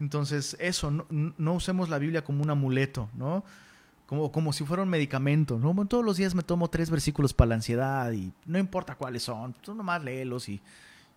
Entonces, 0.00 0.56
eso, 0.58 0.90
no, 1.10 1.52
usemos 1.52 1.90
la 1.90 1.98
Biblia 1.98 2.24
como 2.24 2.42
un 2.42 2.48
amuleto, 2.48 3.10
¿no? 3.12 3.44
Como, 4.06 4.32
como 4.32 4.54
si 4.54 4.64
fuera 4.64 4.82
un 4.82 4.88
medicamento, 4.88 5.58
¿no? 5.58 5.74
Todos 5.84 6.02
los 6.02 6.16
días 6.16 6.34
me 6.34 6.42
tomo 6.42 6.70
tres 6.70 6.88
versículos 6.88 7.34
para 7.34 7.50
la 7.50 7.54
ansiedad 7.56 8.10
y 8.12 8.32
no 8.46 8.58
importa 8.58 8.94
cuáles 8.94 9.24
son, 9.24 9.52
tú 9.60 9.74
nomás 9.74 10.02
léelos 10.02 10.48
y, 10.48 10.58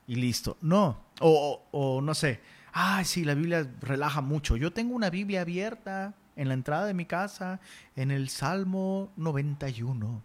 y 0.06 0.16
listo. 0.16 0.58
No, 0.60 0.98
o, 1.22 1.62
o, 1.72 2.02
no 2.02 2.14
sé, 2.14 2.42
ay, 2.74 3.06
sí, 3.06 3.24
la 3.24 3.36
Biblia 3.36 3.66
relaja 3.80 4.20
mucho. 4.20 4.58
Yo 4.58 4.74
tengo 4.74 4.94
una 4.96 5.10
Biblia 5.10 5.42
abierta 5.42 6.14
en 6.36 6.50
la 6.50 6.56
entrada 6.56 6.86
de 6.86 6.94
mi 6.94 7.06
casa, 7.06 7.62
en 7.96 8.12
el 8.12 8.28
Salmo 8.28 9.12
91. 9.16 10.22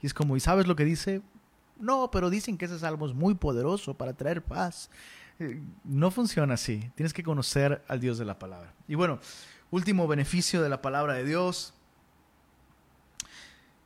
Y 0.00 0.06
es 0.06 0.14
como, 0.14 0.36
¿y 0.36 0.40
sabes 0.40 0.68
lo 0.68 0.76
que 0.76 0.84
dice? 0.84 1.20
No, 1.78 2.10
pero 2.10 2.30
dicen 2.30 2.56
que 2.56 2.66
ese 2.66 2.78
salmo 2.78 3.06
es 3.06 3.14
muy 3.14 3.34
poderoso 3.34 3.94
para 3.94 4.12
traer 4.12 4.42
paz. 4.42 4.90
Eh, 5.38 5.60
no 5.84 6.10
funciona 6.10 6.54
así. 6.54 6.90
Tienes 6.94 7.12
que 7.12 7.22
conocer 7.22 7.84
al 7.88 8.00
Dios 8.00 8.18
de 8.18 8.24
la 8.24 8.38
palabra. 8.38 8.72
Y 8.86 8.94
bueno, 8.94 9.18
último 9.70 10.06
beneficio 10.06 10.62
de 10.62 10.68
la 10.68 10.82
palabra 10.82 11.14
de 11.14 11.24
Dios. 11.24 11.74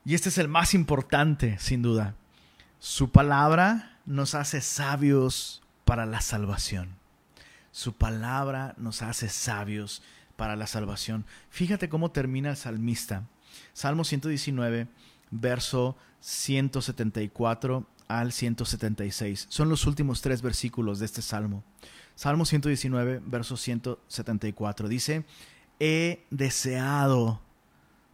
Y 0.04 0.14
este 0.14 0.28
es 0.28 0.38
el 0.38 0.48
más 0.48 0.74
importante, 0.74 1.58
sin 1.58 1.82
duda. 1.82 2.14
Su 2.78 3.10
palabra 3.10 3.98
nos 4.06 4.34
hace 4.34 4.60
sabios 4.60 5.62
para 5.84 6.06
la 6.06 6.20
salvación. 6.20 6.96
Su 7.72 7.92
palabra 7.92 8.74
nos 8.78 9.02
hace 9.02 9.28
sabios 9.28 10.02
para 10.36 10.56
la 10.56 10.66
salvación. 10.66 11.24
Fíjate 11.50 11.88
cómo 11.88 12.10
termina 12.10 12.50
el 12.50 12.56
salmista. 12.56 13.24
Salmo 13.72 14.04
119, 14.04 14.88
verso 15.30 15.96
174 16.20 17.86
al 18.08 18.32
176. 18.32 19.46
Son 19.48 19.68
los 19.68 19.86
últimos 19.86 20.22
tres 20.22 20.42
versículos 20.42 20.98
de 20.98 21.06
este 21.06 21.22
salmo. 21.22 21.62
Salmo 22.14 22.44
119, 22.44 23.22
verso 23.24 23.56
174. 23.56 24.88
Dice, 24.88 25.24
he 25.78 26.24
deseado 26.30 27.40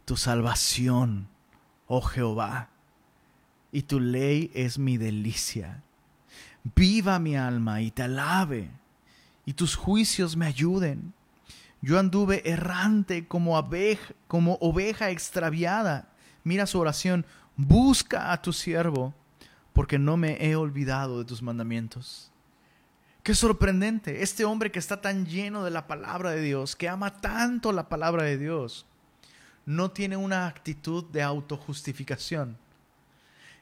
tu 0.05 0.17
salvación, 0.17 1.27
oh 1.87 2.01
Jehová, 2.01 2.69
y 3.71 3.83
tu 3.83 3.99
ley 3.99 4.51
es 4.53 4.77
mi 4.77 4.97
delicia. 4.97 5.83
Viva 6.75 7.19
mi 7.19 7.35
alma 7.35 7.81
y 7.81 7.91
te 7.91 8.03
alabe, 8.03 8.69
y 9.45 9.53
tus 9.53 9.75
juicios 9.75 10.35
me 10.35 10.45
ayuden. 10.45 11.13
Yo 11.81 11.99
anduve 11.99 12.41
errante 12.49 13.27
como, 13.27 13.61
como 14.27 14.53
oveja 14.55 15.09
extraviada. 15.11 16.09
Mira 16.45 16.67
su 16.67 16.79
oración, 16.79 17.25
busca 17.57 18.31
a 18.31 18.41
tu 18.41 18.53
siervo 18.53 19.13
porque 19.73 19.99
no 19.99 20.15
me 20.15 20.37
he 20.39 20.55
olvidado 20.55 21.19
de 21.19 21.25
tus 21.25 21.41
mandamientos. 21.41 22.31
Qué 23.23 23.33
sorprendente, 23.33 24.21
este 24.21 24.45
hombre 24.45 24.71
que 24.71 24.77
está 24.77 25.01
tan 25.01 25.25
lleno 25.25 25.63
de 25.63 25.71
la 25.71 25.87
palabra 25.87 26.29
de 26.29 26.41
Dios, 26.41 26.75
que 26.75 26.87
ama 26.87 27.19
tanto 27.19 27.71
la 27.71 27.89
palabra 27.89 28.23
de 28.23 28.37
Dios, 28.37 28.85
no 29.65 29.89
tiene 29.89 30.15
una 30.15 30.45
actitud 30.45 31.03
de 31.05 31.23
autojustificación. 31.23 32.57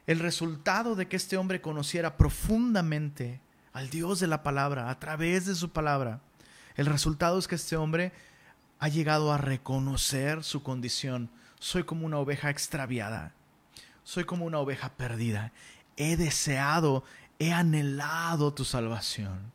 El 0.06 0.20
resultado 0.20 0.96
de 0.96 1.08
que 1.08 1.16
este 1.16 1.38
hombre 1.38 1.62
conociera 1.62 2.18
profundamente 2.18 3.40
al 3.72 3.90
Dios 3.90 4.20
de 4.20 4.28
la 4.28 4.44
palabra 4.44 4.90
a 4.90 5.00
través 5.00 5.46
de 5.46 5.56
su 5.56 5.70
palabra, 5.70 6.20
el 6.76 6.86
resultado 6.88 7.40
es 7.40 7.48
que 7.48 7.56
este 7.56 7.78
hombre 7.78 8.12
ha 8.80 8.90
llegado 8.90 9.32
a 9.32 9.38
reconocer 9.38 10.44
su 10.44 10.62
condición. 10.62 11.30
Soy 11.64 11.84
como 11.84 12.06
una 12.06 12.18
oveja 12.18 12.50
extraviada. 12.50 13.34
Soy 14.04 14.26
como 14.26 14.46
una 14.46 14.60
oveja 14.60 14.90
perdida 14.90 15.54
he 15.98 16.18
deseado, 16.18 17.04
he 17.40 17.52
anhelado 17.52 18.54
tu 18.54 18.66
salvación. 18.66 19.52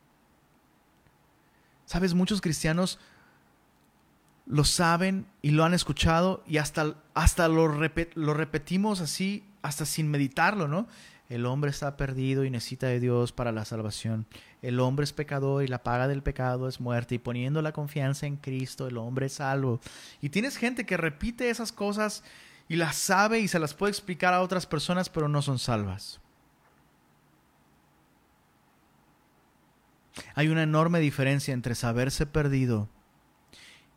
Sabes, 1.85 2.13
muchos 2.13 2.41
cristianos 2.41 2.99
lo 4.45 4.63
saben 4.63 5.27
y 5.41 5.51
lo 5.51 5.63
han 5.63 5.73
escuchado 5.73 6.43
y 6.47 6.57
hasta, 6.57 6.95
hasta 7.13 7.47
lo, 7.47 7.67
lo 7.67 8.33
repetimos 8.33 9.01
así, 9.01 9.43
hasta 9.61 9.85
sin 9.85 10.09
meditarlo, 10.09 10.67
¿no? 10.67 10.87
El 11.29 11.45
hombre 11.45 11.69
está 11.69 11.95
perdido 11.95 12.43
y 12.43 12.49
necesita 12.49 12.87
de 12.87 12.99
Dios 12.99 13.31
para 13.31 13.51
la 13.51 13.63
salvación. 13.63 14.25
El 14.63 14.79
hombre 14.79 15.03
es 15.03 15.13
pecador 15.13 15.63
y 15.63 15.67
la 15.67 15.83
paga 15.83 16.07
del 16.07 16.23
pecado 16.23 16.67
es 16.67 16.79
muerte. 16.79 17.15
Y 17.15 17.19
poniendo 17.19 17.61
la 17.61 17.71
confianza 17.71 18.25
en 18.25 18.35
Cristo, 18.35 18.87
el 18.87 18.97
hombre 18.97 19.27
es 19.27 19.33
salvo. 19.33 19.79
Y 20.21 20.29
tienes 20.29 20.57
gente 20.57 20.87
que 20.87 20.97
repite 20.97 21.51
esas 21.51 21.71
cosas 21.71 22.23
y 22.67 22.77
las 22.77 22.95
sabe 22.95 23.39
y 23.39 23.47
se 23.47 23.59
las 23.59 23.75
puede 23.75 23.91
explicar 23.91 24.33
a 24.33 24.41
otras 24.41 24.65
personas, 24.65 25.09
pero 25.09 25.27
no 25.27 25.43
son 25.43 25.59
salvas. 25.59 26.19
Hay 30.33 30.47
una 30.47 30.63
enorme 30.63 30.99
diferencia 30.99 31.53
entre 31.53 31.75
saberse 31.75 32.25
perdido 32.25 32.89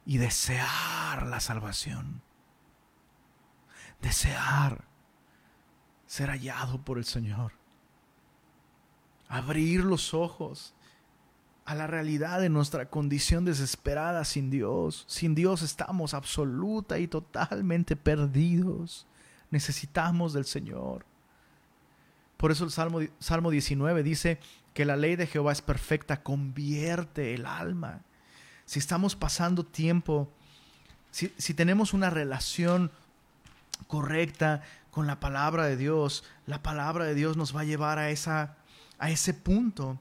y 0.05 0.18
desear 0.18 1.26
la 1.26 1.41
salvación. 1.41 2.20
Desear 4.03 4.91
ser 6.13 6.29
hallado 6.29 6.77
por 6.77 6.99
el 6.99 7.07
Señor. 7.07 7.53
Abrir 9.29 9.83
los 9.83 10.13
ojos 10.13 10.75
a 11.65 11.75
la 11.75 11.87
realidad 11.87 12.39
de 12.39 12.51
nuestra 12.51 12.91
condición 12.91 13.47
desesperada 13.47 14.27
sin 14.27 14.51
Dios. 14.51 15.07
Sin 15.09 15.35
Dios 15.35 15.63
estamos 15.63 16.13
absoluta 16.13 16.99
y 16.99 17.09
totalmente 17.09 17.97
perdidos. 17.97 19.07
Necesitamos 19.51 20.35
del 20.35 20.45
Señor. 20.45 21.07
Por 22.37 22.53
eso 22.53 22.65
el 22.65 22.73
Salmo, 22.73 23.01
Salmo 23.19 23.51
19 23.51 24.03
dice 24.03 24.39
que 24.75 24.85
la 24.85 24.97
ley 24.97 25.17
de 25.17 25.27
Jehová 25.27 25.53
es 25.53 25.63
perfecta, 25.63 26.23
convierte 26.23 27.33
el 27.33 27.47
alma. 27.47 28.03
Si 28.67 28.79
estamos 28.79 29.17
pasando 29.17 29.65
tiempo, 29.65 30.29
si, 31.11 31.55
tenemos 31.55 31.95
una 31.95 32.11
relación 32.11 32.91
correcta 33.87 34.63
con 34.93 35.07
la 35.07 35.20
palabra 35.20 35.64
de 35.64 35.78
Dios, 35.78 36.22
la 36.47 36.62
palabra 36.62 37.07
de 37.07 37.14
Dios 37.14 37.38
nos 37.38 37.57
va 37.57 37.62
a 37.62 37.64
llevar 37.64 37.99
a, 37.99 38.11
esa, 38.11 38.57
a 38.99 39.11
ese 39.11 39.32
punto, 39.32 39.99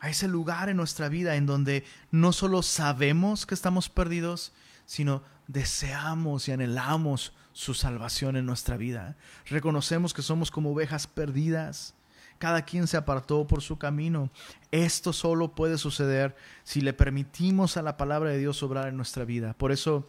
a 0.00 0.10
ese 0.10 0.28
lugar 0.28 0.68
en 0.68 0.76
nuestra 0.76 1.08
vida 1.08 1.36
en 1.36 1.46
donde 1.46 1.84
no 2.10 2.32
solo 2.32 2.62
sabemos 2.62 3.46
que 3.46 3.54
estamos 3.54 3.88
perdidos, 3.88 4.52
sino 4.84 5.22
deseamos 5.46 6.48
y 6.48 6.52
anhelamos 6.52 7.32
su 7.54 7.72
salvación 7.72 8.36
en 8.36 8.44
nuestra 8.44 8.76
vida. 8.76 9.16
Reconocemos 9.46 10.12
que 10.12 10.20
somos 10.20 10.50
como 10.50 10.72
ovejas 10.72 11.06
perdidas. 11.06 11.94
Cada 12.36 12.66
quien 12.66 12.86
se 12.86 12.98
apartó 12.98 13.46
por 13.46 13.62
su 13.62 13.78
camino. 13.78 14.30
Esto 14.70 15.14
solo 15.14 15.54
puede 15.54 15.78
suceder 15.78 16.36
si 16.62 16.82
le 16.82 16.92
permitimos 16.92 17.78
a 17.78 17.82
la 17.82 17.96
palabra 17.96 18.30
de 18.30 18.38
Dios 18.38 18.62
obrar 18.62 18.88
en 18.88 18.98
nuestra 18.98 19.24
vida. 19.24 19.54
Por 19.54 19.72
eso, 19.72 20.06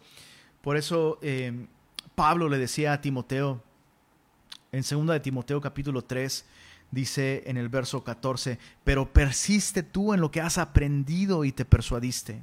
por 0.62 0.76
eso 0.76 1.18
eh, 1.22 1.66
Pablo 2.14 2.50
le 2.50 2.58
decía 2.58 2.92
a 2.92 3.02
Timoteo, 3.02 3.64
en 4.72 4.82
2 4.82 5.08
de 5.08 5.20
Timoteo 5.20 5.62
capítulo 5.62 6.04
3, 6.04 6.46
dice 6.92 7.44
en 7.46 7.58
el 7.58 7.70
verso 7.70 8.04
14, 8.04 8.60
pero 8.84 9.12
persiste 9.12 9.84
tú 9.84 10.14
en 10.14 10.22
lo 10.22 10.32
que 10.32 10.42
has 10.42 10.58
aprendido 10.58 11.46
y 11.46 11.52
te 11.52 11.66
persuadiste 11.66 12.42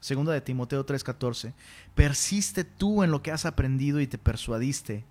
Segunda 0.00 0.32
de 0.32 0.40
Timoteo 0.40 0.84
3:14. 0.86 1.54
Persiste 1.94 2.64
tú 2.64 3.02
en 3.02 3.10
lo 3.10 3.22
que 3.22 3.32
has 3.32 3.44
aprendido 3.44 4.00
y 4.00 4.06
te 4.06 4.18
persuadiste, 4.18 5.04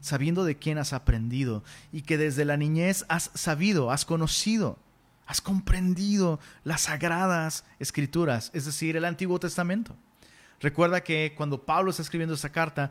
sabiendo 0.00 0.44
de 0.44 0.56
quién 0.56 0.78
has 0.78 0.92
aprendido 0.92 1.62
y 1.92 2.02
que 2.02 2.18
desde 2.18 2.44
la 2.44 2.56
niñez 2.56 3.04
has 3.08 3.30
sabido, 3.34 3.90
has 3.90 4.04
conocido, 4.04 4.78
has 5.26 5.40
comprendido 5.40 6.40
las 6.64 6.82
sagradas 6.82 7.64
escrituras, 7.78 8.50
es 8.54 8.64
decir, 8.64 8.96
el 8.96 9.04
Antiguo 9.04 9.38
Testamento. 9.38 9.96
Recuerda 10.60 11.02
que 11.02 11.34
cuando 11.36 11.64
Pablo 11.66 11.90
está 11.90 12.02
escribiendo 12.02 12.34
esta 12.34 12.52
carta, 12.52 12.90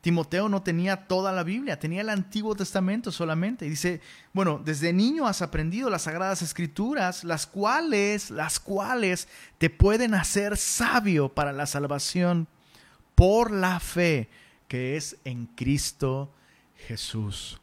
Timoteo 0.00 0.48
no 0.48 0.62
tenía 0.62 1.08
toda 1.08 1.32
la 1.32 1.42
Biblia, 1.42 1.78
tenía 1.78 2.02
el 2.02 2.08
Antiguo 2.08 2.54
Testamento 2.54 3.10
solamente. 3.10 3.66
Y 3.66 3.70
dice, 3.70 4.00
bueno, 4.32 4.60
desde 4.64 4.92
niño 4.92 5.26
has 5.26 5.42
aprendido 5.42 5.90
las 5.90 6.02
sagradas 6.02 6.40
escrituras, 6.40 7.24
las 7.24 7.46
cuales, 7.46 8.30
las 8.30 8.60
cuales 8.60 9.28
te 9.58 9.70
pueden 9.70 10.14
hacer 10.14 10.56
sabio 10.56 11.28
para 11.28 11.52
la 11.52 11.66
salvación 11.66 12.46
por 13.14 13.50
la 13.50 13.80
fe 13.80 14.28
que 14.68 14.96
es 14.96 15.16
en 15.24 15.46
Cristo 15.46 16.32
Jesús. 16.86 17.60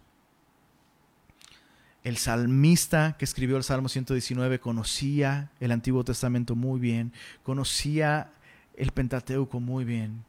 El 2.03 2.17
salmista 2.17 3.15
que 3.17 3.25
escribió 3.25 3.55
el 3.55 3.63
Salmo 3.63 3.87
119 3.87 4.59
conocía 4.59 5.51
el 5.59 5.71
Antiguo 5.71 6.03
Testamento 6.03 6.55
muy 6.55 6.79
bien, 6.79 7.13
conocía 7.43 8.31
el 8.75 8.91
Pentateuco 8.91 9.59
muy 9.59 9.85
bien 9.85 10.25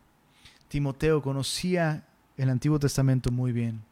Timoteo 0.69 1.23
conocía 1.23 2.07
el 2.37 2.51
Antiguo 2.51 2.79
Testamento 2.79 3.31
muy 3.31 3.53
bien. 3.53 3.83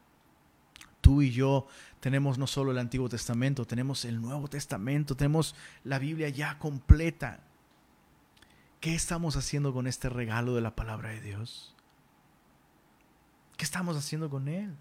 Tú 1.01 1.21
y 1.21 1.31
yo 1.31 1.67
tenemos 1.99 2.37
no 2.37 2.47
solo 2.47 2.71
el 2.71 2.77
Antiguo 2.77 3.09
Testamento, 3.09 3.65
tenemos 3.65 4.05
el 4.05 4.21
Nuevo 4.21 4.47
Testamento, 4.47 5.15
tenemos 5.15 5.55
la 5.83 5.99
Biblia 5.99 6.29
ya 6.29 6.59
completa. 6.59 7.39
¿Qué 8.79 8.93
estamos 8.93 9.35
haciendo 9.35 9.73
con 9.73 9.87
este 9.87 10.09
regalo 10.09 10.55
de 10.55 10.61
la 10.61 10.75
palabra 10.75 11.09
de 11.09 11.21
Dios? 11.21 11.75
¿Qué 13.57 13.63
estamos 13.63 13.97
haciendo 13.97 14.29
con 14.29 14.47
él? 14.47 14.75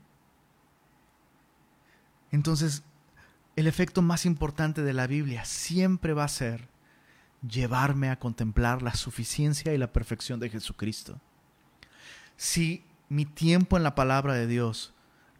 Entonces, 2.30 2.82
el 3.56 3.66
efecto 3.66 4.02
más 4.02 4.26
importante 4.26 4.82
de 4.82 4.92
la 4.92 5.06
Biblia 5.06 5.44
siempre 5.44 6.12
va 6.12 6.24
a 6.24 6.28
ser 6.28 6.68
llevarme 7.48 8.10
a 8.10 8.18
contemplar 8.18 8.82
la 8.82 8.94
suficiencia 8.94 9.72
y 9.72 9.78
la 9.78 9.92
perfección 9.92 10.40
de 10.40 10.50
Jesucristo. 10.50 11.20
Si 12.36 12.84
mi 13.08 13.24
tiempo 13.24 13.76
en 13.76 13.82
la 13.82 13.94
palabra 13.94 14.34
de 14.34 14.46
Dios 14.46 14.92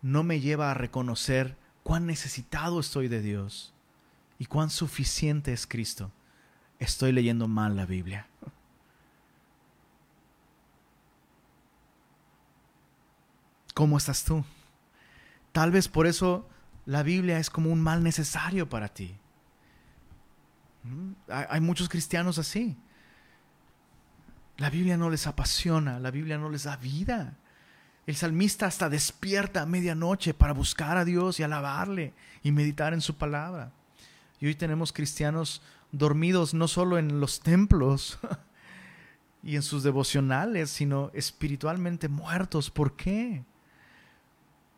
no 0.02 0.22
me 0.22 0.40
lleva 0.40 0.70
a 0.70 0.74
reconocer 0.74 1.56
cuán 1.82 2.06
necesitado 2.06 2.80
estoy 2.80 3.08
de 3.08 3.20
Dios 3.20 3.72
y 4.38 4.46
cuán 4.46 4.70
suficiente 4.70 5.52
es 5.52 5.66
Cristo, 5.66 6.12
estoy 6.78 7.12
leyendo 7.12 7.48
mal 7.48 7.76
la 7.76 7.86
Biblia. 7.86 8.26
¿Cómo 13.74 13.98
estás 13.98 14.24
tú? 14.24 14.44
Tal 15.52 15.72
vez 15.72 15.88
por 15.88 16.06
eso 16.06 16.48
la 16.86 17.02
Biblia 17.02 17.38
es 17.38 17.50
como 17.50 17.70
un 17.70 17.82
mal 17.82 18.02
necesario 18.02 18.68
para 18.68 18.88
ti. 18.88 19.16
¿Mm? 20.84 21.12
Hay 21.28 21.60
muchos 21.60 21.88
cristianos 21.88 22.38
así. 22.38 22.76
La 24.58 24.70
Biblia 24.70 24.96
no 24.96 25.10
les 25.10 25.26
apasiona, 25.26 25.98
la 25.98 26.10
Biblia 26.10 26.38
no 26.38 26.48
les 26.48 26.64
da 26.64 26.76
vida. 26.76 27.34
El 28.06 28.16
salmista 28.16 28.66
hasta 28.66 28.88
despierta 28.88 29.62
a 29.62 29.66
medianoche 29.66 30.34
para 30.34 30.52
buscar 30.52 30.96
a 30.96 31.04
Dios 31.04 31.40
y 31.40 31.42
alabarle 31.42 32.12
y 32.42 32.52
meditar 32.52 32.92
en 32.92 33.00
su 33.00 33.16
palabra. 33.16 33.72
Y 34.40 34.46
hoy 34.46 34.54
tenemos 34.54 34.92
cristianos 34.92 35.62
dormidos 35.90 36.54
no 36.54 36.68
solo 36.68 36.98
en 36.98 37.20
los 37.20 37.40
templos 37.40 38.18
y 39.42 39.56
en 39.56 39.62
sus 39.62 39.82
devocionales, 39.82 40.70
sino 40.70 41.10
espiritualmente 41.14 42.08
muertos. 42.08 42.70
¿Por 42.70 42.94
qué? 42.94 43.42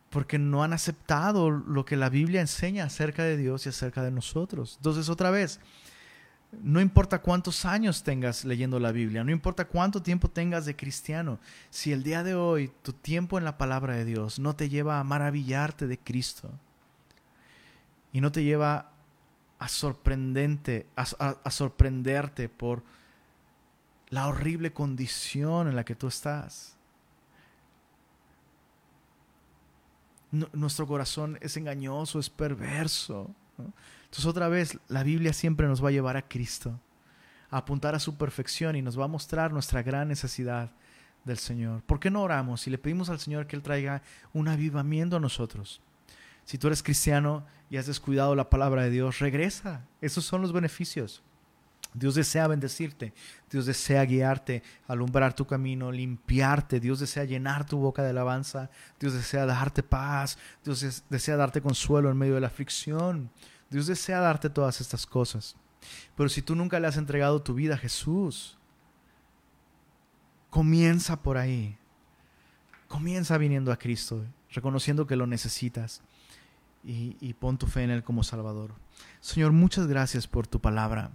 Porque 0.09 0.39
no 0.39 0.63
han 0.63 0.73
aceptado 0.73 1.51
lo 1.51 1.85
que 1.85 1.97
la 1.97 2.09
Biblia 2.09 2.41
enseña 2.41 2.85
acerca 2.85 3.23
de 3.23 3.35
Dios 3.35 3.65
y 3.65 3.69
acerca 3.69 4.01
de 4.03 4.11
nosotros. 4.11 4.75
Entonces, 4.77 5.09
otra 5.09 5.31
vez, 5.31 5.59
no 6.61 6.81
importa 6.81 7.21
cuántos 7.21 7.65
años 7.65 8.03
tengas 8.03 8.45
leyendo 8.45 8.79
la 8.79 8.91
Biblia, 8.91 9.23
no 9.23 9.31
importa 9.31 9.65
cuánto 9.65 10.01
tiempo 10.01 10.29
tengas 10.29 10.65
de 10.65 10.75
cristiano, 10.75 11.39
si 11.69 11.91
el 11.91 12.03
día 12.03 12.23
de 12.23 12.35
hoy 12.35 12.71
tu 12.81 12.93
tiempo 12.93 13.37
en 13.37 13.43
la 13.43 13.57
palabra 13.57 13.95
de 13.95 14.05
Dios 14.05 14.39
no 14.39 14.55
te 14.55 14.69
lleva 14.69 14.99
a 14.99 15.03
maravillarte 15.03 15.87
de 15.87 15.99
Cristo 15.99 16.51
y 18.11 18.21
no 18.21 18.31
te 18.31 18.43
lleva 18.43 18.91
a 19.59 19.67
sorprendente, 19.67 20.87
a, 20.95 21.51
sorprenderte 21.51 22.49
por 22.49 22.83
la 24.09 24.27
horrible 24.27 24.71
condición 24.73 25.67
en 25.67 25.75
la 25.75 25.83
que 25.83 25.95
tú 25.95 26.07
estás. 26.07 26.73
nuestro 30.29 30.85
corazón 30.85 31.37
es 31.41 31.55
engañoso, 31.55 32.19
es 32.19 32.29
perverso. 32.29 33.33
Entonces 34.07 34.25
otra 34.25 34.47
vez, 34.47 34.79
la 34.87 35.03
Biblia 35.03 35.33
siempre 35.33 35.67
nos 35.67 35.83
va 35.83 35.89
a 35.89 35.91
llevar 35.91 36.17
a 36.17 36.27
Cristo, 36.27 36.79
a 37.49 37.57
apuntar 37.57 37.93
a 37.93 37.99
su 37.99 38.17
perfección 38.17 38.75
y 38.75 38.81
nos 38.81 38.99
va 38.99 39.05
a 39.05 39.09
mostrar 39.09 39.51
nuestra 39.51 39.83
gran 39.83 40.07
necesidad 40.07 40.71
del 41.25 41.37
Señor. 41.37 41.83
¿Por 41.83 41.99
qué 41.99 42.09
no 42.09 42.23
oramos 42.23 42.65
y 42.67 42.69
le 42.69 42.77
pedimos 42.77 43.09
al 43.09 43.19
Señor 43.19 43.47
que 43.47 43.55
Él 43.55 43.61
traiga 43.61 44.01
un 44.33 44.47
avivamiento 44.47 45.17
a 45.17 45.19
nosotros? 45.19 45.81
Si 46.45 46.57
tú 46.57 46.67
eres 46.67 46.81
cristiano 46.81 47.45
y 47.69 47.75
has 47.75 47.87
descuidado 47.87 48.33
la 48.33 48.49
palabra 48.49 48.83
de 48.83 48.89
Dios, 48.89 49.19
regresa. 49.19 49.85
Esos 49.99 50.23
son 50.23 50.41
los 50.41 50.53
beneficios. 50.53 51.21
Dios 51.93 52.15
desea 52.15 52.47
bendecirte, 52.47 53.13
Dios 53.49 53.65
desea 53.65 54.05
guiarte, 54.05 54.61
alumbrar 54.87 55.33
tu 55.33 55.45
camino, 55.45 55.91
limpiarte, 55.91 56.79
Dios 56.79 56.99
desea 56.99 57.23
llenar 57.23 57.65
tu 57.65 57.77
boca 57.77 58.03
de 58.03 58.11
alabanza, 58.11 58.69
Dios 58.99 59.13
desea 59.13 59.45
darte 59.45 59.83
paz, 59.83 60.37
Dios 60.63 61.03
desea 61.09 61.37
darte 61.37 61.61
consuelo 61.61 62.11
en 62.11 62.17
medio 62.17 62.35
de 62.35 62.41
la 62.41 62.47
aflicción, 62.47 63.31
Dios 63.69 63.87
desea 63.87 64.19
darte 64.19 64.49
todas 64.49 64.81
estas 64.81 65.05
cosas. 65.05 65.55
Pero 66.15 66.29
si 66.29 66.41
tú 66.41 66.55
nunca 66.55 66.79
le 66.79 66.87
has 66.87 66.97
entregado 66.97 67.41
tu 67.41 67.53
vida 67.53 67.75
a 67.75 67.77
Jesús, 67.77 68.57
comienza 70.49 71.21
por 71.21 71.37
ahí. 71.37 71.77
Comienza 72.87 73.37
viniendo 73.37 73.71
a 73.71 73.77
Cristo, 73.77 74.25
reconociendo 74.51 75.05
que 75.05 75.15
lo 75.15 75.27
necesitas 75.27 76.01
y, 76.83 77.17
y 77.19 77.33
pon 77.33 77.57
tu 77.57 77.67
fe 77.67 77.83
en 77.83 77.91
Él 77.91 78.03
como 78.03 78.23
Salvador. 78.23 78.73
Señor, 79.19 79.51
muchas 79.51 79.87
gracias 79.87 80.27
por 80.27 80.47
tu 80.47 80.61
palabra. 80.61 81.11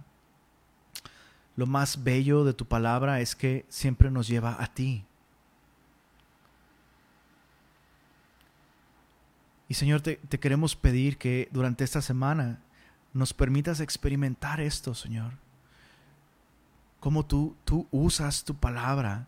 Lo 1.55 1.65
más 1.65 2.03
bello 2.03 2.43
de 2.43 2.53
tu 2.53 2.67
palabra 2.67 3.21
es 3.21 3.35
que 3.35 3.65
siempre 3.69 4.11
nos 4.11 4.27
lleva 4.27 4.61
a 4.61 4.73
ti. 4.73 5.05
Y 9.67 9.75
Señor, 9.75 10.01
te, 10.01 10.17
queremos 10.17 10.75
pedir 10.75 11.17
que 11.17 11.49
durante 11.51 11.83
esta 11.83 12.01
semana 12.01 12.61
nos 13.13 13.33
permitas 13.33 13.79
experimentar 13.79 14.59
esto, 14.59 14.93
Señor. 14.93 15.33
Cómo 16.99 17.25
tú, 17.25 17.55
tú 17.65 17.87
usas 17.91 18.43
tu 18.43 18.55
palabra 18.55 19.27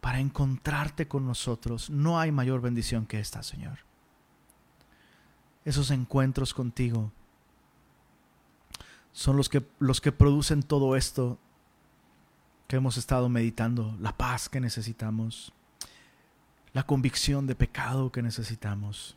para 0.00 0.20
encontrarte 0.20 1.08
con 1.08 1.26
nosotros. 1.26 1.90
No 1.90 2.18
hay 2.18 2.32
mayor 2.32 2.60
bendición 2.60 3.06
que 3.06 3.20
esta, 3.20 3.42
Señor. 3.42 3.78
Esos 5.64 5.90
encuentros 5.90 6.52
contigo 6.52 7.10
son 9.12 9.36
los 9.36 9.48
que, 9.48 9.64
los 9.78 10.00
que 10.00 10.12
producen 10.12 10.62
todo 10.62 10.96
esto 10.96 11.38
que 12.66 12.76
hemos 12.76 12.96
estado 12.96 13.28
meditando, 13.28 13.96
la 14.00 14.16
paz 14.16 14.48
que 14.48 14.60
necesitamos, 14.60 15.52
la 16.72 16.84
convicción 16.84 17.46
de 17.46 17.54
pecado 17.54 18.10
que 18.10 18.22
necesitamos, 18.22 19.16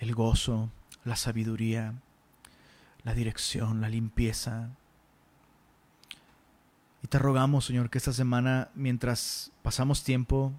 el 0.00 0.14
gozo, 0.14 0.70
la 1.04 1.14
sabiduría, 1.14 1.94
la 3.04 3.14
dirección, 3.14 3.80
la 3.80 3.88
limpieza. 3.88 4.70
Y 7.02 7.06
te 7.06 7.18
rogamos, 7.18 7.66
Señor, 7.66 7.90
que 7.90 7.98
esta 7.98 8.12
semana, 8.12 8.70
mientras 8.74 9.52
pasamos 9.62 10.02
tiempo 10.02 10.52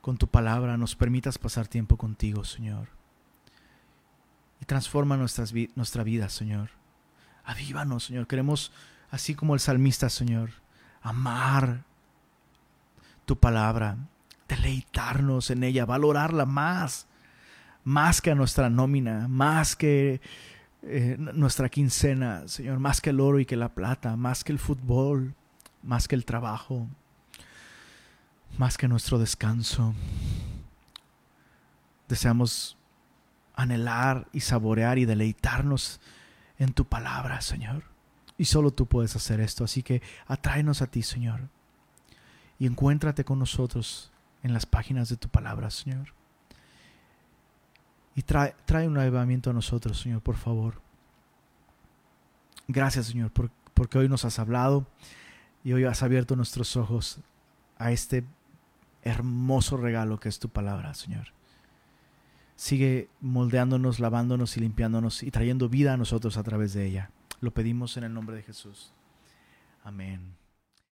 con 0.00 0.18
tu 0.18 0.28
palabra, 0.28 0.76
nos 0.76 0.94
permitas 0.94 1.38
pasar 1.38 1.66
tiempo 1.66 1.96
contigo, 1.96 2.44
Señor. 2.44 2.88
Y 4.60 4.66
transforma 4.66 5.16
nuestra 5.16 6.04
vida, 6.04 6.28
Señor. 6.28 6.70
Avívanos, 7.44 8.04
Señor. 8.04 8.26
Queremos 8.26 8.70
así 9.10 9.34
como 9.34 9.54
el 9.54 9.60
salmista, 9.60 10.08
Señor, 10.10 10.50
amar 11.00 11.84
tu 13.24 13.38
palabra, 13.38 13.96
deleitarnos 14.46 15.50
en 15.50 15.64
ella, 15.64 15.86
valorarla 15.86 16.44
más, 16.46 17.06
más 17.84 18.20
que 18.20 18.30
a 18.30 18.34
nuestra 18.34 18.70
nómina, 18.70 19.28
más 19.28 19.76
que 19.76 20.20
eh, 20.82 21.16
nuestra 21.18 21.68
quincena, 21.68 22.46
Señor, 22.48 22.78
más 22.78 23.00
que 23.00 23.10
el 23.10 23.20
oro 23.20 23.38
y 23.38 23.46
que 23.46 23.56
la 23.56 23.74
plata, 23.74 24.16
más 24.16 24.44
que 24.44 24.52
el 24.52 24.58
fútbol, 24.58 25.34
más 25.82 26.08
que 26.08 26.14
el 26.14 26.24
trabajo, 26.24 26.88
más 28.58 28.76
que 28.76 28.88
nuestro 28.88 29.18
descanso. 29.18 29.94
Deseamos 32.08 32.76
anhelar 33.54 34.28
y 34.32 34.40
saborear 34.40 34.98
y 34.98 35.04
deleitarnos 35.04 36.00
en 36.58 36.72
tu 36.72 36.84
palabra, 36.84 37.40
Señor. 37.40 37.84
Y 38.38 38.46
solo 38.46 38.72
tú 38.72 38.86
puedes 38.86 39.14
hacer 39.16 39.40
esto. 39.40 39.64
Así 39.64 39.82
que 39.82 40.02
atráenos 40.26 40.82
a 40.82 40.86
ti, 40.86 41.02
Señor. 41.02 41.48
Y 42.58 42.66
encuéntrate 42.66 43.24
con 43.24 43.38
nosotros 43.38 44.12
en 44.42 44.52
las 44.52 44.66
páginas 44.66 45.08
de 45.08 45.16
tu 45.16 45.28
palabra, 45.28 45.70
Señor. 45.70 46.14
Y 48.14 48.22
trae, 48.22 48.54
un 48.86 48.98
avivamiento 48.98 49.50
a 49.50 49.52
nosotros, 49.52 50.00
Señor, 50.00 50.20
por 50.20 50.36
favor. 50.36 50.80
Gracias, 52.68 53.06
Señor, 53.06 53.30
porque 53.74 53.98
hoy 53.98 54.08
nos 54.08 54.24
has 54.24 54.38
hablado 54.38 54.86
y 55.64 55.72
hoy 55.72 55.84
has 55.84 56.02
abierto 56.02 56.36
nuestros 56.36 56.76
ojos 56.76 57.20
a 57.78 57.90
este 57.92 58.24
hermoso 59.02 59.76
regalo 59.76 60.20
que 60.20 60.28
es 60.28 60.38
tu 60.38 60.48
palabra, 60.48 60.94
Señor. 60.94 61.28
Sigue 62.54 63.08
moldeándonos, 63.20 63.98
lavándonos 63.98 64.56
y 64.56 64.60
limpiándonos 64.60 65.22
y 65.22 65.30
trayendo 65.30 65.68
vida 65.68 65.94
a 65.94 65.96
nosotros 65.96 66.36
a 66.36 66.42
través 66.42 66.74
de 66.74 66.86
ella. 66.86 67.10
Lo 67.40 67.52
pedimos 67.52 67.96
en 67.96 68.04
el 68.04 68.14
nombre 68.14 68.36
de 68.36 68.42
Jesús. 68.42 68.92
Amén. 69.82 70.41